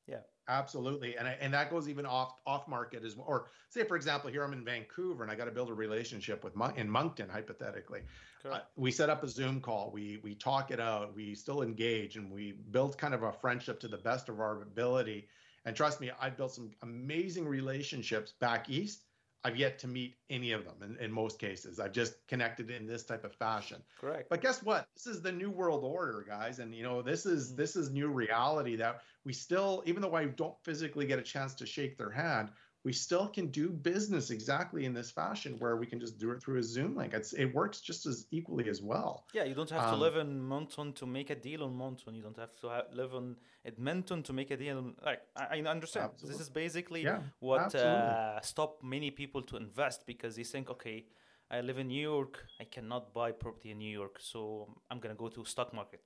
Yeah 0.08 0.20
absolutely. 0.50 1.16
And 1.18 1.28
and 1.28 1.54
that 1.54 1.70
goes 1.70 1.88
even 1.88 2.06
off 2.06 2.36
off 2.46 2.68
market 2.68 3.06
as 3.06 3.16
well 3.16 3.26
or 3.28 3.46
say 3.70 3.84
for 3.84 3.96
example 3.96 4.30
here 4.30 4.44
i'm 4.44 4.52
in 4.52 4.66
vancouver 4.66 5.24
and 5.24 5.32
i 5.32 5.36
got 5.36 5.46
to 5.46 5.52
build 5.52 5.70
a 5.70 5.74
relationship 5.74 6.44
with 6.44 6.56
Mon- 6.56 6.76
in 6.76 6.90
moncton 6.90 7.30
hypothetically. 7.30 8.02
Uh, 8.50 8.60
we 8.76 8.90
set 8.90 9.10
up 9.10 9.24
a 9.24 9.28
zoom 9.28 9.62
call. 9.62 9.92
We 9.92 10.20
we 10.24 10.34
talk 10.36 10.72
it 10.72 10.80
out. 10.80 11.16
We 11.16 11.36
still 11.36 11.62
engage 11.62 12.16
and 12.18 12.32
we 12.32 12.54
build 12.72 12.98
kind 12.98 13.14
of 13.14 13.24
a 13.24 13.32
friendship 13.32 13.80
to 13.82 13.88
the 13.88 13.98
best 13.98 14.30
of 14.30 14.40
our 14.40 14.62
ability. 14.62 15.28
And 15.66 15.76
trust 15.76 16.02
me 16.02 16.10
i've 16.20 16.36
built 16.36 16.54
some 16.54 16.72
amazing 16.82 17.48
relationships 17.48 18.34
back 18.40 18.70
east 18.70 19.06
I've 19.44 19.56
yet 19.56 19.80
to 19.80 19.88
meet 19.88 20.16
any 20.30 20.52
of 20.52 20.66
them 20.66 20.76
in, 20.84 21.04
in 21.04 21.12
most 21.12 21.40
cases. 21.40 21.80
I've 21.80 21.94
just 21.94 22.16
connected 22.28 22.70
in 22.70 22.86
this 22.86 23.04
type 23.04 23.24
of 23.24 23.34
fashion. 23.34 23.82
Correct. 24.00 24.30
But 24.30 24.42
guess 24.42 24.62
what? 24.62 24.88
This 24.96 25.08
is 25.08 25.22
the 25.22 25.32
new 25.32 25.50
world 25.50 25.84
order, 25.84 26.26
guys. 26.28 26.60
And 26.60 26.76
you 26.76 26.84
know, 26.84 27.02
this 27.02 27.26
is 27.26 27.48
mm-hmm. 27.48 27.58
this 27.58 27.76
is 27.76 27.90
new 27.90 28.10
reality 28.10 28.76
that 28.76 29.02
we 29.24 29.32
still, 29.34 29.82
even 29.86 30.02
though 30.02 30.16
I 30.16 30.26
don't 30.26 30.56
physically 30.64 31.06
get 31.06 31.20
a 31.20 31.24
chance 31.24 31.54
to 31.56 31.66
shake 31.66 31.98
their 31.98 32.10
hand, 32.10 32.50
we 32.86 32.94
still 32.94 33.28
can 33.28 33.48
do 33.48 33.70
business 33.70 34.30
exactly 34.30 34.86
in 34.86 34.94
this 34.94 35.12
fashion 35.12 35.56
where 35.60 35.76
we 35.76 35.86
can 35.86 36.00
just 36.00 36.18
do 36.18 36.32
it 36.32 36.42
through 36.42 36.60
a 36.60 36.64
Zoom 36.64 36.96
link. 36.96 37.14
It's, 37.14 37.34
it 37.34 37.54
works 37.54 37.82
just 37.82 38.06
as 38.06 38.26
equally 38.32 38.70
as 38.70 38.82
well. 38.82 39.26
Yeah, 39.34 39.44
you 39.44 39.54
don't 39.54 39.70
have 39.70 39.84
um, 39.84 39.96
to 39.96 39.98
live 39.98 40.16
in 40.16 40.42
Moncton 40.42 40.94
to 40.94 41.06
make 41.06 41.30
a 41.30 41.36
deal 41.36 41.64
on 41.64 41.76
Moncton. 41.76 42.16
You 42.16 42.24
don't 42.24 42.38
have 42.38 42.56
to 42.62 42.70
have, 42.70 42.86
live 42.94 43.14
in 43.14 43.36
Edmonton 43.66 44.24
to 44.24 44.34
make 44.34 44.52
a 44.52 44.58
deal. 44.58 44.78
On, 44.78 44.96
Like 45.06 45.22
I, 45.36 45.58
I 45.58 45.62
understand. 45.70 46.12
Absolutely. 46.14 46.38
This 46.38 46.42
is 46.42 46.50
basically 46.50 47.04
yeah, 47.04 47.20
what 47.40 47.76
uh, 47.76 48.40
stop 48.42 48.82
many 48.82 49.12
people 49.12 49.42
to 49.44 49.58
invest 49.58 50.06
because 50.08 50.38
they 50.38 50.44
think, 50.44 50.70
okay, 50.70 51.06
I 51.52 51.60
live 51.60 51.80
in 51.80 51.88
New 51.88 52.02
York. 52.02 52.46
I 52.62 52.64
cannot 52.64 53.14
buy 53.14 53.34
property 53.34 53.72
in 53.72 53.80
New 53.80 53.92
York, 53.92 54.20
so 54.22 54.70
I'm 54.90 55.00
gonna 55.00 55.16
go 55.16 55.28
to 55.28 55.44
stock 55.44 55.74
market. 55.74 56.02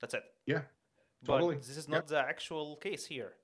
That's 0.00 0.14
it. 0.14 0.24
Yeah, 0.44 0.62
totally. 1.24 1.54
But 1.54 1.66
this 1.66 1.76
is 1.76 1.88
not 1.88 2.08
the 2.08 2.18
actual 2.18 2.76
case 2.76 3.06
here. 3.06 3.34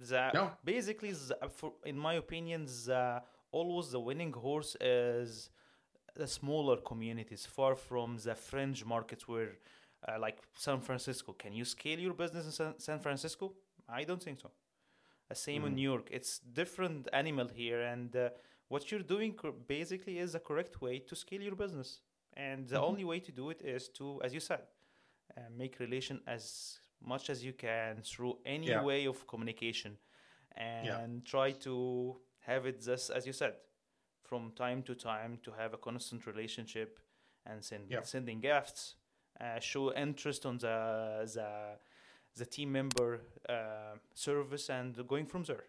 The, 0.00 0.30
no. 0.32 0.52
Basically, 0.64 1.12
the, 1.12 1.36
for, 1.48 1.72
in 1.84 1.98
my 1.98 2.14
opinion, 2.14 2.66
the, 2.86 3.22
always 3.52 3.90
the 3.90 4.00
winning 4.00 4.32
horse 4.32 4.76
is 4.80 5.50
the 6.16 6.26
smaller 6.26 6.78
communities, 6.78 7.46
far 7.46 7.74
from 7.74 8.16
the 8.24 8.34
fringe 8.34 8.84
markets 8.84 9.28
where, 9.28 9.58
uh, 10.08 10.18
like 10.18 10.38
San 10.54 10.80
Francisco. 10.80 11.32
Can 11.32 11.52
you 11.52 11.64
scale 11.64 11.98
your 11.98 12.14
business 12.14 12.46
in 12.46 12.52
San, 12.52 12.74
San 12.78 12.98
Francisco? 12.98 13.52
I 13.88 14.04
don't 14.04 14.22
think 14.22 14.40
so. 14.40 14.50
The 15.28 15.34
same 15.34 15.62
mm. 15.62 15.66
in 15.66 15.74
New 15.74 15.90
York. 15.90 16.08
It's 16.10 16.38
different 16.38 17.08
animal 17.12 17.48
here, 17.48 17.82
and 17.82 18.14
uh, 18.16 18.30
what 18.68 18.90
you're 18.90 19.02
doing 19.02 19.36
basically 19.68 20.18
is 20.18 20.32
the 20.32 20.40
correct 20.40 20.80
way 20.80 20.98
to 21.00 21.14
scale 21.14 21.42
your 21.42 21.54
business. 21.54 22.00
And 22.34 22.66
the 22.66 22.76
mm-hmm. 22.76 22.84
only 22.84 23.04
way 23.04 23.20
to 23.20 23.32
do 23.32 23.50
it 23.50 23.60
is 23.62 23.88
to, 23.90 24.20
as 24.24 24.32
you 24.32 24.40
said, 24.40 24.62
uh, 25.36 25.42
make 25.56 25.78
relation 25.78 26.20
as 26.26 26.79
much 27.04 27.30
as 27.30 27.44
you 27.44 27.52
can 27.52 28.02
through 28.02 28.38
any 28.44 28.68
yeah. 28.68 28.82
way 28.82 29.06
of 29.06 29.26
communication, 29.26 29.96
and 30.56 30.86
yeah. 30.86 31.06
try 31.24 31.52
to 31.52 32.16
have 32.40 32.66
it 32.66 32.82
just 32.82 33.10
as 33.10 33.26
you 33.26 33.32
said, 33.32 33.54
from 34.22 34.52
time 34.56 34.82
to 34.82 34.94
time 34.94 35.38
to 35.42 35.50
have 35.52 35.74
a 35.74 35.78
constant 35.78 36.26
relationship 36.26 36.98
and 37.46 37.64
send, 37.64 37.84
yeah. 37.88 38.02
sending 38.02 38.40
gifts, 38.40 38.94
uh, 39.40 39.58
show 39.60 39.92
interest 39.94 40.46
on 40.46 40.58
the 40.58 41.28
the 41.34 41.78
the 42.36 42.46
team 42.46 42.72
member 42.72 43.20
uh, 43.48 43.96
service 44.14 44.70
and 44.70 44.96
going 45.08 45.26
from 45.26 45.42
there. 45.44 45.64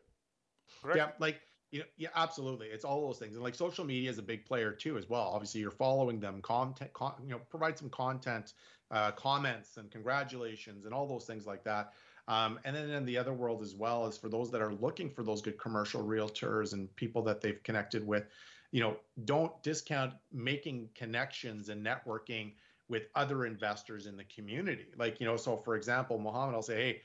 Correct? 0.82 0.98
Yeah, 0.98 1.10
like 1.20 1.41
you 1.72 1.80
know, 1.80 1.86
yeah, 1.98 2.10
absolutely. 2.15 2.67
It's 2.67 2.86
all 2.86 3.08
those 3.08 3.17
things, 3.17 3.36
and 3.36 3.44
like 3.44 3.56
social 3.56 3.86
media 3.86 4.10
is 4.10 4.17
a 4.17 4.24
big 4.24 4.46
player 4.46 4.72
too, 4.72 4.98
as 4.98 5.10
well. 5.10 5.32
Obviously, 5.34 5.62
you're 5.62 5.72
following 5.72 6.20
them, 6.20 6.41
content, 6.41 6.91
con- 6.94 7.15
you 7.24 7.30
know, 7.30 7.39
provide 7.50 7.78
some 7.78 7.89
content, 7.89 8.54
uh, 8.92 9.12
comments, 9.12 9.78
and 9.78 9.90
congratulations, 9.90 10.86
and 10.86 10.94
all 10.94 11.08
those 11.08 11.26
things 11.26 11.46
like 11.46 11.64
that. 11.64 11.94
Um, 12.28 12.60
and 12.66 12.76
then 12.76 12.90
in 12.90 13.06
the 13.06 13.18
other 13.18 13.34
world 13.34 13.62
as 13.62 13.76
well 13.76 14.08
is 14.08 14.18
for 14.18 14.30
those 14.30 14.52
that 14.52 14.62
are 14.62 14.74
looking 14.74 15.10
for 15.10 15.24
those 15.24 15.42
good 15.42 15.58
commercial 15.60 16.04
realtors 16.04 16.74
and 16.74 16.94
people 16.96 17.22
that 17.24 17.42
they've 17.42 17.62
connected 17.64 18.06
with, 18.06 18.26
you 18.72 18.80
know, 18.80 18.96
don't 19.26 19.52
discount 19.64 20.14
making 20.32 20.90
connections 20.96 21.70
and 21.70 21.86
networking 21.86 22.54
with 22.88 23.04
other 23.16 23.46
investors 23.46 24.06
in 24.06 24.18
the 24.18 24.24
community. 24.26 24.86
Like, 24.98 25.20
you 25.20 25.26
know, 25.26 25.36
so 25.36 25.58
for 25.58 25.76
example, 25.76 26.20
Mohammed, 26.20 26.56
I'll 26.56 26.62
say, 26.62 26.76
hey, 26.76 27.02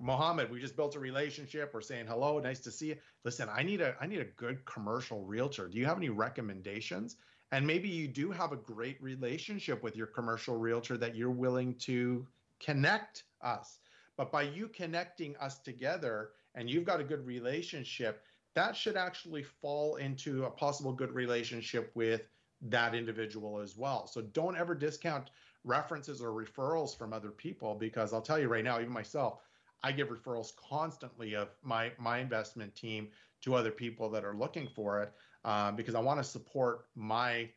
Mohammed, 0.00 0.50
we 0.50 0.60
just 0.60 0.76
built 0.76 0.96
a 0.96 1.00
relationship. 1.00 1.72
We're 1.74 1.80
saying 1.80 2.06
hello, 2.06 2.38
nice 2.38 2.60
to 2.60 2.70
see 2.70 2.88
you. 2.88 2.96
Listen, 3.24 3.48
I 3.52 3.62
need 3.62 3.80
a 3.80 3.96
I 4.00 4.06
need 4.06 4.20
a 4.20 4.24
good 4.24 4.64
commercial 4.64 5.24
realtor. 5.24 5.68
Do 5.68 5.78
you 5.78 5.86
have 5.86 5.96
any 5.96 6.08
recommendations? 6.08 7.16
And 7.50 7.66
maybe 7.66 7.88
you 7.88 8.08
do 8.08 8.30
have 8.30 8.52
a 8.52 8.56
great 8.56 9.02
relationship 9.02 9.82
with 9.82 9.96
your 9.96 10.06
commercial 10.06 10.56
realtor 10.58 10.98
that 10.98 11.16
you're 11.16 11.30
willing 11.30 11.74
to 11.76 12.26
connect 12.60 13.24
us. 13.42 13.78
But 14.16 14.30
by 14.30 14.42
you 14.42 14.68
connecting 14.68 15.36
us 15.36 15.58
together 15.58 16.30
and 16.54 16.68
you've 16.68 16.84
got 16.84 17.00
a 17.00 17.04
good 17.04 17.24
relationship, 17.24 18.22
that 18.54 18.76
should 18.76 18.96
actually 18.96 19.44
fall 19.44 19.96
into 19.96 20.44
a 20.44 20.50
possible 20.50 20.92
good 20.92 21.12
relationship 21.12 21.90
with 21.94 22.22
that 22.62 22.94
individual 22.94 23.60
as 23.60 23.76
well. 23.76 24.06
So 24.06 24.22
don't 24.22 24.56
ever 24.56 24.74
discount 24.74 25.30
references 25.64 26.20
or 26.20 26.30
referrals 26.30 26.96
from 26.96 27.12
other 27.12 27.30
people 27.30 27.74
because 27.74 28.12
I'll 28.12 28.20
tell 28.20 28.38
you 28.38 28.48
right 28.48 28.64
now, 28.64 28.80
even 28.80 28.92
myself, 28.92 29.40
I 29.82 29.92
give 29.92 30.08
referrals 30.08 30.52
constantly 30.56 31.34
of 31.34 31.50
my 31.62 31.92
my 31.98 32.18
investment 32.18 32.74
team 32.74 33.08
to 33.42 33.54
other 33.54 33.70
people 33.70 34.10
that 34.10 34.24
are 34.24 34.34
looking 34.34 34.68
for 34.74 35.02
it 35.02 35.12
um, 35.44 35.76
because 35.76 35.94
I 35.94 36.00
want 36.00 36.18
to 36.20 36.24
support 36.24 36.86
my 36.94 37.48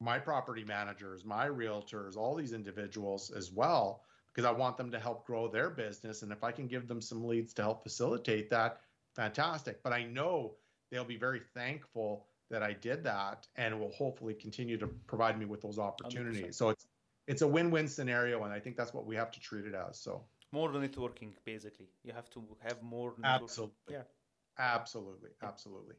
my 0.00 0.18
property 0.18 0.64
managers, 0.64 1.24
my 1.24 1.48
realtors, 1.48 2.16
all 2.16 2.34
these 2.34 2.52
individuals 2.52 3.30
as 3.30 3.52
well 3.52 4.02
because 4.32 4.48
I 4.48 4.50
want 4.50 4.76
them 4.76 4.90
to 4.90 4.98
help 4.98 5.26
grow 5.26 5.46
their 5.46 5.70
business 5.70 6.22
and 6.22 6.32
if 6.32 6.42
I 6.42 6.50
can 6.50 6.66
give 6.66 6.88
them 6.88 7.00
some 7.00 7.24
leads 7.24 7.52
to 7.54 7.62
help 7.62 7.82
facilitate 7.82 8.50
that, 8.50 8.80
fantastic. 9.14 9.82
But 9.82 9.92
I 9.92 10.04
know 10.04 10.56
they'll 10.90 11.04
be 11.04 11.18
very 11.18 11.40
thankful 11.54 12.26
that 12.50 12.62
I 12.62 12.72
did 12.72 13.04
that 13.04 13.46
and 13.56 13.78
will 13.78 13.92
hopefully 13.92 14.34
continue 14.34 14.76
to 14.78 14.86
provide 15.06 15.38
me 15.38 15.46
with 15.46 15.62
those 15.62 15.78
opportunities. 15.78 16.42
100%. 16.42 16.54
So 16.54 16.68
it's 16.70 16.86
it's 17.28 17.42
a 17.42 17.46
win-win 17.46 17.86
scenario 17.86 18.42
and 18.42 18.52
I 18.52 18.58
think 18.58 18.76
that's 18.76 18.92
what 18.92 19.06
we 19.06 19.14
have 19.14 19.30
to 19.30 19.40
treat 19.40 19.64
it 19.64 19.74
as. 19.74 20.00
So 20.00 20.24
more 20.50 20.70
networking 20.70 21.32
basically. 21.44 21.86
You 22.02 22.12
have 22.12 22.28
to 22.30 22.42
have 22.60 22.82
more 22.82 23.12
networking. 23.12 23.24
Absolutely. 23.24 23.90
Yeah. 23.90 24.02
Absolutely. 24.58 25.30
Absolutely. 25.42 25.94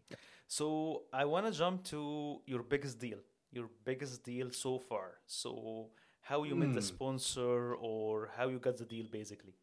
So 0.48 1.04
I 1.12 1.26
want 1.26 1.46
to 1.48 1.52
jump 1.52 1.84
to 1.86 2.42
your 2.46 2.64
biggest 2.64 3.00
deal. 3.00 3.20
Your 3.52 3.70
biggest 3.84 4.24
deal 4.24 4.52
so 4.52 4.80
far. 4.80 5.20
So 5.26 5.90
how 6.24 6.44
you 6.44 6.56
mm. 6.56 6.60
met 6.60 6.74
the 6.74 6.80
hmm. 6.80 6.96
sponsor 6.96 7.76
or 7.76 8.32
how 8.36 8.48
you 8.48 8.58
got 8.58 8.78
the 8.78 8.86
deal 8.86 9.06
basically 9.12 9.54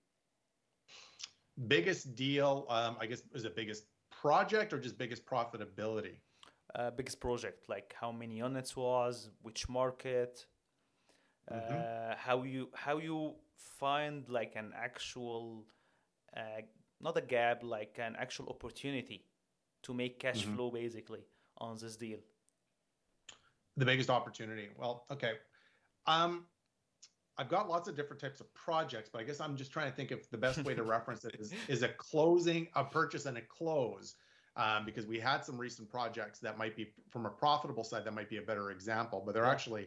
biggest 1.67 2.15
deal 2.15 2.67
um, 2.69 2.97
i 3.01 3.07
guess 3.07 3.23
is 3.35 3.43
the 3.43 3.51
biggest 3.51 3.85
project 4.11 4.73
or 4.73 4.79
just 4.79 4.97
biggest 4.97 5.25
profitability 5.27 6.17
uh, 6.75 6.91
biggest 6.91 7.19
project 7.21 7.69
like 7.69 7.95
how 8.01 8.13
many 8.13 8.37
units 8.37 8.77
was 8.77 9.31
which 9.43 9.69
market 9.69 10.47
mm-hmm. 11.51 11.75
uh, 11.75 12.15
how 12.17 12.43
you 12.43 12.69
how 12.75 12.99
you 12.99 13.35
find 13.57 14.29
like 14.29 14.53
an 14.55 14.71
actual 14.77 15.65
uh, 16.37 16.61
not 17.01 17.17
a 17.17 17.21
gap 17.21 17.63
like 17.63 17.99
an 17.99 18.17
actual 18.19 18.49
opportunity 18.49 19.25
to 19.83 19.95
make 19.95 20.19
cash 20.19 20.43
mm-hmm. 20.43 20.57
flow 20.57 20.71
basically 20.71 21.21
on 21.59 21.77
this 21.81 21.97
deal 21.97 22.19
the 23.77 23.85
biggest 23.85 24.11
opportunity 24.11 24.69
well 24.77 25.05
okay 25.11 25.33
um 26.07 26.45
I've 27.39 27.49
got 27.49 27.71
lots 27.71 27.89
of 27.89 27.97
different 27.97 28.21
types 28.21 28.41
of 28.41 28.53
projects, 28.53 29.09
but 29.11 29.23
I 29.23 29.25
guess 29.25 29.41
I'm 29.41 29.57
just 29.57 29.73
trying 29.73 29.89
to 29.89 29.97
think 29.97 30.13
if 30.13 30.31
the 30.31 30.37
best 30.37 30.63
way 30.63 30.75
to 30.75 30.83
reference 30.97 31.25
it 31.25 31.37
is, 31.39 31.55
is 31.69 31.83
a 31.83 31.89
closing, 31.89 32.69
a 32.75 32.85
purchase, 32.85 33.25
and 33.25 33.39
a 33.39 33.41
close. 33.41 34.17
Um, 34.57 34.85
because 34.85 35.07
we 35.07 35.19
had 35.19 35.43
some 35.43 35.57
recent 35.57 35.89
projects 35.89 36.39
that 36.41 36.59
might 36.59 36.77
be 36.77 36.93
from 37.09 37.25
a 37.25 37.31
profitable 37.31 37.85
side 37.85 38.05
that 38.05 38.13
might 38.13 38.29
be 38.29 38.37
a 38.37 38.43
better 38.43 38.73
example, 38.73 39.23
but 39.25 39.33
they're 39.33 39.47
actually 39.47 39.87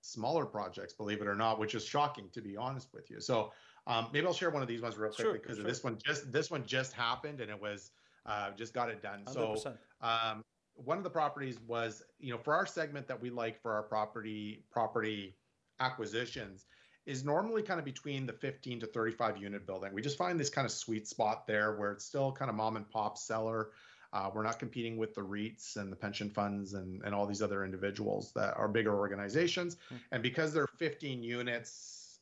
smaller 0.00 0.46
projects, 0.46 0.94
believe 0.94 1.20
it 1.20 1.26
or 1.26 1.34
not, 1.34 1.58
which 1.58 1.74
is 1.74 1.84
shocking 1.84 2.28
to 2.32 2.40
be 2.40 2.56
honest 2.56 2.88
with 2.94 3.10
you. 3.10 3.20
So 3.20 3.52
um, 3.86 4.08
maybe 4.12 4.26
I'll 4.26 4.32
share 4.32 4.50
one 4.50 4.62
of 4.62 4.68
these 4.68 4.80
ones 4.80 4.96
real 4.96 5.10
quick 5.10 5.26
sure, 5.26 5.32
because 5.34 5.56
sure. 5.56 5.66
this 5.66 5.82
one 5.82 5.98
just 6.04 6.30
this 6.32 6.50
one 6.50 6.64
just 6.66 6.92
happened 6.92 7.40
and 7.40 7.50
it 7.50 7.60
was 7.60 7.90
uh, 8.26 8.50
just 8.56 8.74
got 8.74 8.90
it 8.90 9.02
done. 9.02 9.22
100%. 9.26 9.58
So 9.58 9.74
um, 10.02 10.44
one 10.74 10.98
of 10.98 11.04
the 11.04 11.10
properties 11.10 11.58
was 11.66 12.02
you 12.18 12.32
know 12.32 12.38
for 12.38 12.54
our 12.54 12.66
segment 12.66 13.08
that 13.08 13.20
we 13.20 13.30
like 13.30 13.60
for 13.60 13.72
our 13.72 13.82
property 13.82 14.64
property 14.70 15.36
acquisitions 15.80 16.66
is 17.06 17.24
normally 17.24 17.62
kind 17.62 17.78
of 17.78 17.84
between 17.84 18.26
the 18.26 18.32
15 18.32 18.80
to 18.80 18.86
35 18.86 19.38
unit 19.38 19.66
building. 19.66 19.92
We 19.92 20.02
just 20.02 20.18
find 20.18 20.38
this 20.38 20.50
kind 20.50 20.66
of 20.66 20.70
sweet 20.70 21.08
spot 21.08 21.46
there 21.46 21.74
where 21.76 21.92
it's 21.92 22.04
still 22.04 22.30
kind 22.30 22.50
of 22.50 22.56
mom 22.56 22.76
and 22.76 22.88
pop 22.88 23.16
seller. 23.16 23.70
Uh, 24.12 24.30
we're 24.34 24.42
not 24.42 24.58
competing 24.58 24.96
with 24.96 25.14
the 25.14 25.20
REITs 25.20 25.76
and 25.76 25.90
the 25.90 25.96
pension 25.96 26.28
funds 26.30 26.74
and, 26.74 27.00
and 27.04 27.14
all 27.14 27.26
these 27.26 27.42
other 27.42 27.64
individuals 27.64 28.32
that 28.34 28.54
are 28.56 28.68
bigger 28.68 28.94
organizations. 28.94 29.76
Mm-hmm. 29.76 29.96
And 30.12 30.22
because 30.22 30.52
they're 30.52 30.66
15 30.78 31.22
units 31.22 32.18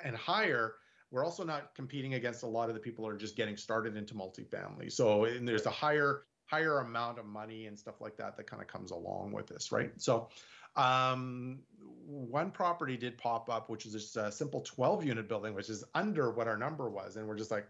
and 0.00 0.16
higher, 0.16 0.74
we're 1.10 1.24
also 1.24 1.44
not 1.44 1.74
competing 1.74 2.14
against 2.14 2.42
a 2.42 2.46
lot 2.46 2.68
of 2.68 2.74
the 2.74 2.80
people 2.80 3.04
who 3.04 3.10
are 3.10 3.16
just 3.16 3.36
getting 3.36 3.56
started 3.56 3.96
into 3.96 4.14
multifamily. 4.14 4.90
So 4.92 5.26
there's 5.42 5.66
a 5.66 5.70
higher 5.70 6.24
higher 6.46 6.78
amount 6.78 7.18
of 7.18 7.26
money 7.26 7.66
and 7.66 7.78
stuff 7.78 8.00
like 8.00 8.16
that 8.16 8.36
that 8.36 8.48
kind 8.48 8.62
of 8.62 8.68
comes 8.68 8.92
along 8.92 9.32
with 9.32 9.48
this, 9.48 9.72
right? 9.72 9.90
So 9.96 10.28
um, 10.76 11.60
one 12.06 12.50
property 12.50 12.96
did 12.96 13.18
pop 13.18 13.50
up, 13.50 13.68
which 13.68 13.84
is 13.84 13.92
just 13.92 14.16
a 14.16 14.30
simple 14.30 14.60
12 14.60 15.04
unit 15.04 15.28
building, 15.28 15.54
which 15.54 15.68
is 15.68 15.84
under 15.94 16.30
what 16.30 16.46
our 16.46 16.56
number 16.56 16.88
was. 16.88 17.16
And 17.16 17.26
we're 17.26 17.36
just 17.36 17.50
like, 17.50 17.66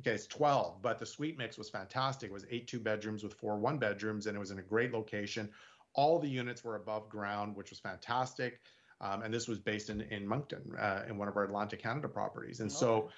okay, 0.00 0.12
it's 0.12 0.26
12, 0.26 0.82
but 0.82 0.98
the 0.98 1.06
suite 1.06 1.38
mix 1.38 1.56
was 1.56 1.70
fantastic. 1.70 2.30
It 2.30 2.32
was 2.32 2.44
eight 2.50 2.66
two 2.66 2.80
bedrooms 2.80 3.22
with 3.22 3.34
four 3.34 3.56
one 3.56 3.78
bedrooms, 3.78 4.26
and 4.26 4.36
it 4.36 4.40
was 4.40 4.50
in 4.50 4.58
a 4.58 4.62
great 4.62 4.92
location. 4.92 5.48
All 5.94 6.18
the 6.18 6.28
units 6.28 6.62
were 6.62 6.76
above 6.76 7.08
ground, 7.08 7.56
which 7.56 7.70
was 7.70 7.80
fantastic. 7.80 8.60
Um, 9.00 9.22
and 9.22 9.32
this 9.32 9.48
was 9.48 9.58
based 9.58 9.90
in, 9.90 10.02
in 10.02 10.26
Moncton, 10.26 10.74
uh, 10.78 11.02
in 11.08 11.16
one 11.16 11.28
of 11.28 11.36
our 11.36 11.44
Atlantic 11.44 11.82
Canada 11.82 12.08
properties. 12.08 12.60
And 12.60 12.70
okay. 12.70 12.78
so, 12.78 13.08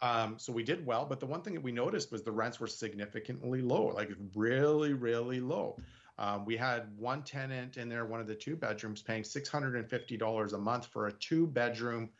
um, 0.00 0.38
so 0.38 0.52
we 0.52 0.62
did 0.62 0.86
well. 0.86 1.06
But 1.06 1.20
the 1.20 1.26
one 1.26 1.42
thing 1.42 1.54
that 1.54 1.62
we 1.62 1.72
noticed 1.72 2.12
was 2.12 2.22
the 2.22 2.32
rents 2.32 2.60
were 2.60 2.66
significantly 2.66 3.60
low, 3.60 3.86
like 3.88 4.10
really, 4.34 4.92
really 4.92 5.40
low. 5.40 5.76
Um, 6.18 6.44
we 6.44 6.56
had 6.56 6.96
one 6.96 7.22
tenant 7.22 7.76
in 7.76 7.88
there, 7.88 8.04
one 8.06 8.20
of 8.20 8.26
the 8.26 8.34
two 8.34 8.54
bedrooms, 8.54 9.02
paying 9.02 9.22
$650 9.22 10.52
a 10.52 10.58
month 10.58 10.86
for 10.86 11.08
a 11.08 11.12
two 11.12 11.46
bedroom 11.46 12.10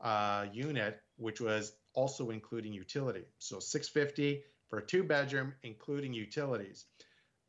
uh, 0.00 0.46
unit, 0.52 1.00
which 1.16 1.40
was 1.40 1.72
also 1.94 2.30
including 2.30 2.72
utility. 2.72 3.24
So 3.38 3.60
650 3.60 4.42
for 4.68 4.80
a 4.80 4.86
two 4.86 5.04
bedroom, 5.04 5.54
including 5.62 6.12
utilities. 6.12 6.86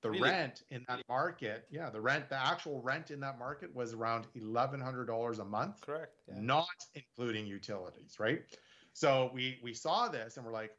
The 0.05 0.11
really? 0.11 0.29
rent 0.29 0.61
in 0.69 0.85
that 0.87 1.01
market, 1.09 1.65
yeah, 1.71 1.89
the 1.89 1.99
rent, 1.99 2.29
the 2.29 2.35
actual 2.35 2.79
rent 2.79 3.09
in 3.09 3.19
that 3.21 3.39
market 3.39 3.75
was 3.75 3.91
around 3.91 4.27
$1,100 4.37 5.39
a 5.39 5.45
month. 5.45 5.81
Correct. 5.81 6.13
Yeah. 6.27 6.35
Not 6.41 6.67
including 6.93 7.47
utilities, 7.47 8.19
right? 8.19 8.43
So 8.93 9.31
we 9.33 9.57
we 9.63 9.73
saw 9.73 10.07
this 10.07 10.37
and 10.37 10.45
we're 10.45 10.51
like, 10.51 10.69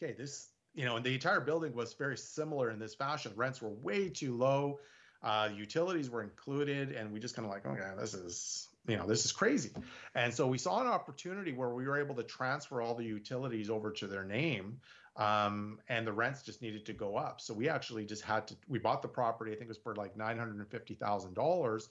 okay, 0.00 0.12
this 0.12 0.50
you 0.72 0.84
know, 0.84 0.94
and 0.94 1.04
the 1.04 1.12
entire 1.12 1.40
building 1.40 1.74
was 1.74 1.94
very 1.94 2.16
similar 2.16 2.70
in 2.70 2.78
this 2.78 2.94
fashion. 2.94 3.32
Rents 3.34 3.60
were 3.60 3.70
way 3.70 4.08
too 4.08 4.36
low. 4.36 4.78
Uh, 5.20 5.48
utilities 5.52 6.08
were 6.08 6.22
included, 6.22 6.92
and 6.92 7.12
we 7.12 7.18
just 7.18 7.34
kind 7.34 7.44
of 7.44 7.52
like, 7.52 7.66
okay, 7.66 7.90
this 7.98 8.14
is 8.14 8.68
you 8.86 8.96
know 8.96 9.06
this 9.08 9.24
is 9.24 9.32
crazy. 9.32 9.72
And 10.14 10.32
so 10.32 10.46
we 10.46 10.58
saw 10.58 10.80
an 10.80 10.86
opportunity 10.86 11.52
where 11.52 11.70
we 11.70 11.88
were 11.88 12.00
able 12.00 12.14
to 12.14 12.22
transfer 12.22 12.80
all 12.80 12.94
the 12.94 13.04
utilities 13.04 13.68
over 13.68 13.90
to 13.90 14.06
their 14.06 14.24
name, 14.24 14.78
um, 15.16 15.78
and 15.88 16.06
the 16.06 16.12
rents 16.12 16.42
just 16.42 16.62
needed 16.62 16.86
to 16.86 16.92
go 16.92 17.16
up. 17.16 17.40
So 17.40 17.52
we 17.52 17.68
actually 17.68 18.06
just 18.06 18.22
had 18.22 18.46
to. 18.48 18.56
We 18.68 18.78
bought 18.78 19.02
the 19.02 19.08
property. 19.08 19.52
I 19.52 19.54
think 19.54 19.66
it 19.66 19.68
was 19.68 19.78
for 19.78 19.94
like 19.94 20.16
nine 20.16 20.38
hundred 20.38 20.58
and 20.58 20.70
fifty 20.70 20.94
thousand 20.94 21.34
dollars 21.34 21.88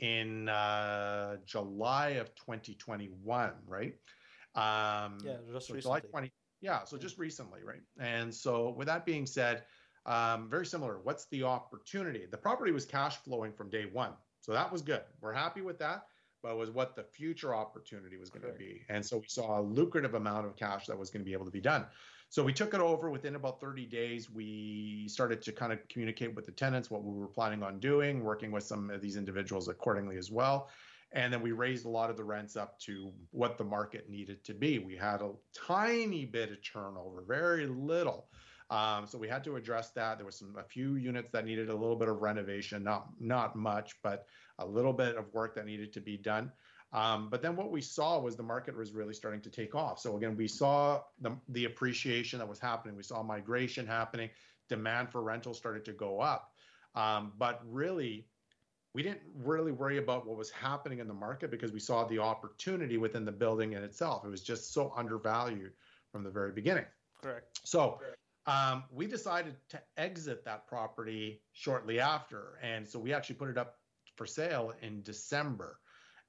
in 0.00 0.48
uh, 0.48 1.36
July 1.44 2.10
of 2.10 2.34
2021, 2.34 3.52
right? 3.66 3.94
Um, 4.54 5.18
yeah, 5.24 5.34
just 5.52 5.68
so 5.68 5.74
recently. 5.74 5.80
July 5.80 6.00
20, 6.00 6.32
Yeah, 6.60 6.84
so 6.84 6.96
just 6.96 7.18
recently, 7.18 7.60
right? 7.62 7.82
And 7.98 8.34
so 8.34 8.70
with 8.70 8.86
that 8.88 9.04
being 9.04 9.26
said, 9.26 9.64
um, 10.06 10.48
very 10.48 10.66
similar. 10.66 10.98
What's 11.02 11.26
the 11.26 11.44
opportunity? 11.44 12.26
The 12.30 12.38
property 12.38 12.72
was 12.72 12.86
cash 12.86 13.18
flowing 13.18 13.52
from 13.52 13.68
day 13.68 13.84
one, 13.92 14.12
so 14.40 14.52
that 14.52 14.72
was 14.72 14.82
good. 14.82 15.02
We're 15.20 15.32
happy 15.32 15.60
with 15.60 15.78
that. 15.78 16.06
But 16.42 16.56
was 16.56 16.70
what 16.70 16.96
the 16.96 17.02
future 17.02 17.54
opportunity 17.54 18.16
was 18.16 18.30
going 18.30 18.50
to 18.50 18.58
be, 18.58 18.80
and 18.88 19.04
so 19.04 19.18
we 19.18 19.26
saw 19.28 19.60
a 19.60 19.62
lucrative 19.62 20.14
amount 20.14 20.46
of 20.46 20.56
cash 20.56 20.86
that 20.86 20.98
was 20.98 21.10
going 21.10 21.20
to 21.20 21.24
be 21.26 21.34
able 21.34 21.44
to 21.44 21.50
be 21.50 21.60
done. 21.60 21.84
So 22.30 22.44
we 22.44 22.52
took 22.52 22.74
it 22.74 22.80
over 22.80 23.10
within 23.10 23.34
about 23.34 23.60
30 23.60 23.86
days. 23.86 24.30
We 24.30 25.08
started 25.08 25.42
to 25.42 25.52
kind 25.52 25.72
of 25.72 25.86
communicate 25.88 26.32
with 26.32 26.46
the 26.46 26.52
tenants 26.52 26.88
what 26.88 27.02
we 27.02 27.18
were 27.18 27.26
planning 27.26 27.64
on 27.64 27.80
doing, 27.80 28.22
working 28.22 28.52
with 28.52 28.62
some 28.62 28.88
of 28.88 29.00
these 29.02 29.16
individuals 29.16 29.66
accordingly 29.66 30.16
as 30.16 30.30
well. 30.30 30.68
And 31.10 31.32
then 31.32 31.42
we 31.42 31.50
raised 31.50 31.86
a 31.86 31.88
lot 31.88 32.08
of 32.08 32.16
the 32.16 32.22
rents 32.22 32.56
up 32.56 32.78
to 32.80 33.12
what 33.32 33.58
the 33.58 33.64
market 33.64 34.08
needed 34.08 34.44
to 34.44 34.54
be. 34.54 34.78
We 34.78 34.96
had 34.96 35.22
a 35.22 35.32
tiny 35.52 36.24
bit 36.24 36.52
of 36.52 36.62
turnover, 36.62 37.24
very 37.26 37.66
little. 37.66 38.28
Um, 38.70 39.08
so 39.08 39.18
we 39.18 39.26
had 39.26 39.42
to 39.42 39.56
address 39.56 39.90
that. 39.90 40.18
There 40.18 40.24
was 40.24 40.36
some 40.36 40.54
a 40.56 40.62
few 40.62 40.94
units 40.94 41.30
that 41.32 41.44
needed 41.44 41.68
a 41.68 41.74
little 41.74 41.96
bit 41.96 42.08
of 42.08 42.22
renovation, 42.22 42.84
not 42.84 43.08
not 43.18 43.56
much, 43.56 44.00
but 44.04 44.26
a 44.60 44.64
little 44.64 44.92
bit 44.92 45.16
of 45.16 45.34
work 45.34 45.56
that 45.56 45.66
needed 45.66 45.92
to 45.94 46.00
be 46.00 46.16
done. 46.16 46.52
Um, 46.92 47.28
but 47.30 47.40
then 47.40 47.54
what 47.54 47.70
we 47.70 47.80
saw 47.80 48.18
was 48.18 48.36
the 48.36 48.42
market 48.42 48.76
was 48.76 48.92
really 48.92 49.14
starting 49.14 49.40
to 49.42 49.50
take 49.50 49.74
off. 49.74 50.00
So 50.00 50.16
again, 50.16 50.36
we 50.36 50.48
saw 50.48 51.02
the, 51.20 51.36
the 51.50 51.66
appreciation 51.66 52.38
that 52.40 52.48
was 52.48 52.58
happening. 52.58 52.96
We 52.96 53.04
saw 53.04 53.22
migration 53.22 53.86
happening. 53.86 54.30
Demand 54.68 55.10
for 55.10 55.22
rental 55.22 55.54
started 55.54 55.84
to 55.84 55.92
go 55.92 56.20
up. 56.20 56.52
Um, 56.96 57.32
but 57.38 57.60
really, 57.64 58.26
we 58.92 59.04
didn't 59.04 59.20
really 59.34 59.70
worry 59.70 59.98
about 59.98 60.26
what 60.26 60.36
was 60.36 60.50
happening 60.50 60.98
in 60.98 61.06
the 61.06 61.14
market 61.14 61.50
because 61.50 61.70
we 61.70 61.78
saw 61.78 62.04
the 62.04 62.18
opportunity 62.18 62.98
within 62.98 63.24
the 63.24 63.32
building 63.32 63.74
in 63.74 63.84
itself. 63.84 64.24
It 64.24 64.28
was 64.28 64.42
just 64.42 64.72
so 64.72 64.92
undervalued 64.96 65.72
from 66.10 66.24
the 66.24 66.30
very 66.30 66.50
beginning. 66.50 66.86
Correct. 67.22 67.60
So 67.62 68.00
um, 68.46 68.82
we 68.90 69.06
decided 69.06 69.54
to 69.68 69.80
exit 69.96 70.44
that 70.44 70.66
property 70.66 71.40
shortly 71.52 72.00
after. 72.00 72.58
And 72.62 72.88
so 72.88 72.98
we 72.98 73.12
actually 73.12 73.36
put 73.36 73.48
it 73.48 73.58
up 73.58 73.76
for 74.16 74.26
sale 74.26 74.72
in 74.82 75.02
December 75.02 75.78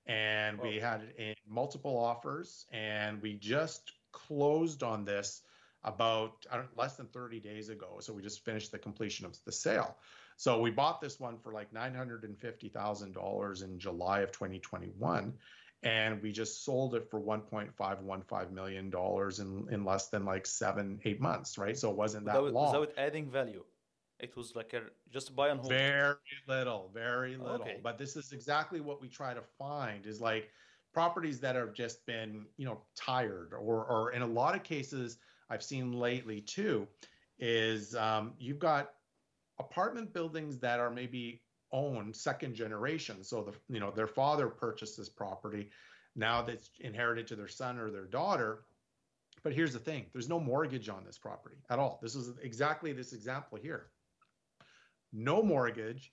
and 0.08 0.60
we 0.60 0.80
had 0.80 1.02
it 1.02 1.16
in 1.18 1.36
multiple 1.48 1.98
offers 1.98 2.66
and 2.72 3.22
we 3.22 3.34
just 3.34 3.92
closed 4.12 4.84
on 4.84 5.06
this 5.06 5.44
about 5.84 6.46
less 6.76 6.96
than 6.96 7.08
30 7.08 7.40
days 7.40 7.70
ago. 7.70 7.98
So 8.02 8.14
we 8.14 8.22
just 8.22 8.46
finished 8.46 8.72
the 8.72 8.78
completion 8.78 9.26
of 9.26 9.36
the 9.46 9.52
sale. 9.52 9.98
So 10.38 10.60
we 10.60 10.72
bought 10.72 11.02
this 11.02 11.20
one 11.20 11.38
for 11.38 11.54
like 11.54 11.74
$950000 11.74 13.64
in 13.64 13.80
july 13.80 14.22
of 14.22 14.32
2021 14.32 15.34
and 15.84 16.22
we 16.22 16.32
just 16.32 16.64
sold 16.64 16.94
it 16.96 17.10
for 17.10 17.20
1.515 17.20 18.52
million 18.52 18.90
dollars 18.90 19.40
in, 19.40 19.68
in 19.72 19.84
less 19.84 20.10
than 20.10 20.26
like 20.26 20.46
seven 20.46 21.00
eight 21.06 21.20
months 21.20 21.58
right? 21.58 21.78
So 21.78 21.90
it 21.90 21.98
wasn't 21.98 22.26
that 22.26 22.42
without, 22.42 22.54
long. 22.54 22.80
without 22.80 22.94
adding 22.98 23.30
value 23.30 23.64
it 24.22 24.36
was 24.38 24.56
like 24.56 24.74
a 24.74 24.82
just 25.12 25.36
buy 25.36 25.50
and 25.50 25.60
hold. 25.60 25.72
Very 25.72 26.16
little, 26.48 26.92
very 26.94 27.36
little. 27.36 27.62
Okay. 27.62 27.80
But 27.82 27.98
this 27.98 28.16
is 28.16 28.32
exactly 28.32 28.80
what 28.80 29.02
we 29.02 29.08
try 29.08 29.34
to 29.34 29.42
find 29.58 30.06
is 30.06 30.22
like 30.22 30.50
properties 30.94 31.40
that 31.40 31.56
have 31.56 31.74
just 31.74 32.06
been, 32.06 32.46
you 32.58 32.66
know, 32.66 32.82
tired 32.96 33.54
or 33.54 33.84
or 33.86 34.12
in 34.12 34.22
a 34.22 34.28
lot 34.28 34.56
of 34.56 34.64
cases 34.64 35.18
I've 35.50 35.64
seen 35.64 35.92
lately 35.92 36.42
too, 36.42 36.88
is 37.40 37.96
um, 37.96 38.34
you've 38.38 38.60
got 38.60 38.92
apartment 39.60 40.14
buildings 40.14 40.60
that 40.60 40.80
are 40.80 40.92
maybe 40.92 41.42
owned 41.72 42.16
second 42.16 42.54
generation. 42.56 43.24
So 43.24 43.44
the 43.44 43.74
you 43.74 43.80
know 43.80 43.92
their 43.92 44.08
father 44.08 44.48
purchased 44.48 44.98
this 44.98 45.10
property, 45.10 45.72
now 46.16 46.44
that's 46.44 46.70
inherited 46.80 47.28
to 47.28 47.36
their 47.36 47.48
son 47.48 47.80
or 47.80 47.90
their 47.90 48.06
daughter. 48.06 48.66
But 49.44 49.54
here's 49.54 49.74
the 49.74 49.80
thing: 49.80 50.06
there's 50.14 50.30
no 50.30 50.40
mortgage 50.40 50.90
on 50.90 51.04
this 51.06 51.18
property 51.18 51.58
at 51.72 51.80
all. 51.80 52.00
This 52.04 52.14
is 52.14 52.38
exactly 52.44 52.94
this 52.94 53.14
example 53.14 53.58
here 53.58 53.88
no 55.14 55.42
mortgage, 55.42 56.12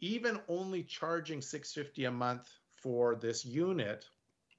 even 0.00 0.40
only 0.48 0.82
charging 0.82 1.40
650 1.40 2.04
a 2.06 2.10
month 2.10 2.48
for 2.82 3.14
this 3.14 3.44
unit 3.44 4.04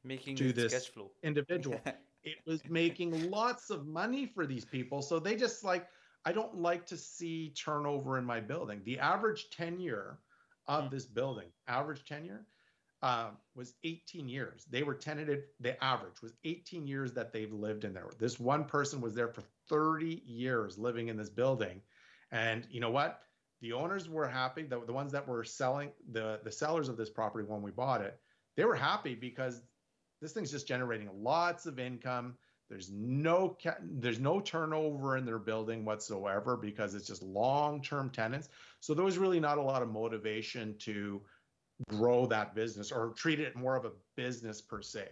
making 0.03 0.36
to 0.38 0.53
this 0.53 0.91
individual. 1.23 1.79
it 2.23 2.38
was 2.45 2.61
making 2.69 3.29
lots 3.29 3.69
of 3.69 3.86
money 3.86 4.25
for 4.25 4.45
these 4.45 4.65
people. 4.65 5.01
So 5.01 5.19
they 5.19 5.36
just 5.36 5.63
like, 5.63 5.88
I 6.25 6.31
don't 6.31 6.55
like 6.55 6.86
to 6.88 6.97
see 6.97 7.53
turnover 7.57 8.17
in 8.17 8.25
my 8.25 8.39
building. 8.39 8.81
The 8.86 8.99
average 8.99 9.49
tenure 9.49 10.19
of 10.67 10.86
mm. 10.86 10.91
this 10.91 11.05
building, 11.05 11.49
average 11.67 12.05
tenure, 12.05 12.45
uh, 13.01 13.31
was 13.53 13.73
18 13.84 14.29
years. 14.29 14.65
They 14.69 14.84
were 14.84 14.93
tenanted, 14.93 15.43
the 15.59 15.81
average 15.84 16.21
was 16.21 16.34
18 16.45 16.88
years 16.88 17.11
that 17.13 17.34
they've 17.34 17.51
lived 17.51 17.84
in 17.84 17.93
there. 17.93 18.09
This 18.17 18.39
one 18.39 18.63
person 18.63 19.01
was 19.01 19.13
there 19.13 19.27
for 19.27 19.43
30 19.67 20.23
years 20.25 20.77
living 20.77 21.09
in 21.09 21.17
this 21.17 21.29
building. 21.29 21.81
And 22.31 22.65
you 22.71 22.79
know 22.79 22.91
what? 22.91 23.19
The 23.64 23.72
owners 23.72 24.09
were 24.09 24.28
happy. 24.28 24.64
The, 24.64 24.82
the 24.86 24.91
ones 24.93 25.14
that 25.14 25.26
were 25.26 25.43
selling 25.45 25.89
the 26.11 26.41
the 26.43 26.51
sellers 26.51 26.89
of 26.89 26.97
this 26.97 27.09
property 27.09 27.47
when 27.47 27.61
we 27.61 27.72
bought 27.72 28.01
it, 28.01 28.20
they 28.57 28.66
were 28.66 28.76
happy 28.76 29.16
because 29.16 29.61
this 30.22 30.34
thing's 30.34 30.51
just 30.51 30.68
generating 30.68 31.09
lots 31.24 31.66
of 31.66 31.80
income. 31.80 32.36
There's 32.70 32.91
no 32.91 33.57
there's 33.82 34.20
no 34.20 34.41
turnover 34.41 35.16
in 35.16 35.26
their 35.26 35.39
building 35.39 35.86
whatsoever 35.86 36.57
because 36.57 36.93
it's 36.93 37.07
just 37.07 37.24
long-term 37.24 38.09
tenants. 38.09 38.49
So 38.82 38.93
there 38.93 39.05
was 39.05 39.18
really 39.18 39.39
not 39.39 39.57
a 39.57 39.61
lot 39.61 39.82
of 39.82 39.89
motivation 39.89 40.76
to 40.80 41.22
grow 41.88 42.26
that 42.28 42.53
business 42.55 42.91
or 42.91 43.14
treat 43.16 43.39
it 43.39 43.55
more 43.55 43.78
of 43.78 43.86
a 43.86 43.91
business 44.18 44.59
per 44.59 44.82
se. 44.82 45.07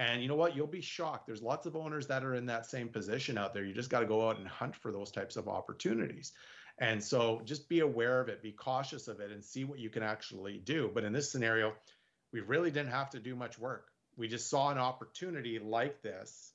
And 0.00 0.20
you 0.20 0.26
know 0.26 0.34
what? 0.34 0.56
You'll 0.56 0.66
be 0.66 0.80
shocked. 0.80 1.26
There's 1.26 1.42
lots 1.42 1.66
of 1.66 1.76
owners 1.76 2.08
that 2.08 2.24
are 2.24 2.34
in 2.34 2.46
that 2.46 2.66
same 2.66 2.88
position 2.88 3.38
out 3.38 3.54
there. 3.54 3.64
You 3.64 3.74
just 3.74 3.90
got 3.90 4.00
to 4.00 4.06
go 4.06 4.28
out 4.28 4.38
and 4.38 4.48
hunt 4.48 4.74
for 4.74 4.90
those 4.90 5.12
types 5.12 5.36
of 5.36 5.46
opportunities. 5.46 6.32
And 6.78 7.02
so 7.02 7.42
just 7.44 7.68
be 7.68 7.80
aware 7.80 8.20
of 8.20 8.28
it, 8.28 8.42
be 8.42 8.52
cautious 8.52 9.08
of 9.08 9.20
it, 9.20 9.30
and 9.30 9.44
see 9.44 9.64
what 9.64 9.78
you 9.78 9.90
can 9.90 10.02
actually 10.02 10.58
do. 10.58 10.90
But 10.92 11.04
in 11.04 11.12
this 11.12 11.30
scenario, 11.30 11.74
we 12.32 12.40
really 12.40 12.70
didn't 12.70 12.90
have 12.90 13.10
to 13.10 13.20
do 13.20 13.36
much 13.36 13.58
work. 13.58 13.88
We 14.16 14.28
just 14.28 14.50
saw 14.50 14.70
an 14.70 14.78
opportunity 14.78 15.58
like 15.58 16.02
this. 16.02 16.52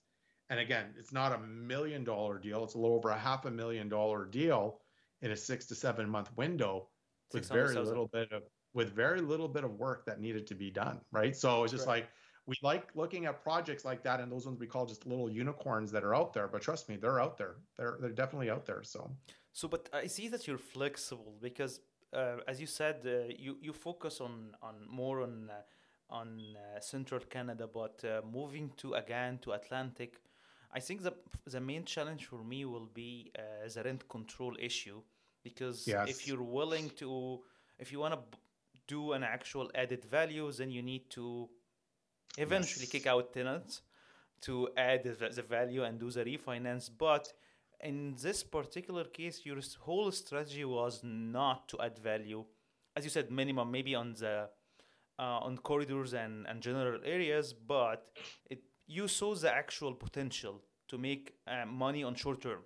And 0.50 0.60
again, 0.60 0.86
it's 0.98 1.14
not 1.14 1.34
a 1.34 1.40
million 1.40 2.04
dollar 2.04 2.40
deal, 2.40 2.64
it's 2.64 2.74
a 2.74 2.78
little 2.78 2.96
over 2.96 3.10
a 3.10 3.18
half 3.18 3.46
a 3.46 3.52
million 3.52 3.90
dollar 3.90 4.26
deal 4.26 4.80
in 5.22 5.32
a 5.32 5.38
six 5.38 5.66
to 5.68 5.76
seven 5.76 6.10
month 6.10 6.30
window 6.38 6.88
with 7.34 7.50
very 7.50 7.76
little 7.76 8.08
bit 8.08 8.32
of 8.32 8.44
with 8.74 8.94
very 8.94 9.22
little 9.22 9.48
bit 9.48 9.64
of 9.64 9.72
work 9.80 10.06
that 10.06 10.20
needed 10.20 10.48
to 10.48 10.56
be 10.56 10.70
done 10.70 11.00
right 11.12 11.36
so 11.36 11.64
it's 11.64 11.74
just 11.74 11.88
right. 11.88 12.02
like 12.02 12.10
we 12.48 12.56
like 12.64 12.90
looking 12.96 13.26
at 13.26 13.44
projects 13.44 13.84
like 13.86 14.02
that 14.04 14.20
and 14.20 14.32
those 14.32 14.46
ones 14.46 14.60
we 14.60 14.68
call 14.68 14.86
just 14.86 15.06
little 15.06 15.30
unicorns 15.30 15.92
that 15.92 16.04
are 16.04 16.16
out 16.16 16.34
there 16.34 16.48
but 16.48 16.62
trust 16.62 16.90
me 16.90 16.96
they're 16.96 17.20
out 17.20 17.38
there 17.38 17.56
they're 17.78 17.98
they're 18.00 18.10
definitely 18.12 18.50
out 18.50 18.66
there 18.66 18.82
so 18.84 19.12
so, 19.58 19.68
but 19.68 19.90
I 19.92 20.06
see 20.06 20.28
that 20.28 20.48
you're 20.48 20.60
flexible 20.60 21.36
because, 21.42 21.80
uh, 22.14 22.36
as 22.48 22.62
you 22.62 22.68
said, 22.68 22.98
uh, 23.04 23.34
you 23.46 23.58
you 23.60 23.74
focus 23.74 24.22
on 24.22 24.56
on 24.62 24.76
more 24.88 25.24
on 25.24 25.50
uh, 25.50 26.14
on 26.20 26.28
uh, 26.56 26.80
central 26.80 27.22
Canada, 27.22 27.66
but 27.66 28.04
uh, 28.06 28.22
moving 28.24 28.70
to 28.78 28.94
again 28.94 29.40
to 29.40 29.54
Atlantic, 29.54 30.22
I 30.72 30.80
think 30.80 31.02
the 31.02 31.16
the 31.48 31.60
main 31.60 31.86
challenge 31.86 32.26
for 32.28 32.44
me 32.44 32.66
will 32.66 32.90
be 32.94 33.32
uh, 33.36 33.68
the 33.74 33.82
rent 33.82 34.08
control 34.08 34.56
issue 34.60 35.02
because 35.42 35.88
yes. 35.88 36.08
if 36.08 36.28
you're 36.28 36.48
willing 36.60 36.92
to, 37.02 37.40
if 37.80 37.92
you 37.92 37.98
want 37.98 38.14
to 38.14 38.20
b- 38.20 38.38
do 38.86 39.14
an 39.14 39.24
actual 39.24 39.72
added 39.74 40.06
value, 40.06 40.52
then 40.52 40.70
you 40.70 40.84
need 40.84 41.10
to 41.10 41.50
eventually 42.38 42.84
yes. 42.86 42.92
kick 42.92 43.08
out 43.08 43.34
tenants 43.34 43.82
to 44.42 44.70
add 44.78 45.04
the, 45.04 45.30
the 45.30 45.42
value 45.42 45.84
and 45.84 46.00
do 46.00 46.12
the 46.12 46.24
refinance, 46.24 46.90
but 46.96 47.34
in 47.82 48.16
this 48.22 48.44
particular 48.44 49.06
case, 49.06 49.42
your 49.46 49.58
whole 49.80 50.12
strategy 50.12 50.66
was 50.66 51.02
not 51.04 51.68
to 51.70 51.80
add 51.82 51.98
value, 52.00 52.44
as 52.96 53.04
you 53.04 53.10
said, 53.10 53.32
minimum 53.32 53.72
maybe 53.72 53.96
on 53.96 54.14
the 54.14 54.50
uh, 55.20 55.40
on 55.42 55.58
corridors 55.58 56.14
and, 56.14 56.46
and 56.48 56.62
general 56.62 57.00
areas, 57.04 57.54
but 57.54 58.06
it 58.50 58.62
you 58.86 59.08
saw 59.08 59.36
the 59.36 59.52
actual 59.52 59.94
potential 59.94 60.62
to 60.88 60.98
make 60.98 61.34
uh, 61.48 61.66
money 61.66 62.04
on 62.04 62.16
short 62.16 62.42
term. 62.42 62.60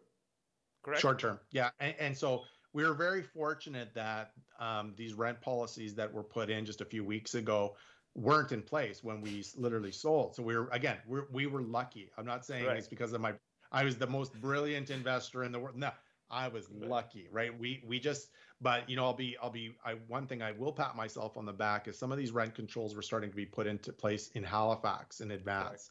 Correct. 0.83 1.01
Short 1.01 1.19
term, 1.19 1.39
yeah, 1.51 1.69
and, 1.79 1.95
and 1.99 2.17
so 2.17 2.43
we 2.73 2.85
were 2.85 2.93
very 2.93 3.21
fortunate 3.21 3.93
that 3.93 4.31
um, 4.59 4.93
these 4.95 5.13
rent 5.13 5.41
policies 5.41 5.93
that 5.95 6.11
were 6.11 6.23
put 6.23 6.49
in 6.49 6.65
just 6.65 6.81
a 6.81 6.85
few 6.85 7.03
weeks 7.03 7.35
ago 7.35 7.75
weren't 8.15 8.51
in 8.51 8.61
place 8.61 9.03
when 9.03 9.21
we 9.21 9.43
literally 9.55 9.91
sold. 9.91 10.35
So 10.35 10.43
we 10.43 10.55
were 10.55 10.67
again, 10.71 10.97
we're, 11.07 11.25
we 11.31 11.47
were 11.47 11.61
lucky. 11.61 12.11
I'm 12.17 12.25
not 12.25 12.45
saying 12.45 12.65
right. 12.65 12.77
it's 12.77 12.87
because 12.87 13.13
of 13.13 13.21
my 13.21 13.33
I 13.71 13.83
was 13.83 13.97
the 13.97 14.07
most 14.07 14.39
brilliant 14.41 14.89
investor 14.89 15.43
in 15.43 15.51
the 15.51 15.59
world. 15.59 15.77
No, 15.77 15.91
I 16.29 16.47
was 16.47 16.69
lucky, 16.71 17.27
right? 17.31 17.57
We 17.57 17.83
we 17.85 17.99
just, 17.99 18.29
but 18.59 18.89
you 18.89 18.95
know, 18.95 19.05
I'll 19.05 19.13
be 19.13 19.37
I'll 19.41 19.49
be. 19.49 19.75
I 19.85 19.95
one 20.07 20.27
thing 20.27 20.41
I 20.41 20.51
will 20.51 20.73
pat 20.73 20.95
myself 20.95 21.37
on 21.37 21.45
the 21.45 21.53
back 21.53 21.87
is 21.87 21.97
some 21.97 22.11
of 22.11 22.17
these 22.17 22.31
rent 22.31 22.55
controls 22.55 22.95
were 22.95 23.01
starting 23.01 23.29
to 23.29 23.35
be 23.35 23.45
put 23.45 23.67
into 23.67 23.93
place 23.93 24.29
in 24.29 24.43
Halifax 24.43 25.21
in 25.21 25.31
advance, 25.31 25.89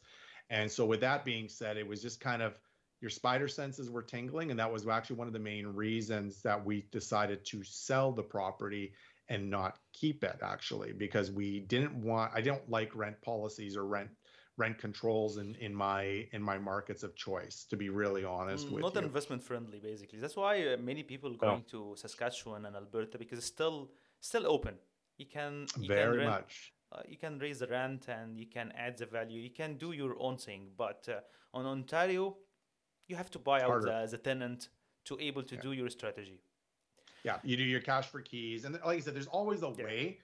and 0.49 0.71
so 0.71 0.85
with 0.85 0.99
that 1.01 1.25
being 1.25 1.49
said, 1.49 1.77
it 1.77 1.87
was 1.87 2.01
just 2.01 2.19
kind 2.19 2.41
of 2.41 2.53
your 3.01 3.09
spider 3.09 3.47
senses 3.47 3.89
were 3.89 4.03
tingling, 4.03 4.51
and 4.51 4.59
that 4.59 4.71
was 4.71 4.87
actually 4.87 5.15
one 5.15 5.27
of 5.27 5.33
the 5.33 5.39
main 5.39 5.65
reasons 5.65 6.41
that 6.43 6.63
we 6.63 6.85
decided 6.91 7.43
to 7.45 7.63
sell 7.63 8.11
the 8.11 8.21
property 8.21 8.93
and 9.29 9.49
not 9.49 9.79
keep 9.93 10.23
it 10.23 10.39
actually 10.41 10.91
because 10.93 11.31
we 11.31 11.61
didn't 11.61 11.93
want 11.95 12.31
I 12.35 12.41
don't 12.41 12.69
like 12.69 12.95
rent 12.95 13.21
policies 13.21 13.77
or 13.77 13.85
rent 13.85 14.09
rent 14.57 14.77
controls 14.77 15.37
in 15.37 15.55
in 15.55 15.73
my 15.73 16.27
in 16.33 16.41
my 16.41 16.57
markets 16.57 17.03
of 17.03 17.15
choice. 17.15 17.65
To 17.69 17.77
be 17.77 17.89
really 17.89 18.23
honest 18.25 18.67
Mm, 18.67 18.73
with 18.73 18.81
not 18.83 18.95
you. 18.95 19.01
investment 19.01 19.43
friendly, 19.43 19.79
basically. 19.79 20.19
That's 20.19 20.35
why 20.35 20.67
uh, 20.67 20.77
many 20.77 21.03
people 21.03 21.33
going 21.35 21.63
to 21.71 21.95
Saskatchewan 21.97 22.65
and 22.65 22.75
Alberta 22.75 23.17
because 23.17 23.37
it's 23.37 23.47
still 23.47 23.91
still 24.19 24.45
open. 24.47 24.75
You 25.17 25.25
can 25.27 25.67
you 25.77 25.87
can 25.87 25.97
Very 25.97 26.17
rent, 26.17 26.29
much. 26.31 26.73
uh, 26.91 27.01
you 27.07 27.17
can 27.17 27.39
raise 27.39 27.59
the 27.59 27.67
rent 27.67 28.07
and 28.09 28.37
you 28.37 28.47
can 28.47 28.71
add 28.85 28.97
the 28.97 29.05
value. 29.05 29.39
You 29.39 29.51
can 29.51 29.77
do 29.77 29.91
your 29.93 30.15
own 30.19 30.37
thing. 30.37 30.71
But 30.77 31.07
uh, 31.09 31.19
on 31.57 31.65
Ontario, 31.65 32.37
you 33.07 33.15
have 33.15 33.29
to 33.31 33.39
buy 33.39 33.61
out 33.61 33.81
the, 33.81 34.07
the 34.11 34.17
tenant 34.17 34.69
to 35.05 35.17
able 35.19 35.43
to 35.43 35.55
Yeah. 35.55 35.61
do 35.61 35.71
your 35.71 35.89
strategy. 35.89 36.41
Yeah, 37.23 37.39
you 37.43 37.57
do 37.57 37.63
your 37.63 37.81
cash 37.81 38.07
for 38.07 38.21
keys, 38.21 38.65
and 38.65 38.73
like 38.73 38.97
I 38.97 38.99
said, 38.99 39.15
there's 39.15 39.27
always 39.27 39.63
a 39.63 39.69
Yeah. 39.69 39.85
way. 39.85 40.21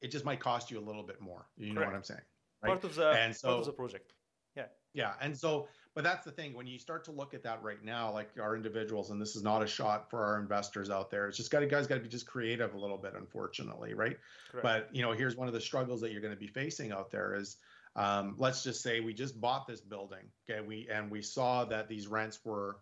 It 0.00 0.08
just 0.08 0.24
might 0.24 0.40
cost 0.40 0.70
you 0.70 0.78
a 0.78 0.80
little 0.80 1.02
bit 1.02 1.20
more. 1.20 1.46
You 1.56 1.72
know 1.72 1.84
what 1.84 1.94
I'm 1.94 2.02
saying? 2.04 2.20
Right? 2.62 2.70
Part 2.70 2.84
of 2.84 2.94
the 2.94 3.10
And 3.10 3.34
so, 3.34 3.48
part 3.48 3.60
of 3.60 3.66
the 3.66 3.72
project. 3.72 4.12
Yeah. 4.54 4.68
Yeah, 4.92 5.14
and 5.20 5.36
so, 5.36 5.68
but 5.94 6.04
that's 6.04 6.24
the 6.24 6.32
thing 6.32 6.54
when 6.54 6.66
you 6.66 6.78
start 6.78 7.04
to 7.04 7.12
look 7.12 7.34
at 7.34 7.42
that 7.42 7.62
right 7.62 7.82
now, 7.82 8.10
like 8.12 8.38
our 8.38 8.56
individuals, 8.56 9.10
and 9.10 9.20
this 9.20 9.36
is 9.36 9.42
not 9.42 9.62
a 9.62 9.66
shot 9.66 10.08
for 10.08 10.24
our 10.24 10.40
investors 10.40 10.88
out 10.90 11.10
there. 11.10 11.28
It's 11.28 11.36
just 11.36 11.50
got 11.50 11.60
to 11.60 11.66
guys 11.66 11.86
got 11.86 11.96
to 11.96 12.00
be 12.00 12.08
just 12.08 12.26
creative 12.26 12.74
a 12.74 12.78
little 12.78 12.96
bit, 12.96 13.14
unfortunately, 13.14 13.92
right? 13.94 14.18
Correct. 14.50 14.62
But 14.62 14.94
you 14.94 15.02
know, 15.02 15.12
here's 15.12 15.36
one 15.36 15.48
of 15.48 15.54
the 15.54 15.60
struggles 15.60 16.00
that 16.00 16.12
you're 16.12 16.22
going 16.22 16.34
to 16.34 16.40
be 16.40 16.46
facing 16.46 16.92
out 16.92 17.10
there 17.10 17.34
is, 17.34 17.58
um, 17.94 18.36
let's 18.38 18.62
just 18.62 18.82
say 18.82 19.00
we 19.00 19.12
just 19.12 19.38
bought 19.38 19.66
this 19.66 19.80
building, 19.82 20.30
okay, 20.48 20.66
we 20.66 20.88
and 20.88 21.10
we 21.10 21.20
saw 21.22 21.64
that 21.66 21.88
these 21.88 22.06
rents 22.06 22.42
were 22.44 22.78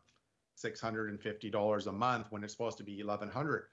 six 0.55 0.81
hundred 0.81 1.11
and 1.11 1.21
fifty 1.21 1.51
dollars 1.51 1.87
a 1.87 1.93
month 1.93 2.27
when 2.31 2.45
it's 2.45 2.53
supposed 2.53 2.79
to 2.79 2.85
be 2.85 3.01
eleven 3.01 3.29
hundred. 3.29 3.65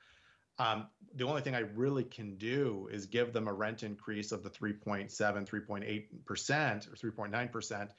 Um, 0.60 0.88
the 1.16 1.26
only 1.26 1.42
thing 1.42 1.56
I 1.56 1.60
really 1.76 2.04
can 2.04 2.36
do 2.36 2.88
is 2.92 3.06
give 3.06 3.34
them 3.34 3.48
a 3.48 3.54
rent 3.54 3.82
increase 3.82 4.32
of 4.32 4.44
the 4.44 4.50
3.7, 4.50 5.10
3.8% 5.10 6.88
or 6.88 7.12
3.9% 7.12 7.90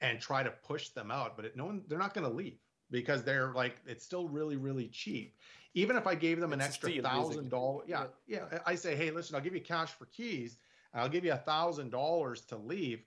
and 0.00 0.20
try 0.20 0.42
to 0.42 0.50
push 0.50 0.88
them 0.90 1.10
out. 1.10 1.36
But 1.36 1.44
it, 1.46 1.56
no 1.56 1.66
one, 1.66 1.82
they're 1.88 1.98
not 1.98 2.14
going 2.14 2.26
to 2.26 2.32
leave 2.32 2.58
because 2.90 3.22
they're 3.22 3.52
like, 3.52 3.76
it's 3.86 4.04
still 4.04 4.28
really, 4.28 4.56
really 4.56 4.88
cheap. 4.88 5.36
Even 5.74 5.96
if 5.96 6.06
I 6.06 6.14
gave 6.14 6.40
them 6.40 6.52
an 6.52 6.60
It's 6.60 6.70
extra 6.70 6.90
thousand 7.02 7.50
dollars, 7.50 7.84
yeah, 7.86 8.06
yeah. 8.26 8.46
I 8.66 8.74
say, 8.74 8.96
hey, 8.96 9.10
listen, 9.10 9.36
I'll 9.36 9.42
give 9.42 9.54
you 9.54 9.60
cash 9.60 9.90
for 9.90 10.06
keys. 10.06 10.56
And 10.92 11.02
I'll 11.02 11.08
give 11.08 11.24
you 11.24 11.32
a 11.32 11.36
thousand 11.36 11.90
dollars 11.90 12.40
to 12.46 12.56
leave. 12.56 13.04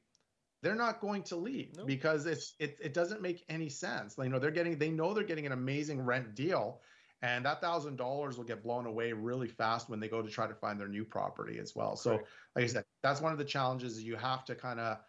They're 0.63 0.75
not 0.75 1.01
going 1.01 1.23
to 1.23 1.35
leave 1.35 1.75
No. 1.77 1.85
because 1.85 2.25
it's 2.25 2.55
it, 2.57 2.77
it 2.81 2.93
doesn't 2.93 3.21
make 3.21 3.43
any 3.49 3.69
sense. 3.69 4.15
You 4.17 4.29
know, 4.29 4.39
they're 4.39 4.49
getting 4.49 4.77
they 4.79 4.89
know 4.89 5.13
they're 5.13 5.23
getting 5.25 5.45
an 5.45 5.51
amazing 5.51 6.01
rent 6.01 6.33
deal, 6.35 6.81
and 7.21 7.45
that 7.45 7.61
thousand 7.61 7.97
dollars 7.97 8.37
will 8.37 8.45
get 8.45 8.63
blown 8.63 8.85
away 8.85 9.11
really 9.13 9.49
fast 9.49 9.89
when 9.89 9.99
they 9.99 10.07
go 10.07 10.21
to 10.21 10.29
try 10.29 10.47
to 10.47 10.55
find 10.55 10.79
their 10.79 10.87
new 10.87 11.03
property 11.03 11.59
as 11.59 11.75
well. 11.75 11.95
So, 11.97 12.11
like 12.55 12.63
I 12.63 12.67
said, 12.67 12.85
that's 13.03 13.21
one 13.21 13.33
of 13.33 13.37
the 13.37 13.45
challenges. 13.45 14.01
You 14.01 14.15
have 14.15 14.45
to 14.45 14.55
kind 14.55 14.79
of 14.79 14.99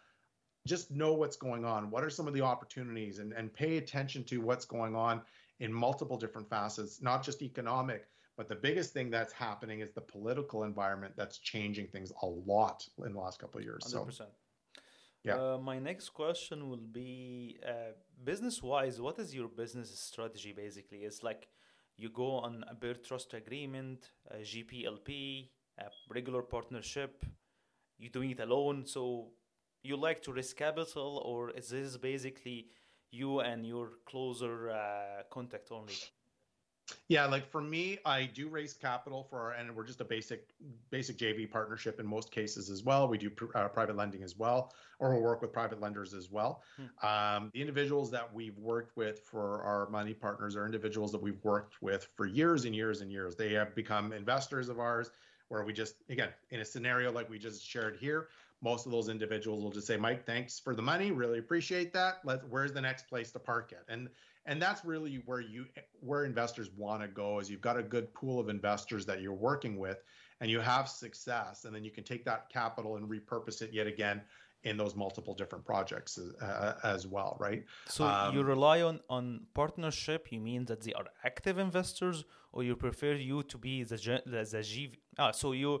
just 0.67 0.91
know 0.91 1.13
what's 1.13 1.37
going 1.37 1.63
on. 1.63 1.89
What 1.89 2.03
are 2.03 2.09
some 2.09 2.27
of 2.27 2.33
the 2.33 2.41
opportunities, 2.41 3.19
and 3.19 3.31
and 3.33 3.53
pay 3.53 3.77
attention 3.77 4.25
to 4.25 4.41
what's 4.41 4.65
going 4.65 4.95
on 4.95 5.21
in 5.61 5.71
multiple 5.71 6.17
different 6.17 6.49
facets, 6.49 7.01
not 7.01 7.23
just 7.23 7.41
economic. 7.41 8.07
But 8.37 8.49
the 8.49 8.55
biggest 8.55 8.91
thing 8.91 9.09
that's 9.09 9.31
happening 9.31 9.79
is 9.79 9.91
the 9.91 10.01
political 10.01 10.65
environment 10.65 11.13
that's 11.15 11.37
changing 11.37 11.87
things 11.87 12.11
a 12.21 12.25
lot 12.25 12.85
in 13.05 13.13
the 13.13 13.19
last 13.19 13.39
couple 13.39 13.59
of 13.59 13.63
years. 13.63 13.83
Hundred 13.85 13.99
So, 13.99 14.05
percent. 14.05 14.29
Yeah. 15.25 15.37
Uh, 15.37 15.57
my 15.57 15.79
next 15.79 16.09
question 16.09 16.69
will 16.69 16.87
be, 16.91 17.57
uh, 17.67 17.93
business-wise, 18.23 19.01
what 19.01 19.17
is 19.17 19.33
your 19.33 19.47
business 19.47 19.89
strategy? 19.99 20.53
Basically, 20.53 20.99
it's 20.99 21.23
like 21.23 21.47
you 21.97 22.09
go 22.09 22.37
on 22.37 22.63
a 22.69 22.75
bare 22.75 22.93
trust 22.93 23.33
agreement, 23.33 24.11
a 24.29 24.37
GPLP, 24.37 25.49
a 25.79 25.85
regular 26.09 26.43
partnership. 26.43 27.25
You're 27.97 28.11
doing 28.11 28.31
it 28.31 28.39
alone, 28.39 28.85
so 28.85 29.31
you 29.83 29.97
like 29.97 30.21
to 30.23 30.31
risk 30.31 30.57
capital, 30.57 31.21
or 31.25 31.49
is 31.51 31.69
this 31.69 31.97
basically 31.97 32.67
you 33.11 33.39
and 33.39 33.65
your 33.65 33.93
closer 34.05 34.69
uh, 34.69 35.23
contact 35.31 35.71
only? 35.71 35.95
Yeah, 37.07 37.25
like 37.25 37.49
for 37.49 37.61
me, 37.61 37.99
I 38.05 38.25
do 38.25 38.47
raise 38.47 38.73
capital 38.73 39.23
for, 39.29 39.39
our, 39.39 39.51
and 39.51 39.75
we're 39.75 39.85
just 39.85 40.01
a 40.01 40.05
basic, 40.05 40.49
basic 40.89 41.17
JV 41.17 41.49
partnership 41.49 41.99
in 41.99 42.05
most 42.05 42.31
cases 42.31 42.69
as 42.69 42.83
well. 42.83 43.07
We 43.07 43.17
do 43.17 43.29
pr- 43.29 43.55
uh, 43.55 43.67
private 43.69 43.95
lending 43.95 44.23
as 44.23 44.37
well, 44.37 44.73
or 44.99 45.13
we'll 45.13 45.23
work 45.23 45.41
with 45.41 45.51
private 45.51 45.81
lenders 45.81 46.13
as 46.13 46.31
well. 46.31 46.63
Um, 47.03 47.51
the 47.53 47.61
individuals 47.61 48.11
that 48.11 48.33
we've 48.33 48.57
worked 48.57 48.97
with 48.97 49.19
for 49.19 49.61
our 49.63 49.89
money 49.89 50.13
partners 50.13 50.55
are 50.55 50.65
individuals 50.65 51.11
that 51.11 51.21
we've 51.21 51.43
worked 51.43 51.81
with 51.81 52.07
for 52.15 52.25
years 52.25 52.65
and 52.65 52.75
years 52.75 53.01
and 53.01 53.11
years. 53.11 53.35
They 53.35 53.53
have 53.53 53.75
become 53.75 54.13
investors 54.13 54.69
of 54.69 54.79
ours, 54.79 55.11
where 55.49 55.63
we 55.63 55.73
just, 55.73 55.95
again, 56.09 56.29
in 56.49 56.59
a 56.59 56.65
scenario 56.65 57.11
like 57.11 57.29
we 57.29 57.37
just 57.37 57.63
shared 57.63 57.97
here, 57.97 58.29
most 58.61 58.85
of 58.85 58.91
those 58.91 59.09
individuals 59.09 59.63
will 59.63 59.71
just 59.71 59.85
say, 59.85 59.97
Mike, 59.97 60.25
thanks 60.25 60.59
for 60.59 60.75
the 60.75 60.81
money. 60.81 61.11
Really 61.11 61.39
appreciate 61.39 61.93
that. 61.93 62.19
Let's, 62.23 62.43
where's 62.49 62.73
the 62.73 62.81
next 62.81 63.07
place 63.07 63.31
to 63.31 63.39
park 63.39 63.71
it? 63.71 63.83
And 63.87 64.09
and 64.45 64.61
that's 64.61 64.85
really 64.85 65.21
where 65.25 65.39
you 65.39 65.65
where 65.99 66.23
investors 66.25 66.69
want 66.77 67.01
to 67.01 67.07
go 67.07 67.39
is 67.39 67.49
you've 67.49 67.61
got 67.61 67.77
a 67.77 67.83
good 67.83 68.13
pool 68.13 68.39
of 68.39 68.47
investors 68.49 69.05
that 69.05 69.21
you're 69.21 69.33
working 69.33 69.77
with 69.77 69.99
and 70.41 70.49
you 70.51 70.59
have 70.59 70.87
success 70.87 71.65
and 71.65 71.73
then 71.75 71.83
you 71.83 71.91
can 71.91 72.03
take 72.03 72.23
that 72.25 72.49
capital 72.49 72.95
and 72.97 73.09
repurpose 73.09 73.61
it 73.61 73.71
yet 73.73 73.87
again 73.87 74.21
in 74.63 74.77
those 74.77 74.95
multiple 74.95 75.35
different 75.35 75.63
projects 75.63 76.17
uh, 76.41 76.73
as 76.83 77.05
well 77.07 77.37
right 77.39 77.63
So 77.87 78.03
you 78.33 78.39
Um, 78.41 78.47
rely 78.55 78.81
on 78.81 78.99
on 79.09 79.25
partnership. 79.53 80.21
You 80.31 80.41
mean 80.41 80.65
that 80.65 80.79
they 80.85 80.93
are 80.99 81.07
active 81.23 81.57
investors, 81.59 82.17
or 82.51 82.63
you 82.63 82.75
prefer 82.75 83.13
you 83.13 83.43
to 83.51 83.57
be 83.57 83.83
the 83.83 83.97
G, 83.97 84.07
the, 84.25 84.41
the 84.53 84.61
G 84.63 84.75
ah 85.21 85.31
so 85.41 85.47
you 85.61 85.71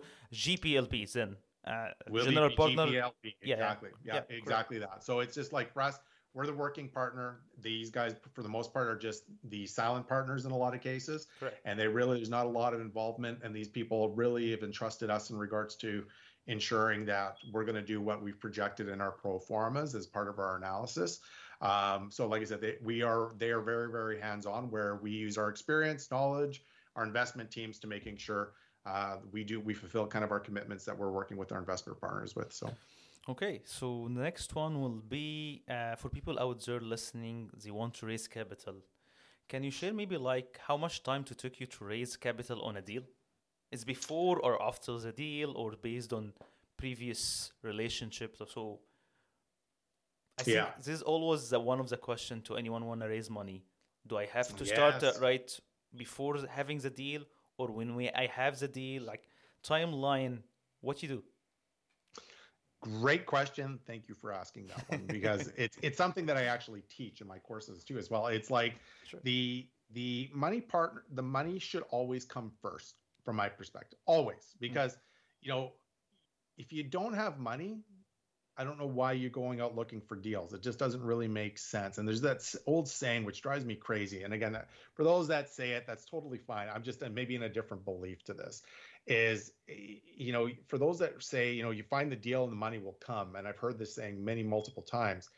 GPLPs 0.43 1.11
then 1.13 1.31
uh, 1.65 1.89
will 2.09 2.25
general 2.25 2.49
be 2.49 2.55
partner. 2.55 2.85
GPLP. 2.87 3.25
exactly 3.41 3.89
yeah, 4.03 4.13
Yeah, 4.15 4.21
correct. 4.21 4.41
exactly 4.41 4.77
that 4.85 4.97
so 5.07 5.13
it's 5.23 5.35
just 5.39 5.51
like 5.57 5.69
for 5.73 5.81
us 5.89 5.97
we're 6.35 6.45
the 6.45 6.53
working 6.53 6.89
partner. 6.89 7.39
These 7.61 7.89
guys 7.89 8.13
for 8.33 8.43
the 8.43 8.49
most 8.49 8.73
part 8.73 8.87
are 8.87 8.97
just 8.97 9.23
the 9.45 9.65
silent 9.65 10.07
partners 10.07 10.45
in 10.45 10.51
a 10.51 10.57
lot 10.57 10.75
of 10.75 10.81
cases. 10.81 11.27
Correct. 11.39 11.57
and 11.65 11.79
they 11.79 11.87
really 11.87 12.17
there's 12.17 12.29
not 12.29 12.45
a 12.45 12.49
lot 12.49 12.73
of 12.73 12.81
involvement 12.81 13.39
and 13.43 13.55
these 13.55 13.69
people 13.69 14.09
really 14.09 14.51
have 14.51 14.61
entrusted 14.61 15.09
us 15.09 15.29
in 15.29 15.37
regards 15.37 15.75
to 15.77 16.03
ensuring 16.47 17.05
that 17.05 17.37
we're 17.51 17.63
going 17.63 17.75
to 17.75 17.81
do 17.81 18.01
what 18.01 18.21
we've 18.21 18.39
projected 18.39 18.89
in 18.89 19.01
our 19.01 19.11
pro 19.11 19.39
formas 19.39 19.95
as 19.95 20.05
part 20.05 20.27
of 20.27 20.37
our 20.37 20.57
analysis. 20.57 21.21
Um, 21.61 22.11
so 22.11 22.27
like 22.27 22.41
i 22.41 22.45
said 22.45 22.59
they, 22.59 22.75
we 22.83 23.01
are 23.01 23.31
they 23.37 23.49
are 23.49 23.61
very 23.61 23.89
very 23.89 24.19
hands 24.19 24.45
on 24.45 24.69
where 24.69 24.97
we 24.97 25.11
use 25.11 25.37
our 25.37 25.47
experience 25.47 26.11
knowledge 26.11 26.63
our 26.97 27.05
investment 27.05 27.49
teams 27.49 27.79
to 27.79 27.87
making 27.87 28.17
sure 28.17 28.51
uh, 28.85 29.17
we 29.31 29.45
do 29.45 29.61
we 29.61 29.73
fulfill 29.73 30.05
kind 30.05 30.25
of 30.25 30.31
our 30.31 30.39
commitments 30.39 30.83
that 30.83 30.97
we're 30.97 31.11
working 31.11 31.37
with 31.37 31.53
our 31.53 31.59
investment 31.59 31.99
partners 31.99 32.35
with 32.35 32.51
so 32.51 32.69
Okay, 33.27 33.61
so 33.65 34.07
the 34.13 34.21
next 34.21 34.53
one 34.53 34.79
will 34.79 35.01
be 35.09 35.63
uh, 35.67 35.95
for 35.95 36.09
people 36.09 36.37
out 36.39 36.63
there 36.63 36.79
listening. 36.79 37.49
They 37.63 37.71
want 37.71 37.95
to 37.95 38.05
raise 38.05 38.27
capital. 38.27 38.75
Can 39.49 39.63
you 39.63 39.71
share 39.71 39.93
maybe 39.93 40.15
like 40.17 40.59
how 40.67 40.77
much 40.77 41.01
time 41.01 41.23
to 41.25 41.35
took 41.35 41.59
you 41.59 41.65
to 41.65 41.85
raise 41.85 42.15
capital 42.17 42.61
on 42.61 42.77
a 42.77 42.81
deal? 42.81 43.01
Is 43.71 43.83
before 43.83 44.39
or 44.39 44.61
after 44.61 44.99
the 44.99 45.11
deal, 45.11 45.53
or 45.57 45.71
based 45.71 46.13
on 46.13 46.33
previous 46.77 47.51
relationships 47.63 48.39
or 48.41 48.47
so? 48.47 48.79
I 50.37 50.43
think 50.43 50.57
this 50.77 50.87
is 50.87 51.01
always 51.01 51.49
the, 51.49 51.59
one 51.59 51.79
of 51.79 51.89
the 51.89 51.97
question 51.97 52.41
to 52.43 52.57
anyone 52.57 52.85
want 52.85 53.01
to 53.01 53.07
raise 53.07 53.29
money. 53.29 53.63
Do 54.05 54.17
I 54.17 54.27
have 54.27 54.55
to 54.55 54.65
start 54.65 55.01
uh, 55.03 55.13
right 55.19 55.59
before 55.95 56.37
having 56.47 56.77
the 56.77 56.91
deal, 56.91 57.23
or 57.57 57.71
when 57.71 57.95
we 57.95 58.11
I 58.11 58.27
have 58.27 58.59
the 58.59 58.67
deal? 58.67 59.01
Like 59.03 59.23
timeline, 59.63 60.43
what 60.81 61.01
you 61.01 61.09
do? 61.09 61.23
Great 62.85 63.25
question. 63.25 63.79
Thank 63.87 64.07
you 64.07 64.13
for 64.15 64.31
asking 64.31 64.67
that 64.67 64.89
one 64.89 65.05
because 65.07 65.51
it's 65.57 65.77
it's 65.81 65.97
something 65.97 66.27
that 66.27 66.37
I 66.37 66.43
actually 66.45 66.81
teach 66.81 67.19
in 67.19 67.27
my 67.27 67.39
courses 67.39 67.83
too 67.83 67.97
as 67.97 68.09
well. 68.09 68.27
It's 68.27 68.51
like 68.51 68.75
Sure. 69.07 69.19
the 69.23 69.67
the 69.91 70.29
money 70.33 70.61
partner 70.61 71.03
the 71.11 71.23
money 71.23 71.57
should 71.59 71.83
always 71.89 72.25
come 72.25 72.51
first 72.61 72.95
from 73.23 73.37
my 73.37 73.49
perspective. 73.49 73.97
Always. 74.05 74.55
Because 74.59 74.95
you 75.41 75.51
know, 75.51 75.71
if 76.57 76.71
you 76.71 76.83
don't 76.83 77.13
have 77.13 77.39
money, 77.39 77.79
I 78.57 78.63
don't 78.63 78.79
know 78.79 78.87
why 78.87 79.13
you're 79.13 79.29
going 79.29 79.59
out 79.59 79.75
looking 79.75 79.99
for 79.99 80.15
deals. 80.15 80.53
It 80.53 80.61
just 80.61 80.79
doesn't 80.79 81.03
really 81.03 81.27
make 81.27 81.57
sense. 81.57 81.97
And 81.97 82.07
there's 82.07 82.21
that 82.21 82.41
old 82.65 82.87
saying 82.87 83.25
which 83.25 83.41
drives 83.41 83.65
me 83.65 83.75
crazy. 83.75 84.23
And 84.23 84.33
again, 84.33 84.57
for 84.93 85.03
those 85.03 85.27
that 85.27 85.49
say 85.49 85.71
it, 85.71 85.85
that's 85.85 86.05
totally 86.05 86.37
fine. 86.37 86.69
I'm 86.73 86.83
just 86.83 87.03
uh, 87.03 87.09
maybe 87.09 87.35
in 87.35 87.43
a 87.43 87.49
different 87.49 87.83
belief 87.83 88.23
to 88.25 88.33
this. 88.33 88.61
Is 89.07 89.51
you 89.67 90.31
know, 90.31 90.49
for 90.67 90.77
those 90.77 90.99
that 90.99 91.21
say, 91.21 91.53
you 91.53 91.63
know, 91.63 91.71
you 91.71 91.83
find 91.83 92.11
the 92.11 92.15
deal 92.15 92.43
and 92.43 92.51
the 92.51 92.57
money 92.57 92.79
will 92.79 92.97
come. 92.99 93.35
And 93.35 93.47
I've 93.47 93.57
heard 93.57 93.77
this 93.77 93.95
saying 93.95 94.23
many 94.23 94.43
multiple 94.43 94.83
times. 94.83 95.29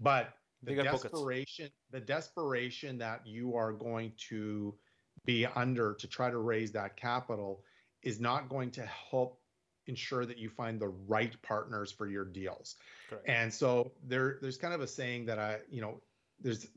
But 0.00 0.34
the 0.62 0.72
BiggerPockets. 0.72 1.02
desperation, 1.02 1.70
the 1.90 2.00
desperation 2.00 2.98
that 2.98 3.26
you 3.26 3.56
are 3.56 3.72
going 3.72 4.12
to 4.28 4.74
be 5.24 5.46
under 5.46 5.94
to 5.94 6.06
try 6.06 6.30
to 6.30 6.38
raise 6.38 6.72
that 6.72 6.96
capital 6.96 7.62
is 8.02 8.20
not 8.20 8.48
going 8.48 8.70
to 8.72 8.86
help 8.86 9.40
ensure 9.86 10.26
that 10.26 10.38
you 10.38 10.50
find 10.50 10.78
the 10.78 10.88
right 11.06 11.40
partners 11.42 11.90
for 11.90 12.06
your 12.06 12.24
deals. 12.24 12.76
Correct. 13.08 13.28
And 13.28 13.52
so 13.52 13.92
there, 14.06 14.38
there's 14.40 14.58
kind 14.58 14.74
of 14.74 14.80
a 14.80 14.86
saying 14.86 15.26
that 15.26 15.38
I, 15.38 15.58
you 15.70 15.80
know, 15.80 16.00
there's 16.40 16.68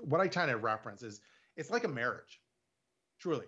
what 0.00 0.20
I 0.20 0.28
kind 0.28 0.50
of 0.50 0.62
reference 0.62 1.02
is 1.02 1.20
it's 1.56 1.70
like 1.70 1.84
a 1.84 1.88
marriage, 1.88 2.40
truly. 3.18 3.46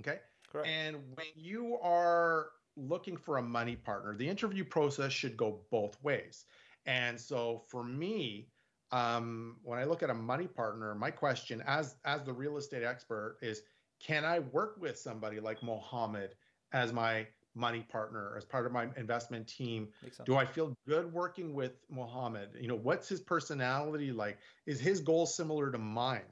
Okay. 0.00 0.18
Correct. 0.52 0.68
And 0.68 0.96
when 1.14 1.26
you 1.34 1.78
are 1.82 2.50
looking 2.76 3.16
for 3.16 3.38
a 3.38 3.42
money 3.42 3.74
partner, 3.74 4.14
the 4.14 4.28
interview 4.28 4.64
process 4.64 5.12
should 5.12 5.36
go 5.36 5.62
both 5.70 6.00
ways. 6.02 6.44
And 6.84 7.18
so 7.18 7.62
for 7.68 7.82
me, 7.82 8.48
um, 8.90 9.56
when 9.62 9.78
I 9.78 9.84
look 9.84 10.02
at 10.02 10.10
a 10.10 10.14
money 10.14 10.46
partner, 10.46 10.94
my 10.94 11.10
question 11.10 11.62
as 11.66 11.96
as 12.04 12.22
the 12.24 12.32
real 12.32 12.58
estate 12.58 12.84
expert 12.84 13.38
is, 13.40 13.62
can 13.98 14.24
I 14.24 14.40
work 14.40 14.76
with 14.78 14.98
somebody 14.98 15.40
like 15.40 15.62
Mohammed 15.62 16.34
as 16.72 16.92
my 16.92 17.26
money 17.54 17.86
partner, 17.88 18.34
as 18.36 18.44
part 18.44 18.66
of 18.66 18.72
my 18.72 18.88
investment 18.96 19.46
team? 19.46 19.88
Do 20.24 20.36
I 20.36 20.44
feel 20.44 20.74
good 20.86 21.12
working 21.12 21.54
with 21.54 21.72
Mohammed? 21.88 22.50
You 22.60 22.68
know, 22.68 22.76
what's 22.76 23.08
his 23.08 23.20
personality 23.20 24.12
like? 24.12 24.38
Is 24.66 24.80
his 24.80 25.00
goal 25.00 25.24
similar 25.24 25.70
to 25.70 25.78
mine? 25.78 26.22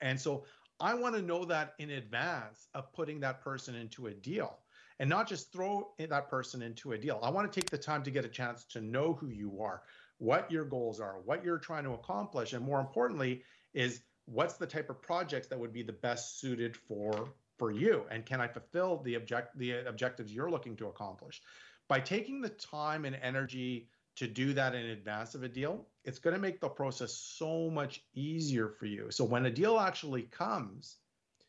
And 0.00 0.20
so 0.20 0.44
I 0.80 0.94
want 0.94 1.14
to 1.14 1.22
know 1.22 1.44
that 1.44 1.74
in 1.78 1.90
advance 1.90 2.68
of 2.74 2.92
putting 2.92 3.20
that 3.20 3.42
person 3.42 3.74
into 3.74 4.06
a 4.06 4.14
deal 4.14 4.58
and 4.98 5.08
not 5.08 5.28
just 5.28 5.52
throw 5.52 5.92
that 5.98 6.28
person 6.28 6.62
into 6.62 6.92
a 6.92 6.98
deal. 6.98 7.20
I 7.22 7.30
want 7.30 7.50
to 7.50 7.60
take 7.60 7.70
the 7.70 7.78
time 7.78 8.02
to 8.02 8.10
get 8.10 8.24
a 8.24 8.28
chance 8.28 8.64
to 8.66 8.80
know 8.80 9.12
who 9.14 9.28
you 9.28 9.60
are, 9.62 9.82
what 10.18 10.50
your 10.50 10.64
goals 10.64 11.00
are, 11.00 11.20
what 11.24 11.44
you're 11.44 11.58
trying 11.58 11.84
to 11.84 11.92
accomplish, 11.92 12.52
and 12.52 12.64
more 12.64 12.80
importantly, 12.80 13.42
is 13.74 14.02
what's 14.26 14.54
the 14.54 14.66
type 14.66 14.90
of 14.90 15.00
projects 15.02 15.48
that 15.48 15.58
would 15.58 15.72
be 15.72 15.82
the 15.82 15.92
best 15.92 16.40
suited 16.40 16.76
for 16.76 17.34
for 17.58 17.70
you, 17.70 18.06
and 18.10 18.24
can 18.24 18.40
I 18.40 18.48
fulfill 18.48 19.02
the 19.02 19.16
object 19.16 19.58
the 19.58 19.86
objectives 19.86 20.32
you're 20.32 20.50
looking 20.50 20.76
to 20.76 20.86
accomplish? 20.86 21.42
By 21.88 22.00
taking 22.00 22.40
the 22.40 22.48
time 22.48 23.04
and 23.04 23.14
energy 23.16 23.90
to 24.16 24.26
do 24.26 24.52
that 24.54 24.74
in 24.74 24.86
advance 24.86 25.34
of 25.34 25.42
a 25.42 25.48
deal, 25.48 25.86
it's 26.04 26.18
going 26.18 26.34
to 26.34 26.40
make 26.40 26.60
the 26.60 26.68
process 26.68 27.12
so 27.12 27.70
much 27.70 28.02
easier 28.14 28.68
for 28.68 28.86
you. 28.86 29.10
So 29.10 29.24
when 29.24 29.46
a 29.46 29.50
deal 29.50 29.78
actually 29.78 30.22
comes, 30.22 30.96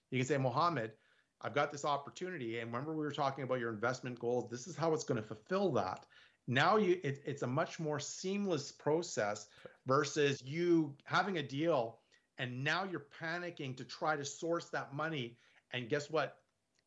you 0.09 0.19
can 0.19 0.27
say, 0.27 0.37
Mohammed, 0.37 0.91
I've 1.41 1.55
got 1.55 1.71
this 1.71 1.85
opportunity. 1.85 2.59
And 2.59 2.71
remember, 2.71 2.93
we 2.93 3.03
were 3.03 3.11
talking 3.11 3.43
about 3.43 3.59
your 3.59 3.73
investment 3.73 4.19
goals. 4.19 4.49
This 4.49 4.67
is 4.67 4.75
how 4.75 4.93
it's 4.93 5.03
going 5.03 5.21
to 5.21 5.27
fulfill 5.27 5.71
that 5.73 6.05
now 6.47 6.77
you 6.77 6.99
it, 7.03 7.21
it's 7.25 7.43
a 7.43 7.47
much 7.47 7.79
more 7.79 7.99
seamless 7.99 8.71
process 8.71 9.47
versus 9.85 10.41
you 10.43 10.93
having 11.05 11.37
a 11.37 11.43
deal 11.43 11.99
and 12.37 12.63
now 12.63 12.83
you're 12.83 13.05
panicking 13.21 13.75
to 13.77 13.83
try 13.83 14.15
to 14.15 14.25
source 14.25 14.65
that 14.69 14.93
money 14.93 15.37
and 15.73 15.89
guess 15.89 16.09
what 16.09 16.37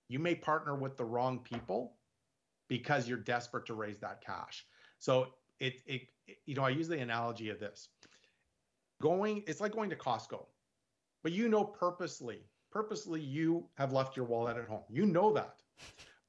you 0.08 0.18
may 0.18 0.34
partner 0.34 0.74
with 0.74 0.96
the 0.96 1.04
wrong 1.04 1.38
people 1.38 1.96
because 2.68 3.08
you're 3.08 3.18
desperate 3.18 3.66
to 3.66 3.74
raise 3.74 3.98
that 4.00 4.24
cash 4.24 4.66
so 4.98 5.28
it, 5.60 5.80
it, 5.86 6.02
it 6.26 6.36
you 6.46 6.54
know 6.54 6.62
i 6.62 6.68
use 6.70 6.88
the 6.88 6.98
analogy 6.98 7.50
of 7.50 7.58
this 7.58 7.88
going 9.00 9.42
it's 9.46 9.60
like 9.60 9.72
going 9.72 9.90
to 9.90 9.96
costco 9.96 10.44
but 11.22 11.32
you 11.32 11.48
know 11.48 11.64
purposely 11.64 12.40
purposely 12.70 13.20
you 13.20 13.66
have 13.74 13.92
left 13.92 14.16
your 14.16 14.26
wallet 14.26 14.56
at 14.56 14.66
home 14.66 14.82
you 14.90 15.06
know 15.06 15.32
that 15.32 15.56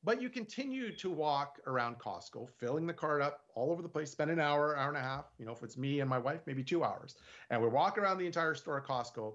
but 0.05 0.21
you 0.21 0.29
continue 0.29 0.95
to 0.97 1.09
walk 1.09 1.59
around 1.65 1.97
Costco, 1.97 2.47
filling 2.59 2.85
the 2.85 2.93
cart 2.93 3.23
up 3.23 3.41
all 3.55 3.71
over 3.71 3.81
the 3.81 3.89
place, 3.89 4.11
spend 4.11 4.29
an 4.29 4.39
hour, 4.39 4.77
hour 4.77 4.89
and 4.89 4.97
a 4.97 5.01
half. 5.01 5.25
You 5.39 5.47
know, 5.47 5.51
if 5.51 5.63
it's 5.63 5.77
me 5.77 5.99
and 5.99 6.07
my 6.07 6.19
wife, 6.19 6.41
maybe 6.45 6.63
two 6.63 6.83
hours. 6.83 7.15
And 7.49 7.59
we 7.59 7.67
walk 7.67 7.97
around 7.97 8.19
the 8.19 8.27
entire 8.27 8.53
store 8.53 8.77
at 8.77 8.85
Costco. 8.85 9.33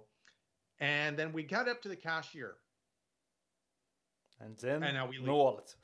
And 0.79 1.19
then 1.19 1.33
we 1.33 1.43
get 1.43 1.67
up 1.67 1.83
to 1.83 1.89
the 1.89 1.97
cashier. 1.97 2.55
And 4.41 4.57
then 4.59 4.85
and 4.85 4.95
now 4.95 5.09
we 5.09 5.19
leave. 5.19 5.27
no 5.27 5.37
wallet. 5.37 5.75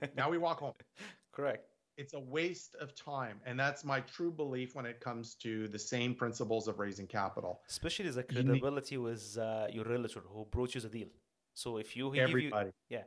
and 0.00 0.10
now 0.16 0.30
we 0.30 0.38
walk 0.38 0.60
home. 0.60 0.74
Correct. 1.32 1.74
It's 1.98 2.14
a 2.14 2.20
waste 2.20 2.74
of 2.80 2.94
time. 2.94 3.36
And 3.44 3.58
that's 3.58 3.84
my 3.84 4.00
true 4.00 4.30
belief 4.30 4.74
when 4.74 4.86
it 4.86 5.00
comes 5.00 5.34
to 5.46 5.68
the 5.68 5.78
same 5.78 6.14
principles 6.14 6.68
of 6.68 6.78
raising 6.78 7.06
capital. 7.06 7.60
Especially 7.68 8.08
the 8.08 8.22
credibility 8.22 8.96
need- 8.96 9.02
with 9.02 9.36
uh, 9.38 9.66
your 9.70 9.84
realtor 9.84 10.22
who 10.32 10.46
brought 10.50 10.74
you 10.74 10.80
the 10.80 10.88
deal. 10.88 11.08
So 11.54 11.78
if 11.78 11.96
you, 11.96 12.14
everybody. 12.14 12.70
You, 12.88 12.96
yeah 12.96 13.02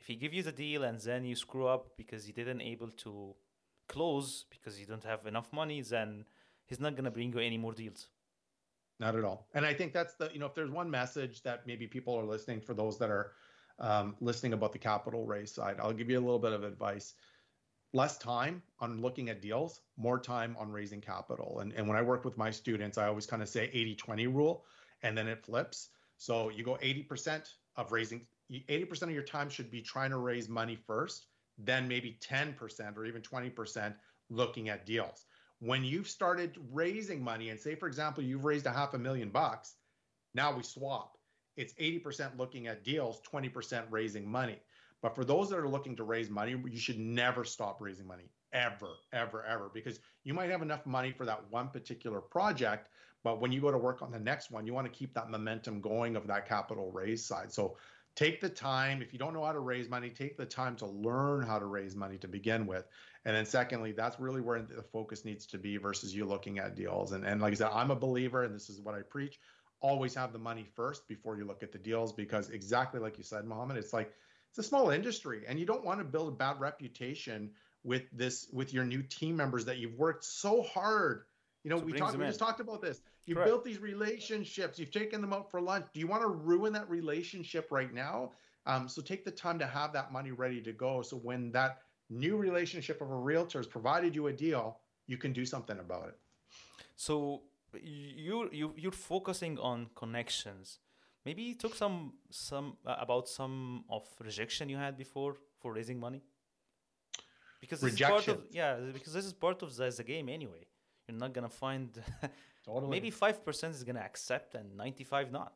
if 0.00 0.06
he 0.06 0.14
gives 0.14 0.34
you 0.34 0.42
the 0.42 0.52
deal 0.52 0.84
and 0.84 0.98
then 1.00 1.24
you 1.24 1.34
screw 1.34 1.66
up 1.66 1.96
because 1.96 2.26
you 2.26 2.32
didn't 2.32 2.60
able 2.60 2.90
to 2.90 3.34
close 3.88 4.44
because 4.50 4.78
you 4.78 4.86
don't 4.86 5.04
have 5.04 5.26
enough 5.26 5.52
money, 5.52 5.80
then 5.80 6.24
he's 6.66 6.80
not 6.80 6.96
gonna 6.96 7.10
bring 7.10 7.32
you 7.32 7.40
any 7.40 7.58
more 7.58 7.72
deals. 7.72 8.08
Not 9.00 9.14
at 9.16 9.24
all. 9.24 9.46
And 9.54 9.64
I 9.64 9.74
think 9.74 9.92
that's 9.92 10.14
the 10.14 10.30
you 10.32 10.38
know 10.38 10.46
if 10.46 10.54
there's 10.54 10.70
one 10.70 10.90
message 10.90 11.42
that 11.42 11.66
maybe 11.66 11.86
people 11.86 12.14
are 12.14 12.24
listening 12.24 12.60
for 12.60 12.74
those 12.74 12.98
that 12.98 13.10
are 13.10 13.32
um, 13.80 14.16
listening 14.20 14.52
about 14.52 14.72
the 14.72 14.78
capital 14.78 15.24
raise 15.24 15.52
side, 15.52 15.76
I'll 15.80 15.92
give 15.92 16.10
you 16.10 16.18
a 16.18 16.20
little 16.20 16.38
bit 16.38 16.52
of 16.52 16.64
advice. 16.64 17.14
Less 17.92 18.18
time 18.18 18.62
on 18.80 19.00
looking 19.00 19.30
at 19.30 19.40
deals, 19.40 19.80
more 19.96 20.18
time 20.18 20.56
on 20.58 20.70
raising 20.70 21.00
capital. 21.00 21.60
And, 21.60 21.72
and 21.72 21.88
when 21.88 21.96
I 21.96 22.02
work 22.02 22.24
with 22.24 22.36
my 22.36 22.50
students, 22.50 22.98
I 22.98 23.06
always 23.08 23.26
kind 23.26 23.42
of 23.42 23.48
say 23.48 23.70
80 23.72 23.94
20 23.96 24.26
rule, 24.26 24.64
and 25.02 25.16
then 25.16 25.26
it 25.26 25.44
flips. 25.44 25.88
So 26.18 26.50
you 26.50 26.64
go 26.64 26.76
80% 26.82 27.48
of 27.76 27.92
raising 27.92 28.26
80% 28.50 29.02
of 29.02 29.10
your 29.10 29.22
time 29.22 29.48
should 29.48 29.70
be 29.70 29.82
trying 29.82 30.10
to 30.10 30.16
raise 30.18 30.48
money 30.48 30.78
first, 30.86 31.26
then 31.58 31.86
maybe 31.86 32.18
10% 32.26 32.96
or 32.96 33.04
even 33.04 33.22
20% 33.22 33.94
looking 34.30 34.68
at 34.68 34.86
deals. 34.86 35.24
When 35.60 35.84
you've 35.84 36.08
started 36.08 36.56
raising 36.72 37.22
money, 37.22 37.50
and 37.50 37.58
say, 37.58 37.74
for 37.74 37.88
example, 37.88 38.22
you've 38.22 38.44
raised 38.44 38.66
a 38.66 38.72
half 38.72 38.94
a 38.94 38.98
million 38.98 39.30
bucks, 39.30 39.74
now 40.34 40.54
we 40.56 40.62
swap. 40.62 41.18
It's 41.56 41.72
80% 41.74 42.38
looking 42.38 42.68
at 42.68 42.84
deals, 42.84 43.20
20% 43.32 43.84
raising 43.90 44.30
money. 44.30 44.60
But 45.02 45.14
for 45.14 45.24
those 45.24 45.48
that 45.50 45.58
are 45.58 45.68
looking 45.68 45.96
to 45.96 46.04
raise 46.04 46.28
money, 46.28 46.56
you 46.68 46.78
should 46.78 46.98
never 46.98 47.44
stop 47.44 47.80
raising 47.80 48.06
money, 48.06 48.30
ever, 48.52 48.96
ever, 49.12 49.44
ever, 49.44 49.70
because 49.72 50.00
you 50.24 50.34
might 50.34 50.50
have 50.50 50.62
enough 50.62 50.84
money 50.86 51.12
for 51.12 51.24
that 51.24 51.44
one 51.50 51.68
particular 51.68 52.20
project. 52.20 52.88
But 53.22 53.40
when 53.40 53.52
you 53.52 53.60
go 53.60 53.70
to 53.70 53.78
work 53.78 54.02
on 54.02 54.10
the 54.10 54.18
next 54.18 54.50
one, 54.50 54.66
you 54.66 54.74
want 54.74 54.92
to 54.92 54.98
keep 54.98 55.14
that 55.14 55.30
momentum 55.30 55.80
going 55.80 56.16
of 56.16 56.26
that 56.26 56.48
capital 56.48 56.90
raise 56.90 57.24
side. 57.24 57.52
So 57.52 57.76
take 58.18 58.40
the 58.40 58.48
time 58.48 59.00
if 59.00 59.12
you 59.12 59.18
don't 59.18 59.32
know 59.32 59.44
how 59.44 59.52
to 59.52 59.60
raise 59.60 59.88
money 59.88 60.10
take 60.10 60.36
the 60.36 60.44
time 60.44 60.74
to 60.74 60.86
learn 60.86 61.40
how 61.40 61.56
to 61.56 61.66
raise 61.66 61.94
money 61.94 62.18
to 62.18 62.26
begin 62.26 62.66
with 62.66 62.88
and 63.24 63.36
then 63.36 63.46
secondly 63.46 63.92
that's 63.92 64.18
really 64.18 64.40
where 64.40 64.60
the 64.60 64.82
focus 64.82 65.24
needs 65.24 65.46
to 65.46 65.56
be 65.56 65.76
versus 65.76 66.12
you 66.12 66.24
looking 66.24 66.58
at 66.58 66.74
deals 66.74 67.12
and, 67.12 67.24
and 67.24 67.40
like 67.40 67.52
i 67.52 67.54
said 67.54 67.70
i'm 67.72 67.92
a 67.92 67.96
believer 67.96 68.42
and 68.42 68.52
this 68.52 68.68
is 68.68 68.80
what 68.80 68.92
i 68.92 69.02
preach 69.02 69.38
always 69.80 70.16
have 70.16 70.32
the 70.32 70.38
money 70.38 70.66
first 70.74 71.06
before 71.06 71.38
you 71.38 71.44
look 71.44 71.62
at 71.62 71.70
the 71.70 71.78
deals 71.78 72.12
because 72.12 72.50
exactly 72.50 72.98
like 72.98 73.16
you 73.18 73.22
said 73.22 73.44
Mohammed 73.44 73.76
it's 73.76 73.92
like 73.92 74.12
it's 74.50 74.58
a 74.58 74.62
small 74.62 74.90
industry 74.90 75.44
and 75.46 75.58
you 75.58 75.66
don't 75.66 75.84
want 75.84 76.00
to 76.00 76.04
build 76.04 76.28
a 76.28 76.36
bad 76.36 76.60
reputation 76.60 77.50
with 77.84 78.02
this 78.12 78.48
with 78.52 78.72
your 78.72 78.84
new 78.84 79.02
team 79.02 79.36
members 79.36 79.64
that 79.64 79.78
you've 79.78 79.94
worked 79.94 80.24
so 80.24 80.62
hard 80.62 81.24
you 81.64 81.70
know, 81.70 81.80
so 81.80 81.84
we 81.84 81.92
talked. 81.92 82.16
We 82.16 82.24
just 82.24 82.38
talked 82.38 82.60
about 82.60 82.80
this. 82.80 83.02
You've 83.26 83.36
Correct. 83.36 83.50
built 83.50 83.64
these 83.64 83.78
relationships. 83.78 84.78
You've 84.78 84.90
taken 84.90 85.20
them 85.20 85.32
out 85.32 85.50
for 85.50 85.60
lunch. 85.60 85.86
Do 85.92 86.00
you 86.00 86.06
want 86.06 86.22
to 86.22 86.28
ruin 86.28 86.72
that 86.72 86.88
relationship 86.88 87.68
right 87.70 87.92
now? 87.92 88.32
Um, 88.64 88.88
so 88.88 89.02
take 89.02 89.24
the 89.24 89.30
time 89.30 89.58
to 89.58 89.66
have 89.66 89.92
that 89.92 90.12
money 90.12 90.30
ready 90.30 90.62
to 90.62 90.72
go. 90.72 91.02
So 91.02 91.16
when 91.16 91.52
that 91.52 91.82
new 92.10 92.36
relationship 92.36 93.00
of 93.02 93.10
a 93.10 93.16
realtor 93.16 93.58
has 93.58 93.66
provided 93.66 94.14
you 94.14 94.28
a 94.28 94.32
deal, 94.32 94.78
you 95.06 95.18
can 95.18 95.32
do 95.32 95.44
something 95.44 95.78
about 95.78 96.08
it. 96.08 96.18
So 96.96 97.42
you 97.74 98.48
you 98.52 98.72
you're 98.76 98.92
focusing 98.92 99.58
on 99.58 99.88
connections. 99.94 100.78
Maybe 101.24 101.42
you 101.42 101.54
took 101.54 101.74
some 101.74 102.14
some 102.30 102.76
uh, 102.86 102.96
about 102.98 103.28
some 103.28 103.84
of 103.90 104.06
rejection 104.20 104.68
you 104.68 104.76
had 104.76 104.96
before 104.96 105.36
for 105.60 105.72
raising 105.72 105.98
money. 106.00 106.22
Because 107.60 107.80
this 107.80 107.92
rejection. 107.92 108.18
is 108.18 108.24
part 108.24 108.38
of 108.38 108.44
yeah, 108.50 108.76
because 108.92 109.12
this 109.12 109.24
is 109.24 109.32
part 109.32 109.62
of 109.62 109.74
the, 109.76 109.90
the 109.90 110.04
game 110.04 110.28
anyway 110.28 110.68
you're 111.08 111.18
not 111.18 111.32
gonna 111.32 111.48
find 111.48 111.90
totally. 112.64 112.90
maybe 112.90 113.10
five 113.10 113.44
percent 113.44 113.74
is 113.74 113.82
gonna 113.82 114.00
accept 114.00 114.54
and 114.54 114.76
ninety 114.76 115.04
five 115.04 115.32
not. 115.32 115.54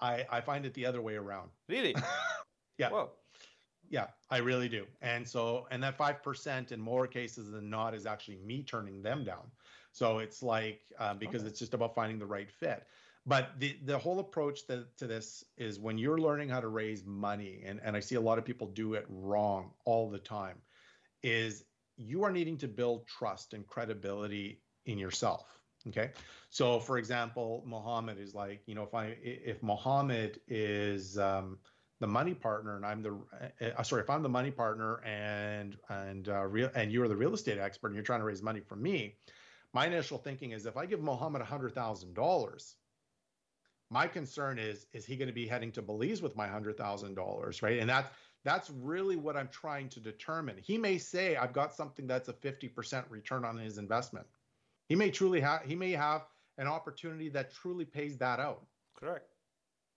I 0.00 0.24
I 0.30 0.40
find 0.40 0.64
it 0.64 0.74
the 0.74 0.86
other 0.86 1.02
way 1.02 1.16
around. 1.16 1.50
Really? 1.68 1.94
yeah. 2.78 2.90
Whoa. 2.90 3.10
Yeah, 3.90 4.06
I 4.30 4.38
really 4.38 4.68
do. 4.68 4.86
And 5.02 5.28
so, 5.28 5.66
and 5.70 5.82
that 5.82 5.96
five 5.96 6.22
percent 6.22 6.72
in 6.72 6.80
more 6.80 7.06
cases 7.06 7.50
than 7.50 7.68
not 7.68 7.94
is 7.94 8.06
actually 8.06 8.38
me 8.38 8.62
turning 8.62 9.02
them 9.02 9.24
down. 9.24 9.50
So 9.92 10.18
it's 10.18 10.42
like 10.42 10.80
um, 10.98 11.18
because 11.18 11.42
okay. 11.42 11.50
it's 11.50 11.58
just 11.58 11.74
about 11.74 11.94
finding 11.94 12.18
the 12.18 12.26
right 12.26 12.50
fit. 12.50 12.86
But 13.26 13.58
the 13.58 13.78
the 13.84 13.98
whole 13.98 14.18
approach 14.18 14.66
to, 14.66 14.84
to 14.98 15.06
this 15.06 15.44
is 15.56 15.78
when 15.78 15.96
you're 15.96 16.18
learning 16.18 16.50
how 16.50 16.60
to 16.60 16.68
raise 16.68 17.04
money, 17.04 17.62
and, 17.64 17.80
and 17.82 17.96
I 17.96 18.00
see 18.00 18.16
a 18.16 18.20
lot 18.20 18.38
of 18.38 18.44
people 18.44 18.66
do 18.66 18.94
it 18.94 19.06
wrong 19.08 19.70
all 19.84 20.10
the 20.10 20.18
time, 20.18 20.58
is 21.22 21.64
you 21.96 22.22
are 22.24 22.30
needing 22.30 22.58
to 22.58 22.68
build 22.68 23.06
trust 23.06 23.54
and 23.54 23.66
credibility 23.66 24.60
in 24.84 24.98
yourself. 24.98 25.46
Okay. 25.88 26.10
So, 26.50 26.80
for 26.80 26.98
example, 26.98 27.62
Mohammed 27.66 28.18
is 28.18 28.34
like, 28.34 28.62
you 28.66 28.74
know, 28.74 28.82
if 28.82 28.94
I, 28.94 29.16
if 29.22 29.62
Mohammed 29.62 30.40
is, 30.48 31.18
um, 31.18 31.58
the 32.00 32.06
money 32.06 32.34
partner 32.34 32.76
and 32.76 32.84
I'm 32.84 33.02
the 33.02 33.18
uh, 33.78 33.82
sorry 33.82 34.02
if 34.02 34.10
I'm 34.10 34.22
the 34.22 34.28
money 34.28 34.50
partner 34.50 35.00
and 35.04 35.76
and 35.88 36.28
uh, 36.28 36.44
real 36.44 36.70
and 36.74 36.92
you're 36.92 37.08
the 37.08 37.16
real 37.16 37.32
estate 37.32 37.58
expert 37.58 37.88
and 37.88 37.96
you're 37.96 38.04
trying 38.04 38.20
to 38.20 38.26
raise 38.26 38.42
money 38.42 38.60
from 38.60 38.82
me, 38.82 39.16
my 39.72 39.86
initial 39.86 40.18
thinking 40.18 40.50
is 40.52 40.66
if 40.66 40.76
I 40.76 40.86
give 40.86 41.00
Mohammed 41.00 41.42
hundred 41.42 41.74
thousand 41.74 42.14
dollars, 42.14 42.76
my 43.94 44.08
concern 44.08 44.58
is 44.58 44.86
is 44.92 45.06
he 45.06 45.14
going 45.16 45.28
to 45.28 45.34
be 45.34 45.46
heading 45.46 45.70
to 45.70 45.80
Belize 45.80 46.20
with 46.20 46.34
my 46.34 46.48
hundred 46.48 46.76
thousand 46.76 47.14
dollars, 47.14 47.62
right? 47.62 47.78
And 47.78 47.88
that's 47.88 48.10
that's 48.44 48.68
really 48.68 49.14
what 49.14 49.36
I'm 49.36 49.48
trying 49.48 49.88
to 49.90 50.00
determine. 50.00 50.56
He 50.60 50.76
may 50.76 50.98
say, 50.98 51.36
I've 51.36 51.52
got 51.52 51.72
something 51.72 52.06
that's 52.06 52.28
a 52.28 52.34
50% 52.34 53.04
return 53.08 53.42
on 53.44 53.56
his 53.56 53.78
investment. 53.78 54.26
He 54.88 54.96
may 54.96 55.10
truly 55.10 55.40
have, 55.40 55.62
he 55.62 55.74
may 55.74 55.92
have 55.92 56.26
an 56.58 56.66
opportunity 56.66 57.30
that 57.30 57.54
truly 57.54 57.86
pays 57.86 58.18
that 58.18 58.40
out. 58.40 58.66
Correct. 59.00 59.32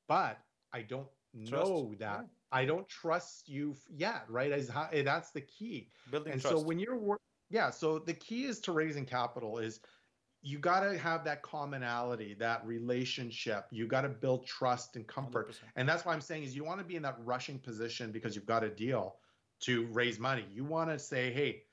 But 0.08 0.39
I 0.72 0.84
don't 0.84 1.08
Trust. 1.45 1.70
know 1.70 1.93
that 2.00 2.26
I 2.54 2.64
don't 2.64 2.88
trust 2.88 3.50
you 3.50 3.76
yet, 3.89 4.24
right? 4.30 4.54
As 4.54 4.70
how, 4.70 4.88
eh, 4.93 5.02
that's 5.02 5.32
the 5.32 5.41
key. 5.41 5.89
Building 6.10 6.34
and 6.34 6.41
trust. 6.41 6.56
so 6.56 6.64
when 6.64 6.80
you're 6.80 7.18
yeah, 7.50 7.70
so 7.70 8.00
the 8.00 8.14
key 8.14 8.45
is 8.45 8.60
to 8.62 8.72
raising 8.72 9.06
capital 9.06 9.58
is 9.58 9.82
you 10.48 10.60
got 10.60 10.80
to 10.80 10.98
have 10.98 11.26
that 11.26 11.41
commonality, 11.41 12.34
that 12.36 12.66
relationship. 12.66 13.68
You 13.70 13.86
got 13.86 14.02
to 14.02 14.10
build 14.10 14.45
trust 14.45 14.95
and 14.95 15.06
comfort. 15.06 15.52
100%. 15.52 15.56
And 15.76 15.89
that's 15.89 16.06
why 16.06 16.14
I'm 16.14 16.22
saying 16.22 16.43
is 16.43 16.56
you 16.56 16.64
want 16.64 16.80
to 16.80 16.86
be 16.86 16.95
in 16.95 17.04
that 17.04 17.18
rushing 17.26 17.60
position 17.60 18.14
because 18.14 18.34
you've 18.34 18.45
got 18.45 18.64
a 18.64 18.70
deal 18.70 19.18
to 19.62 19.88
raise 19.88 20.20
money. 20.20 20.45
You 20.54 20.64
want 20.64 20.89
to 20.89 20.98
say, 21.00 21.34
"Hey, 21.34 21.64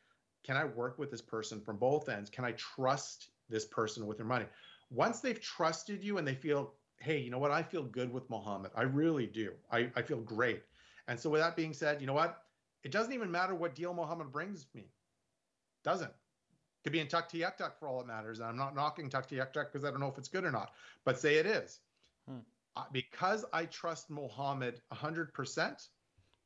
can 0.42 0.56
I 0.56 0.64
work 0.64 0.98
with 0.98 1.08
this 1.10 1.22
person 1.22 1.60
from 1.60 1.76
both 1.76 2.08
ends? 2.08 2.28
Can 2.28 2.44
I 2.44 2.52
trust 2.52 3.28
this 3.48 3.64
person 3.64 4.06
with 4.06 4.16
their 4.16 4.26
money?" 4.26 4.46
Once 4.90 5.20
they've 5.20 5.40
trusted 5.40 6.02
you 6.02 6.18
and 6.18 6.26
they 6.26 6.34
feel, 6.34 6.74
"Hey, 6.98 7.18
you 7.18 7.30
know 7.30 7.38
what? 7.38 7.52
I 7.52 7.62
feel 7.62 7.84
good 7.84 8.12
with 8.12 8.28
Mohammed. 8.28 8.72
I 8.74 8.82
really 8.82 9.26
do. 9.26 9.52
I, 9.70 9.88
I 9.94 10.02
feel 10.02 10.20
great." 10.20 10.64
And 11.06 11.20
so 11.20 11.30
with 11.30 11.40
that 11.40 11.54
being 11.54 11.74
said, 11.74 12.00
you 12.00 12.08
know 12.08 12.14
what? 12.14 12.42
It 12.82 12.90
doesn't 12.90 13.12
even 13.12 13.30
matter 13.30 13.54
what 13.54 13.76
deal 13.76 13.94
Mohammed 13.94 14.32
brings 14.32 14.66
me. 14.74 14.90
Doesn't. 15.84 16.12
Could 16.84 16.92
be 16.92 17.00
in 17.00 17.08
Tuk 17.08 17.28
Tuk 17.30 17.56
Tuk 17.56 17.78
for 17.78 17.88
all 17.88 18.00
it 18.02 18.06
matters. 18.06 18.38
And 18.38 18.48
I'm 18.48 18.56
not 18.56 18.74
knocking 18.74 19.08
Tuk 19.08 19.26
Tuk 19.26 19.52
Tuk 19.52 19.72
because 19.72 19.84
I 19.84 19.90
don't 19.90 20.00
know 20.00 20.08
if 20.08 20.18
it's 20.18 20.28
good 20.28 20.44
or 20.44 20.52
not. 20.52 20.72
But 21.04 21.18
say 21.18 21.36
it 21.36 21.46
is. 21.46 21.80
Hmm. 22.28 22.38
Uh, 22.76 22.84
because 22.92 23.44
I 23.52 23.64
trust 23.66 24.10
Mohammed 24.10 24.82
100%, 24.92 25.88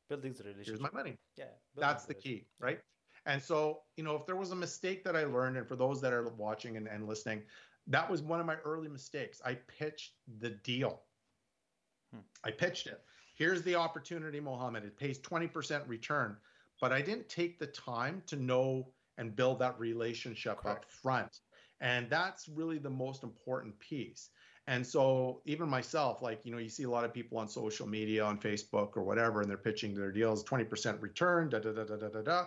building 0.09 0.33
the 0.33 0.43
relationship. 0.43 0.65
here's 0.65 0.79
my 0.79 0.89
money. 0.93 1.17
Yeah, 1.37 1.45
That's 1.75 2.05
the 2.05 2.13
key, 2.13 2.45
right? 2.59 2.79
And 3.25 3.41
so, 3.41 3.81
you 3.97 4.03
know, 4.03 4.15
if 4.15 4.25
there 4.25 4.35
was 4.35 4.51
a 4.51 4.55
mistake 4.55 5.03
that 5.03 5.15
I 5.15 5.25
learned, 5.25 5.57
and 5.57 5.67
for 5.67 5.75
those 5.75 5.99
that 6.01 6.13
are 6.13 6.29
watching 6.29 6.77
and, 6.77 6.87
and 6.87 7.07
listening, 7.07 7.41
that 7.87 8.09
was 8.09 8.21
one 8.21 8.39
of 8.39 8.45
my 8.45 8.55
early 8.63 8.87
mistakes. 8.87 9.41
I 9.43 9.55
pitched 9.55 10.13
the 10.39 10.51
deal. 10.51 11.01
Hmm. 12.13 12.21
I 12.43 12.51
pitched 12.51 12.87
it. 12.87 13.01
Here's 13.35 13.61
the 13.63 13.75
opportunity, 13.75 14.39
Mohammed. 14.39 14.83
It 14.83 14.97
pays 14.97 15.19
20% 15.19 15.81
return. 15.87 16.37
But 16.79 16.93
I 16.93 17.01
didn't 17.01 17.27
take 17.27 17.59
the 17.59 17.67
time 17.67 18.21
to 18.27 18.35
know 18.35 18.87
and 19.19 19.35
build 19.35 19.59
that 19.59 19.79
relationship 19.79 20.65
up 20.65 20.85
front. 20.89 21.39
And 21.81 22.09
that's 22.09 22.49
really 22.49 22.79
the 22.79 22.89
most 22.89 23.23
important 23.23 23.77
piece. 23.79 24.29
And 24.67 24.85
so 24.85 25.41
even 25.45 25.69
myself, 25.69 26.21
like, 26.21 26.45
you 26.45 26.51
know, 26.51 26.57
you 26.59 26.69
see 26.69 26.83
a 26.83 26.89
lot 26.89 27.03
of 27.05 27.13
people 27.13 27.37
on 27.37 27.47
social 27.47 27.87
media, 27.87 28.23
on 28.23 28.39
Facebook 28.39 28.97
or 28.97 29.03
whatever, 29.03 29.41
and 29.41 29.49
they're 29.49 29.57
pitching 29.57 29.95
their 29.95 30.11
deals, 30.11 30.43
20% 30.43 31.01
return, 31.01 31.49
da 31.49 31.59
da 31.59 31.71
da 31.71 31.83
da 31.85 31.95
da 31.97 32.09
da 32.09 32.21
da. 32.21 32.45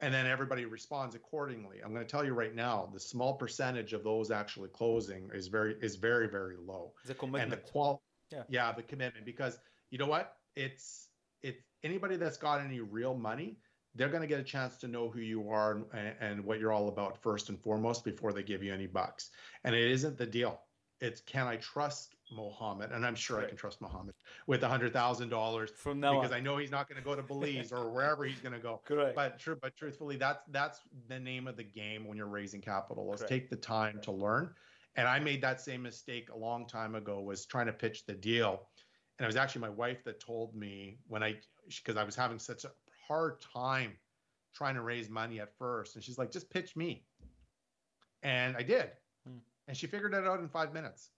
And 0.00 0.12
then 0.12 0.26
everybody 0.26 0.66
responds 0.66 1.14
accordingly. 1.14 1.78
I'm 1.82 1.92
going 1.94 2.04
to 2.04 2.10
tell 2.10 2.24
you 2.24 2.34
right 2.34 2.54
now, 2.54 2.90
the 2.92 3.00
small 3.00 3.34
percentage 3.34 3.94
of 3.94 4.04
those 4.04 4.30
actually 4.30 4.68
closing 4.68 5.30
is 5.32 5.46
very 5.48 5.76
is 5.80 5.96
very, 5.96 6.28
very 6.28 6.56
low 6.58 6.92
The 7.06 7.12
and 7.12 7.16
the 7.18 7.26
commitment. 7.26 7.62
qual 7.64 8.02
Yeah. 8.30 8.42
yeah 8.48 8.72
the 8.72 8.82
commitment 8.82 9.24
because 9.24 9.58
you 9.90 9.98
know 9.98 10.06
what 10.06 10.36
it's 10.56 11.08
it's 11.42 11.62
anybody 11.82 12.16
that's 12.16 12.36
got 12.36 12.60
any 12.60 12.80
real 12.80 13.14
money 13.14 13.56
they're 13.96 14.08
going 14.08 14.22
to 14.22 14.26
get 14.26 14.40
a 14.40 14.44
chance 14.44 14.76
to 14.78 14.88
know 14.88 15.08
who 15.08 15.20
you 15.20 15.50
are 15.50 15.86
and, 15.92 16.14
and 16.20 16.44
what 16.44 16.60
you're 16.60 16.72
all 16.72 16.88
about 16.88 17.20
first 17.22 17.48
and 17.48 17.60
foremost 17.60 18.04
before 18.04 18.32
they 18.32 18.42
give 18.42 18.62
you 18.62 18.72
any 18.72 18.86
bucks. 18.86 19.30
And 19.64 19.74
it 19.74 19.90
isn't 19.90 20.18
the 20.18 20.26
deal. 20.26 20.60
It's 21.00 21.20
can 21.20 21.46
i 21.46 21.56
trust 21.56 22.14
mohammed? 22.32 22.90
And 22.90 23.04
i'm 23.04 23.14
sure 23.14 23.38
i 23.38 23.44
can 23.44 23.56
trust 23.56 23.82
mohammed 23.82 24.14
with 24.46 24.62
a 24.62 24.68
hundred 24.68 24.94
thousand 24.94 25.28
dollars 25.28 25.70
From 25.76 26.00
now 26.00 26.14
because 26.14 26.32
on. 26.32 26.38
i 26.38 26.40
know 26.40 26.56
he's 26.56 26.70
not 26.70 26.88
going 26.88 26.96
to 26.96 27.04
go 27.04 27.14
to 27.14 27.22
belize 27.22 27.70
or 27.70 27.90
wherever 27.90 28.24
he's 28.24 28.40
going 28.40 28.54
to 28.54 28.58
go. 28.58 28.80
Correct. 28.86 29.14
but 29.14 29.38
true 29.38 29.58
but 29.60 29.76
truthfully 29.76 30.16
that's 30.16 30.42
that's 30.50 30.80
the 31.08 31.18
name 31.20 31.46
of 31.48 31.56
the 31.56 31.64
game 31.64 32.06
when 32.06 32.16
you're 32.16 32.26
raising 32.26 32.62
capital 32.62 33.12
is 33.12 33.20
Correct. 33.20 33.30
take 33.30 33.50
the 33.50 33.56
time 33.56 34.00
to 34.02 34.12
learn. 34.12 34.50
And 34.96 35.06
i 35.06 35.18
made 35.18 35.42
that 35.42 35.60
same 35.60 35.82
mistake 35.82 36.30
a 36.34 36.38
long 36.38 36.66
time 36.66 36.94
ago 36.94 37.20
was 37.20 37.44
trying 37.44 37.66
to 37.66 37.74
pitch 37.74 38.06
the 38.06 38.14
deal. 38.14 38.68
And 39.18 39.24
it 39.24 39.28
was 39.28 39.36
actually 39.36 39.60
my 39.62 39.70
wife 39.70 40.02
that 40.04 40.18
told 40.18 40.54
me 40.54 40.98
when 41.08 41.22
i 41.22 41.36
because 41.68 41.98
i 41.98 42.04
was 42.04 42.16
having 42.16 42.38
such 42.38 42.64
a 42.64 42.70
hard 43.06 43.40
time 43.40 43.92
trying 44.54 44.74
to 44.74 44.80
raise 44.82 45.08
money 45.10 45.40
at 45.40 45.56
first. 45.58 45.94
And 45.94 46.04
she's 46.04 46.18
like 46.18 46.30
just 46.30 46.50
pitch 46.50 46.76
me. 46.76 47.04
And 48.22 48.56
i 48.56 48.62
did. 48.62 48.90
Hmm. 49.26 49.38
and 49.68 49.76
she 49.76 49.86
figured 49.86 50.14
it 50.14 50.26
out 50.26 50.40
in 50.40 50.48
five 50.48 50.72
minutes. 50.72 51.10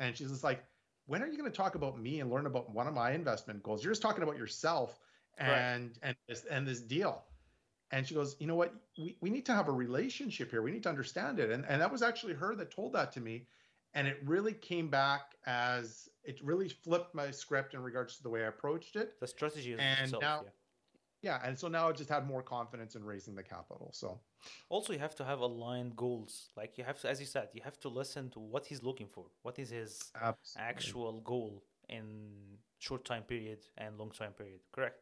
And 0.00 0.16
she's 0.16 0.30
just 0.30 0.44
like 0.44 0.64
when 1.06 1.22
are 1.22 1.26
you 1.26 1.36
going 1.36 1.50
to 1.50 1.56
talk 1.56 1.74
about 1.74 2.00
me 2.00 2.20
and 2.20 2.30
learn 2.30 2.46
about 2.46 2.70
one 2.72 2.86
of 2.86 2.94
my 2.94 3.12
investment 3.12 3.62
goals? 3.62 3.84
You're 3.84 3.92
just 3.92 4.02
talking 4.02 4.22
about 4.22 4.38
yourself 4.38 4.98
and 5.38 5.98
and 6.02 6.16
this 6.28 6.44
and 6.50 6.66
this 6.66 6.80
deal. 6.80 7.22
And 7.90 8.06
she 8.06 8.14
goes 8.14 8.36
you 8.40 8.46
know 8.46 8.54
what? 8.54 8.74
We, 8.98 9.16
we 9.20 9.30
need 9.30 9.46
to 9.46 9.52
have 9.52 9.68
a 9.68 9.72
relationship 9.72 10.50
here. 10.50 10.62
We 10.62 10.70
need 10.70 10.82
to 10.84 10.88
understand 10.88 11.38
it. 11.38 11.50
And 11.50 11.64
and 11.68 11.80
that 11.80 11.92
was 11.92 12.02
actually 12.02 12.34
her 12.34 12.54
that 12.56 12.70
told 12.70 12.92
that 12.94 13.12
to 13.12 13.20
me. 13.20 13.46
And 13.92 14.08
it 14.08 14.18
really 14.24 14.54
came 14.54 14.88
back 14.88 15.36
as 15.46 16.08
it 16.24 16.40
really 16.42 16.68
flipped 16.68 17.14
my 17.14 17.30
script 17.30 17.74
in 17.74 17.80
regards 17.80 18.16
to 18.16 18.22
the 18.22 18.30
way 18.30 18.42
i 18.42 18.48
approached 18.48 18.96
it. 18.96 19.20
The 19.20 19.26
strategy 19.26 19.74
is 19.74 19.80
and 19.80 20.06
itself. 20.06 20.22
now- 20.22 20.40
yeah. 20.44 20.50
Yeah 21.26 21.38
and 21.46 21.58
so 21.58 21.66
now 21.68 21.84
i 21.88 21.92
just 21.92 22.10
had 22.16 22.24
more 22.34 22.42
confidence 22.42 22.92
in 22.98 23.02
raising 23.12 23.34
the 23.40 23.42
capital 23.54 23.90
so 23.92 24.08
Also, 24.68 24.92
you 24.92 24.98
have 25.06 25.14
to 25.20 25.24
have 25.30 25.40
aligned 25.50 25.92
goals. 25.96 26.32
Like 26.60 26.72
you 26.78 26.84
have 26.90 26.98
to, 27.02 27.06
as 27.12 27.18
you 27.22 27.28
said, 27.36 27.46
you 27.56 27.62
have 27.68 27.78
to 27.84 27.88
listen 28.00 28.24
to 28.34 28.40
what 28.52 28.62
he's 28.70 28.82
looking 28.88 29.08
for. 29.14 29.24
What 29.46 29.56
is 29.64 29.70
his 29.80 29.92
absolutely, 30.20 30.64
actual 30.70 31.14
goal 31.32 31.52
in 31.96 32.04
short 32.86 33.02
time 33.10 33.24
period 33.32 33.60
and 33.82 33.90
long 34.02 34.12
time 34.20 34.34
period? 34.40 34.60
Correct. 34.76 34.98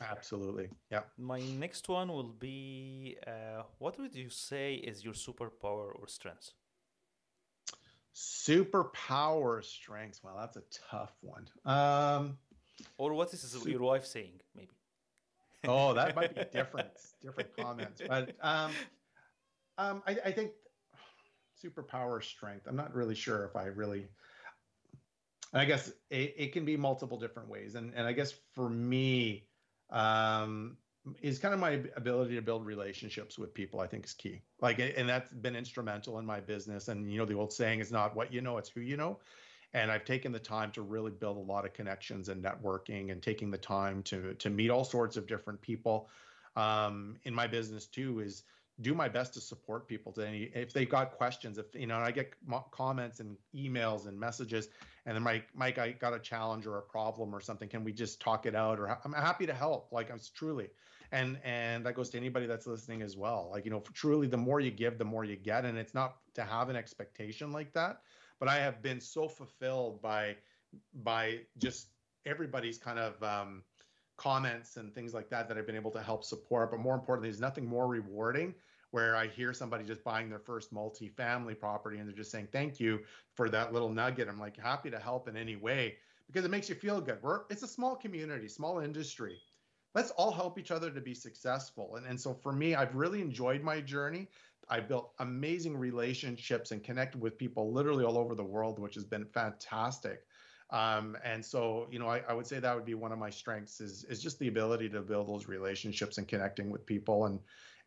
absolutely 0.00 0.68
yeah 0.90 1.04
My 1.18 1.40
next 1.64 1.88
one 1.88 2.08
will 2.16 2.32
be 2.48 3.16
uh, 3.26 3.62
what 3.78 3.98
would 3.98 4.14
you 4.14 4.30
say 4.30 4.74
is 4.90 5.04
your 5.04 5.14
superpower 5.14 5.88
or 6.00 6.06
strength? 6.08 6.52
superpower 8.14 9.62
strengths 9.64 10.22
well 10.22 10.36
that's 10.40 10.56
a 10.56 10.62
tough 10.90 11.12
one 11.20 11.46
um 11.64 12.38
Or 12.98 13.14
what 13.14 13.32
is 13.34 13.40
Sup- 13.42 13.66
your 13.66 13.80
wife 13.82 14.06
saying, 14.06 14.40
maybe? 14.54 14.75
Oh, 15.66 15.94
that 15.94 16.14
might 16.16 16.34
be 16.34 16.42
different, 16.52 16.88
different 17.22 17.56
comments. 17.56 18.02
But 18.06 18.34
um, 18.40 18.72
um, 19.78 20.02
I, 20.06 20.16
I 20.26 20.32
think 20.32 20.52
superpower 21.62 22.22
strength. 22.22 22.66
I'm 22.66 22.76
not 22.76 22.94
really 22.94 23.14
sure 23.14 23.44
if 23.44 23.56
I 23.56 23.66
really. 23.66 24.08
I 25.54 25.64
guess 25.64 25.92
it, 26.10 26.34
it 26.36 26.52
can 26.52 26.64
be 26.64 26.76
multiple 26.76 27.18
different 27.18 27.48
ways, 27.48 27.76
and 27.76 27.92
and 27.94 28.06
I 28.06 28.12
guess 28.12 28.34
for 28.54 28.68
me, 28.68 29.46
um, 29.90 30.76
is 31.22 31.38
kind 31.38 31.54
of 31.54 31.60
my 31.60 31.80
ability 31.96 32.34
to 32.34 32.42
build 32.42 32.66
relationships 32.66 33.38
with 33.38 33.54
people. 33.54 33.80
I 33.80 33.86
think 33.86 34.04
is 34.04 34.12
key. 34.12 34.42
Like, 34.60 34.78
and 34.78 35.08
that's 35.08 35.30
been 35.30 35.56
instrumental 35.56 36.18
in 36.18 36.26
my 36.26 36.40
business. 36.40 36.88
And 36.88 37.10
you 37.10 37.18
know, 37.18 37.24
the 37.24 37.34
old 37.34 37.52
saying 37.52 37.80
is 37.80 37.92
not 37.92 38.16
what 38.16 38.32
you 38.32 38.40
know, 38.40 38.58
it's 38.58 38.68
who 38.68 38.80
you 38.80 38.96
know 38.96 39.18
and 39.74 39.90
I've 39.90 40.04
taken 40.04 40.32
the 40.32 40.38
time 40.38 40.70
to 40.72 40.82
really 40.82 41.10
build 41.10 41.36
a 41.36 41.40
lot 41.40 41.64
of 41.64 41.72
connections 41.72 42.28
and 42.28 42.42
networking 42.42 43.12
and 43.12 43.22
taking 43.22 43.50
the 43.50 43.58
time 43.58 44.02
to 44.04 44.34
to 44.34 44.50
meet 44.50 44.70
all 44.70 44.84
sorts 44.84 45.16
of 45.16 45.26
different 45.26 45.60
people. 45.60 46.08
Um, 46.56 47.16
in 47.24 47.34
my 47.34 47.46
business 47.46 47.86
too 47.86 48.20
is 48.20 48.44
do 48.82 48.94
my 48.94 49.08
best 49.08 49.34
to 49.34 49.40
support 49.40 49.88
people 49.88 50.12
to 50.12 50.26
any 50.26 50.50
if 50.54 50.72
they've 50.72 50.88
got 50.88 51.12
questions 51.12 51.56
if 51.56 51.66
you 51.74 51.86
know 51.86 51.96
I 51.96 52.10
get 52.10 52.32
comments 52.70 53.20
and 53.20 53.36
emails 53.54 54.06
and 54.06 54.18
messages 54.18 54.68
and 55.06 55.14
then 55.14 55.22
Mike 55.22 55.48
Mike 55.54 55.78
I 55.78 55.92
got 55.92 56.14
a 56.14 56.18
challenge 56.18 56.66
or 56.66 56.78
a 56.78 56.82
problem 56.82 57.34
or 57.34 57.40
something 57.40 57.68
can 57.68 57.84
we 57.84 57.92
just 57.92 58.20
talk 58.20 58.44
it 58.44 58.54
out? 58.54 58.78
Or 58.78 58.98
I'm 59.04 59.12
happy 59.12 59.46
to 59.46 59.54
help 59.54 59.92
like 59.92 60.10
I'm 60.10 60.20
truly. 60.34 60.68
And 61.12 61.38
and 61.44 61.86
that 61.86 61.94
goes 61.94 62.10
to 62.10 62.18
anybody 62.18 62.46
that's 62.46 62.66
listening 62.66 63.02
as 63.02 63.16
well. 63.16 63.48
Like 63.50 63.64
you 63.64 63.70
know 63.70 63.82
truly 63.94 64.26
the 64.26 64.36
more 64.36 64.60
you 64.60 64.70
give 64.70 64.98
the 64.98 65.04
more 65.04 65.24
you 65.24 65.36
get. 65.36 65.64
And 65.64 65.78
it's 65.78 65.94
not 65.94 66.16
to 66.34 66.44
have 66.44 66.68
an 66.68 66.76
expectation 66.76 67.52
like 67.52 67.72
that 67.74 68.00
but 68.38 68.48
I 68.48 68.56
have 68.56 68.82
been 68.82 69.00
so 69.00 69.28
fulfilled 69.28 70.02
by 70.02 70.36
by 71.02 71.40
just 71.58 71.88
everybody's 72.24 72.78
kind 72.78 72.98
of 72.98 73.22
um, 73.22 73.62
comments 74.16 74.76
and 74.76 74.94
things 74.94 75.14
like 75.14 75.28
that 75.30 75.48
that 75.48 75.56
I've 75.56 75.66
been 75.66 75.76
able 75.76 75.90
to 75.92 76.02
help 76.02 76.24
support. 76.24 76.70
But 76.70 76.80
more 76.80 76.94
importantly, 76.94 77.28
there's 77.28 77.40
nothing 77.40 77.66
more 77.66 77.86
rewarding 77.86 78.54
where 78.90 79.16
I 79.16 79.26
hear 79.26 79.52
somebody 79.52 79.84
just 79.84 80.04
buying 80.04 80.30
their 80.30 80.38
first 80.38 80.72
multi-family 80.72 81.54
property 81.54 81.98
and 81.98 82.08
they're 82.08 82.16
just 82.16 82.30
saying 82.30 82.48
thank 82.52 82.80
you 82.80 83.00
for 83.34 83.48
that 83.50 83.72
little 83.72 83.90
nugget. 83.90 84.28
I'm 84.28 84.40
like 84.40 84.56
happy 84.56 84.90
to 84.90 84.98
help 84.98 85.28
in 85.28 85.36
any 85.36 85.56
way 85.56 85.96
because 86.26 86.44
it 86.44 86.50
makes 86.50 86.68
you 86.68 86.74
feel 86.74 87.00
good. 87.00 87.18
We're 87.22 87.42
it's 87.50 87.62
a 87.62 87.68
small 87.68 87.96
community, 87.96 88.48
small 88.48 88.80
industry. 88.80 89.38
Let's 89.94 90.10
all 90.12 90.30
help 90.30 90.58
each 90.58 90.70
other 90.70 90.90
to 90.90 91.00
be 91.00 91.14
successful. 91.14 91.96
And, 91.96 92.06
and 92.06 92.20
so 92.20 92.34
for 92.34 92.52
me, 92.52 92.74
I've 92.74 92.94
really 92.94 93.22
enjoyed 93.22 93.62
my 93.62 93.80
journey. 93.80 94.28
I 94.68 94.80
built 94.80 95.12
amazing 95.18 95.76
relationships 95.76 96.72
and 96.72 96.82
connected 96.82 97.20
with 97.20 97.38
people 97.38 97.72
literally 97.72 98.04
all 98.04 98.18
over 98.18 98.34
the 98.34 98.44
world, 98.44 98.78
which 98.78 98.94
has 98.94 99.04
been 99.04 99.24
fantastic. 99.24 100.26
Um, 100.70 101.16
and 101.22 101.44
so, 101.44 101.86
you 101.90 101.98
know, 102.00 102.08
I, 102.08 102.22
I 102.28 102.32
would 102.32 102.46
say 102.46 102.58
that 102.58 102.74
would 102.74 102.84
be 102.84 102.94
one 102.94 103.12
of 103.12 103.18
my 103.18 103.30
strengths 103.30 103.80
is 103.80 104.04
is 104.04 104.20
just 104.20 104.38
the 104.40 104.48
ability 104.48 104.88
to 104.90 105.00
build 105.00 105.28
those 105.28 105.46
relationships 105.46 106.18
and 106.18 106.26
connecting 106.26 106.70
with 106.70 106.84
people. 106.84 107.26
And 107.26 107.38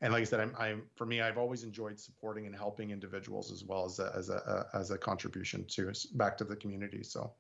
and 0.02 0.14
like 0.14 0.22
I 0.22 0.24
said, 0.24 0.40
I'm, 0.40 0.56
I'm 0.58 0.84
for 0.96 1.06
me, 1.06 1.20
I've 1.20 1.38
always 1.38 1.64
enjoyed 1.64 2.00
supporting 2.00 2.46
and 2.46 2.56
helping 2.56 2.92
individuals 2.92 3.52
as 3.52 3.66
well 3.66 3.86
as 3.86 4.00
a, 4.00 4.14
as 4.16 4.30
a, 4.30 4.68
a 4.74 4.78
as 4.78 4.92
a 4.92 4.98
contribution 4.98 5.66
to 5.66 5.92
back 6.14 6.38
to 6.38 6.46
the 6.46 6.56
community. 6.56 7.04
So. 7.04 7.34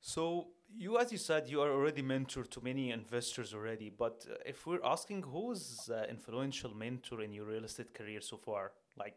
So 0.00 0.48
you, 0.76 0.98
as 0.98 1.12
you 1.12 1.18
said, 1.18 1.48
you 1.48 1.60
are 1.60 1.70
already 1.70 2.02
mentor 2.02 2.44
to 2.44 2.60
many 2.60 2.90
investors 2.90 3.54
already. 3.54 3.90
But 3.90 4.26
uh, 4.30 4.34
if 4.46 4.66
we're 4.66 4.84
asking 4.84 5.22
who's 5.22 5.90
uh, 5.90 6.06
influential 6.08 6.74
mentor 6.74 7.22
in 7.22 7.32
your 7.32 7.46
real 7.46 7.64
estate 7.64 7.94
career 7.94 8.20
so 8.20 8.36
far, 8.36 8.72
like 8.96 9.16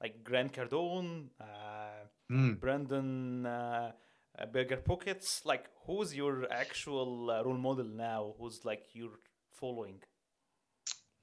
like 0.00 0.24
Grant 0.24 0.52
Cardone, 0.52 1.28
uh, 1.40 2.06
Mm. 2.30 2.60
Brandon 2.60 3.44
uh, 3.44 3.92
uh, 4.38 4.42
uh, 4.42 4.76
pockets. 4.84 5.42
Like, 5.44 5.66
who's 5.84 6.14
your 6.14 6.46
actual 6.52 7.30
uh, 7.30 7.42
role 7.42 7.58
model 7.58 7.86
now? 7.86 8.34
Who's 8.38 8.64
like 8.64 8.84
you're 8.92 9.18
following? 9.50 10.00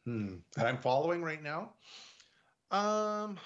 Hmm. 0.05 0.35
That 0.55 0.67
I'm 0.67 0.77
following 0.77 1.21
right 1.23 1.41
now. 1.41 1.71
Um, 2.71 3.37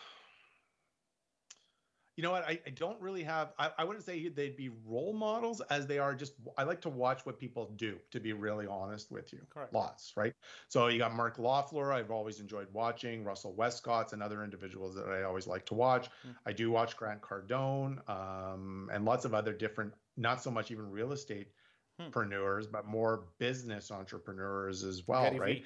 you 2.18 2.24
know 2.24 2.32
what? 2.32 2.44
I, 2.44 2.60
I 2.66 2.70
don't 2.72 3.00
really 3.02 3.24
have, 3.24 3.54
I, 3.58 3.72
I 3.78 3.84
wouldn't 3.84 4.06
say 4.06 4.28
they'd 4.28 4.56
be 4.56 4.70
role 4.86 5.14
models 5.14 5.62
as 5.62 5.88
they 5.88 5.98
are 5.98 6.14
just, 6.14 6.34
I 6.58 6.64
like 6.64 6.82
to 6.82 6.90
watch 6.90 7.26
what 7.26 7.40
people 7.40 7.72
do, 7.76 7.98
to 8.12 8.20
be 8.20 8.34
really 8.34 8.68
honest 8.68 9.12
with 9.12 9.32
you. 9.34 9.40
Correct. 9.50 9.74
Lots, 9.74 10.14
right? 10.16 10.34
So 10.68 10.88
you 10.88 10.98
got 10.98 11.14
Mark 11.14 11.40
Loeffler, 11.40 11.94
I've 11.94 12.12
always 12.12 12.40
enjoyed 12.40 12.68
watching, 12.74 13.24
Russell 13.24 13.56
Westcott's 13.56 14.14
and 14.14 14.22
other 14.22 14.44
individuals 14.44 14.96
that 14.96 15.08
I 15.08 15.24
always 15.24 15.48
like 15.48 15.66
to 15.68 15.74
watch. 15.74 16.10
Mm. 16.28 16.36
I 16.46 16.54
do 16.54 16.70
watch 16.72 16.98
Grant 16.98 17.22
Cardone 17.22 18.08
um, 18.10 18.90
and 18.92 19.06
lots 19.06 19.26
of 19.26 19.34
other 19.34 19.54
different, 19.54 19.94
not 20.18 20.42
so 20.44 20.52
much 20.52 20.72
even 20.72 20.92
real 20.92 21.12
estate 21.12 21.48
Hmm. 22.00 22.04
entrepreneurs, 22.04 22.68
but 22.68 22.88
more 22.88 23.26
business 23.38 23.92
entrepreneurs 23.92 24.84
as 24.84 25.08
well, 25.08 25.24
Gary 25.24 25.40
right? 25.40 25.58
Vee. 25.58 25.66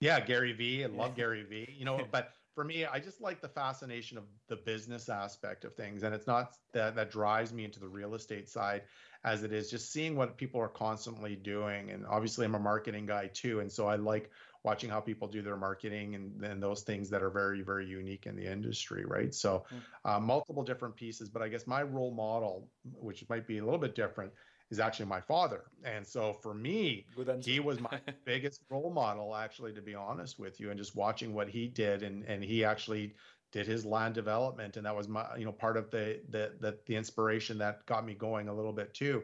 Yeah, 0.00 0.20
Gary 0.20 0.52
Vee. 0.52 0.84
I 0.84 0.88
love 0.88 1.14
Gary 1.14 1.44
Vee. 1.44 1.72
You 1.76 1.84
know, 1.84 2.06
but 2.10 2.32
for 2.54 2.64
me, 2.64 2.84
I 2.84 2.98
just 2.98 3.20
like 3.20 3.40
the 3.40 3.48
fascination 3.48 4.18
of 4.18 4.24
the 4.48 4.56
business 4.56 5.08
aspect 5.08 5.64
of 5.64 5.74
things. 5.74 6.02
And 6.02 6.14
it's 6.14 6.26
not 6.26 6.54
that 6.72 6.96
that 6.96 7.10
drives 7.10 7.52
me 7.52 7.64
into 7.64 7.80
the 7.80 7.88
real 7.88 8.14
estate 8.14 8.48
side 8.48 8.82
as 9.24 9.42
it 9.42 9.52
is 9.52 9.70
just 9.70 9.92
seeing 9.92 10.16
what 10.16 10.36
people 10.36 10.60
are 10.60 10.68
constantly 10.68 11.36
doing. 11.36 11.90
And 11.90 12.06
obviously 12.06 12.44
I'm 12.46 12.54
a 12.54 12.58
marketing 12.58 13.06
guy 13.06 13.30
too. 13.32 13.60
And 13.60 13.70
so 13.70 13.86
I 13.86 13.96
like 13.96 14.30
watching 14.64 14.90
how 14.90 15.00
people 15.00 15.28
do 15.28 15.42
their 15.42 15.56
marketing 15.56 16.14
and, 16.14 16.44
and 16.44 16.62
those 16.62 16.82
things 16.82 17.08
that 17.10 17.22
are 17.22 17.30
very, 17.30 17.62
very 17.62 17.86
unique 17.86 18.26
in 18.26 18.36
the 18.36 18.50
industry, 18.50 19.04
right? 19.06 19.34
So 19.34 19.64
uh, 20.04 20.20
multiple 20.20 20.62
different 20.62 20.96
pieces. 20.96 21.30
But 21.30 21.42
I 21.42 21.48
guess 21.48 21.66
my 21.66 21.82
role 21.82 22.12
model, 22.12 22.68
which 22.84 23.26
might 23.28 23.46
be 23.46 23.58
a 23.58 23.64
little 23.64 23.78
bit 23.78 23.94
different, 23.94 24.32
is 24.70 24.78
actually 24.78 25.06
my 25.06 25.20
father. 25.20 25.64
And 25.84 26.06
so 26.06 26.32
for 26.32 26.54
me, 26.54 27.06
he 27.40 27.60
was 27.60 27.80
my 27.80 28.00
biggest 28.24 28.62
role 28.70 28.90
model 28.90 29.34
actually 29.34 29.72
to 29.74 29.82
be 29.82 29.94
honest 29.94 30.38
with 30.38 30.60
you 30.60 30.70
and 30.70 30.78
just 30.78 30.94
watching 30.94 31.34
what 31.34 31.48
he 31.48 31.66
did 31.66 32.02
and 32.02 32.24
and 32.24 32.42
he 32.44 32.64
actually 32.64 33.14
did 33.52 33.66
his 33.66 33.84
land 33.84 34.14
development 34.14 34.76
and 34.76 34.86
that 34.86 34.96
was 34.96 35.08
my 35.08 35.26
you 35.36 35.44
know 35.44 35.52
part 35.52 35.76
of 35.76 35.90
the 35.90 36.20
the 36.30 36.52
the, 36.60 36.78
the 36.86 36.94
inspiration 36.94 37.58
that 37.58 37.84
got 37.86 38.04
me 38.06 38.14
going 38.14 38.48
a 38.48 38.54
little 38.54 38.72
bit 38.72 38.94
too 38.94 39.22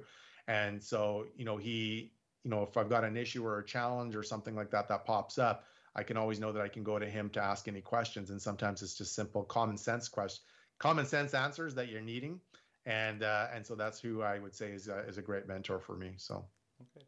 and 0.49 0.83
so 0.83 1.27
you 1.37 1.45
know 1.45 1.57
he 1.57 2.11
you 2.43 2.51
know 2.51 2.63
if 2.63 2.77
i've 2.77 2.89
got 2.89 3.05
an 3.05 3.17
issue 3.17 3.45
or 3.45 3.59
a 3.59 3.65
challenge 3.65 4.17
or 4.17 4.23
something 4.23 4.55
like 4.55 4.71
that 4.71 4.89
that 4.89 5.05
pops 5.05 5.39
up 5.39 5.65
i 5.95 6.03
can 6.03 6.17
always 6.17 6.41
know 6.41 6.53
that 6.53 6.63
i 6.63 6.69
can 6.69 6.83
go 6.83 6.99
to 6.99 7.07
him 7.07 7.31
to 7.31 7.41
ask 7.41 7.69
any 7.69 7.81
questions 7.81 8.31
and 8.31 8.41
sometimes 8.41 8.83
it's 8.83 8.95
just 8.95 9.15
simple 9.15 9.45
common 9.45 9.77
sense 9.77 10.09
question 10.09 10.43
common 10.79 11.07
sense 11.07 11.33
answers 11.33 11.75
that 11.75 11.89
you're 11.89 12.01
needing 12.01 12.41
and 12.87 13.23
uh, 13.23 13.49
and 13.53 13.67
so 13.67 13.75
that's 13.75 14.01
who 14.01 14.23
i 14.23 14.39
would 14.39 14.55
say 14.55 14.73
is 14.73 14.89
a, 14.89 15.01
is 15.01 15.19
a 15.19 15.23
great 15.23 15.47
mentor 15.47 15.81
for 15.81 15.97
me 15.97 16.15
so 16.17 16.47
Okay. 16.83 17.07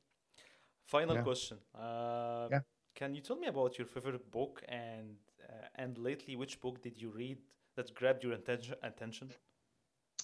Final 0.86 1.16
Yeah. 1.16 1.22
question. 1.22 1.58
Uh, 1.74 2.50
Yeah. 2.50 2.60
Can 2.94 3.14
you 3.14 3.20
tell 3.22 3.36
me 3.36 3.46
about 3.46 3.78
your 3.78 3.86
favorite 3.86 4.30
book 4.30 4.62
and 4.68 5.16
uh, 5.48 5.68
and 5.76 5.98
lately 5.98 6.36
which 6.36 6.60
book 6.60 6.82
did 6.82 7.00
you 7.00 7.10
read 7.10 7.38
that 7.76 7.94
grabbed 7.94 8.24
your 8.24 8.32
attention? 8.32 8.74
Attention. 8.82 9.30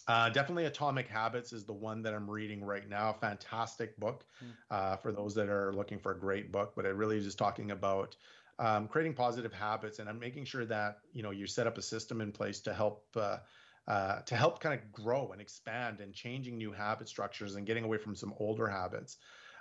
Uh, 0.07 0.29
definitely 0.31 0.67
Atomic 0.67 1.09
Habits 1.09 1.53
is 1.53 1.65
the 1.65 1.73
one 1.73 2.03
that 2.03 2.15
I'm 2.15 2.31
reading 2.31 2.63
right 2.65 2.89
now. 2.89 3.13
Fantastic 3.13 3.99
book 3.99 4.27
Mm. 4.43 4.57
uh, 4.71 4.97
for 4.97 5.13
those 5.13 5.35
that 5.35 5.49
are 5.49 5.73
looking 5.73 5.99
for 5.99 6.13
a 6.13 6.19
great 6.19 6.53
book, 6.53 6.73
but 6.77 6.85
it 6.85 6.95
really 6.95 7.17
is 7.17 7.25
just 7.25 7.39
talking 7.39 7.71
about 7.71 8.17
um, 8.59 8.87
creating 8.89 9.15
positive 9.15 9.53
habits 9.53 9.99
and 9.99 10.09
I'm 10.09 10.19
making 10.19 10.45
sure 10.45 10.65
that 10.67 10.99
you 11.13 11.23
know 11.23 11.31
you 11.31 11.47
set 11.47 11.67
up 11.67 11.79
a 11.79 11.83
system 11.83 12.21
in 12.21 12.33
place 12.33 12.61
to 12.63 12.75
help 12.75 13.07
uh, 13.17 13.39
uh, 13.87 14.21
to 14.23 14.37
help 14.37 14.61
kind 14.61 14.79
of 14.79 14.93
grow 14.93 15.31
and 15.33 15.41
expand 15.41 16.01
and 16.01 16.15
changing 16.15 16.57
new 16.57 16.73
habit 16.73 17.09
structures 17.09 17.57
and 17.57 17.67
getting 17.67 17.85
away 17.85 17.99
from 17.99 18.15
some 18.15 18.35
older 18.39 18.67
habits. 18.67 19.19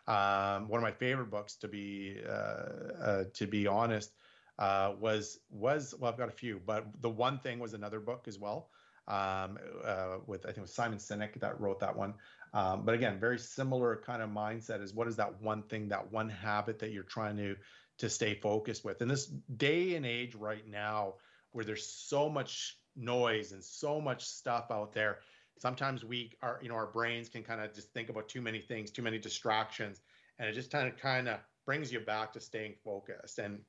Um, 0.08 0.68
one 0.68 0.80
of 0.80 0.84
my 0.84 0.92
favorite 0.92 1.30
books, 1.30 1.56
to 1.56 1.68
be 1.68 2.18
uh, 2.28 2.32
uh, 2.32 3.24
to 3.34 3.48
be 3.48 3.68
honest, 3.68 4.12
uh, 4.60 4.94
was 5.00 5.40
was 5.50 5.94
well, 5.98 6.12
I've 6.12 6.18
got 6.18 6.30
a 6.30 6.34
few, 6.34 6.62
but 6.66 6.86
the 7.02 7.10
one 7.10 7.40
thing 7.40 7.60
was 7.60 7.74
another 7.74 8.00
book 8.00 8.26
as 8.28 8.38
well 8.38 8.70
um, 9.08 9.58
uh, 9.84 10.18
with 10.26 10.46
I 10.46 10.50
think 10.50 10.60
it 10.60 10.62
was 10.62 10.74
Simon 10.74 10.98
Sinek 10.98 11.40
that 11.40 11.60
wrote 11.60 11.80
that 11.80 11.96
one. 11.96 12.14
Um, 12.54 12.86
but 12.86 12.96
again, 12.96 13.20
very 13.20 13.40
similar 13.40 14.02
kind 14.06 14.22
of 14.22 14.30
mindset 14.30 14.82
is 14.82 14.94
what 14.94 15.08
is 15.08 15.16
that 15.18 15.42
one 15.42 15.64
thing, 15.64 15.90
that 15.90 16.12
one 16.12 16.30
habit 16.30 16.80
that 16.80 16.92
you're 16.92 17.04
trying 17.04 17.38
to 17.38 17.56
to 18.00 18.10
stay 18.10 18.36
focused 18.36 18.84
with. 18.84 19.02
In 19.02 19.08
this 19.08 19.26
day 19.26 19.96
and 19.96 20.06
age 20.06 20.36
right 20.36 20.68
now, 20.68 21.16
where 21.52 21.66
there's 21.66 21.86
so 21.86 22.30
much 22.30 22.78
noise 22.96 23.52
and 23.52 23.64
so 23.64 24.00
much 24.00 24.26
stuff 24.26 24.66
out 24.72 24.94
there, 24.94 25.20
sometimes 25.58 26.04
we 26.04 26.32
are 26.42 26.60
you 26.62 26.70
know 26.70 26.76
our 26.76 26.88
brains 26.88 27.30
can 27.30 27.44
kind 27.44 27.62
of 27.62 27.74
just 27.74 27.94
think 27.94 28.10
about 28.10 28.28
too 28.28 28.42
many 28.42 28.60
things, 28.60 28.92
too 28.92 29.02
many 29.02 29.20
distractions, 29.20 30.02
and 30.40 30.50
it 30.50 30.54
just 30.54 30.72
kind 30.72 30.88
of 30.88 30.98
kind 30.98 31.28
of 31.28 31.40
brings 31.66 31.92
you 31.92 32.00
back 32.00 32.34
to 32.34 32.40
staying 32.40 32.74
focused. 32.84 33.40
And 33.40 33.60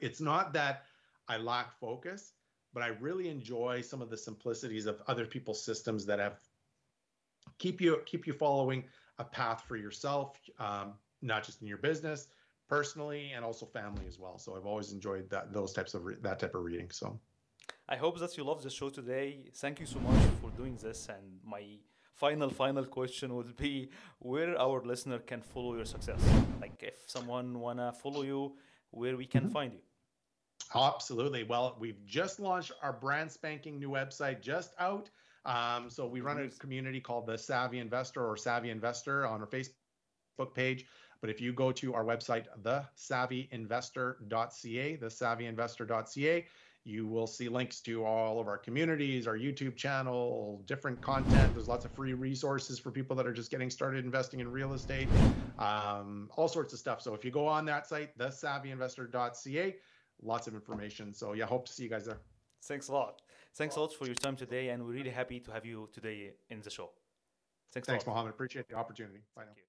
it's 0.00 0.20
not 0.20 0.52
that 0.52 0.84
I 1.28 1.38
lack 1.38 1.78
focus 1.78 2.32
but 2.76 2.82
I 2.82 2.88
really 2.88 3.30
enjoy 3.30 3.80
some 3.80 4.02
of 4.02 4.10
the 4.10 4.18
simplicities 4.18 4.84
of 4.84 5.00
other 5.06 5.24
people's 5.24 5.64
systems 5.64 6.04
that 6.04 6.18
have 6.18 6.40
keep 7.56 7.80
you 7.80 8.02
keep 8.04 8.26
you 8.26 8.34
following 8.34 8.84
a 9.18 9.24
path 9.24 9.64
for 9.66 9.78
yourself, 9.78 10.38
um, 10.58 10.92
not 11.22 11.42
just 11.42 11.62
in 11.62 11.68
your 11.68 11.78
business, 11.78 12.28
personally, 12.68 13.32
and 13.34 13.46
also 13.46 13.64
family 13.64 14.04
as 14.06 14.18
well. 14.18 14.36
So 14.36 14.54
I've 14.54 14.66
always 14.66 14.92
enjoyed 14.92 15.30
that 15.30 15.54
those 15.54 15.72
types 15.72 15.94
of 15.94 16.04
re- 16.04 16.16
that 16.20 16.38
type 16.38 16.54
of 16.54 16.64
reading. 16.64 16.90
So 16.90 17.18
I 17.88 17.96
hope 17.96 18.18
that 18.18 18.36
you 18.36 18.42
love 18.44 18.62
the 18.62 18.68
show 18.70 18.90
today. 18.90 19.44
Thank 19.54 19.80
you 19.80 19.86
so 19.86 19.98
much 20.00 20.20
for 20.40 20.50
doing 20.50 20.76
this. 20.76 21.08
And 21.08 21.38
my 21.44 21.78
final, 22.14 22.50
final 22.50 22.84
question 22.84 23.34
would 23.36 23.56
be 23.56 23.90
where 24.18 24.58
our 24.60 24.82
listener 24.82 25.20
can 25.20 25.40
follow 25.40 25.76
your 25.76 25.84
success. 25.84 26.20
Like 26.60 26.82
if 26.82 26.94
someone 27.06 27.60
wanna 27.60 27.92
follow 27.92 28.22
you, 28.22 28.56
where 28.90 29.16
we 29.16 29.26
can 29.26 29.48
Mhm. 29.48 29.52
find 29.52 29.72
you. 29.74 29.82
Absolutely. 30.74 31.44
Well, 31.44 31.76
we've 31.78 32.04
just 32.04 32.40
launched 32.40 32.72
our 32.82 32.92
brand 32.92 33.30
spanking 33.30 33.78
new 33.78 33.90
website, 33.90 34.40
just 34.40 34.74
out. 34.78 35.08
Um, 35.44 35.88
so 35.90 36.08
we 36.08 36.20
run 36.20 36.40
a 36.40 36.48
community 36.48 37.00
called 37.00 37.26
the 37.26 37.38
Savvy 37.38 37.78
Investor 37.78 38.26
or 38.26 38.36
Savvy 38.36 38.70
Investor 38.70 39.24
on 39.26 39.40
our 39.42 39.46
Facebook 39.46 40.54
page. 40.54 40.86
But 41.20 41.30
if 41.30 41.40
you 41.40 41.52
go 41.52 41.70
to 41.72 41.94
our 41.94 42.04
website, 42.04 42.46
thesavvyinvestor.ca, 42.62 44.96
thesavvyinvestor.ca, 44.96 46.46
you 46.86 47.04
will 47.04 47.26
see 47.26 47.48
links 47.48 47.80
to 47.80 48.04
all 48.04 48.38
of 48.38 48.46
our 48.46 48.56
communities, 48.56 49.26
our 49.26 49.36
YouTube 49.36 49.74
channel, 49.74 50.62
different 50.66 51.00
content. 51.00 51.52
There's 51.52 51.66
lots 51.66 51.84
of 51.84 51.90
free 51.90 52.14
resources 52.14 52.78
for 52.78 52.92
people 52.92 53.16
that 53.16 53.26
are 53.26 53.32
just 53.32 53.50
getting 53.50 53.70
started 53.70 54.04
investing 54.04 54.38
in 54.38 54.48
real 54.48 54.72
estate, 54.72 55.08
um, 55.58 56.30
all 56.36 56.46
sorts 56.46 56.72
of 56.72 56.78
stuff. 56.78 57.02
So 57.02 57.12
if 57.12 57.24
you 57.24 57.32
go 57.32 57.48
on 57.48 57.64
that 57.64 57.88
site, 57.88 58.16
thesavvyinvestor.ca, 58.16 59.76
lots 60.22 60.46
of 60.46 60.54
information. 60.54 61.12
So 61.12 61.32
yeah, 61.32 61.46
hope 61.46 61.66
to 61.66 61.72
see 61.72 61.82
you 61.82 61.90
guys 61.90 62.06
there. 62.06 62.20
Thanks 62.62 62.86
a 62.86 62.92
lot. 62.92 63.20
Thanks 63.56 63.74
a 63.74 63.80
lot 63.80 63.92
for 63.92 64.06
your 64.06 64.14
time 64.14 64.36
today. 64.36 64.68
And 64.68 64.84
we're 64.84 64.92
really 64.92 65.10
happy 65.10 65.40
to 65.40 65.50
have 65.50 65.66
you 65.66 65.88
today 65.92 66.34
in 66.50 66.60
the 66.60 66.70
show. 66.70 66.90
Thanks, 67.72 67.88
Thanks. 67.88 68.06
Mohammed. 68.06 68.30
Appreciate 68.30 68.68
the 68.68 68.76
opportunity. 68.76 69.22
Bye 69.34 69.42
now. 69.42 69.46
Thank 69.48 69.58
you. 69.58 69.62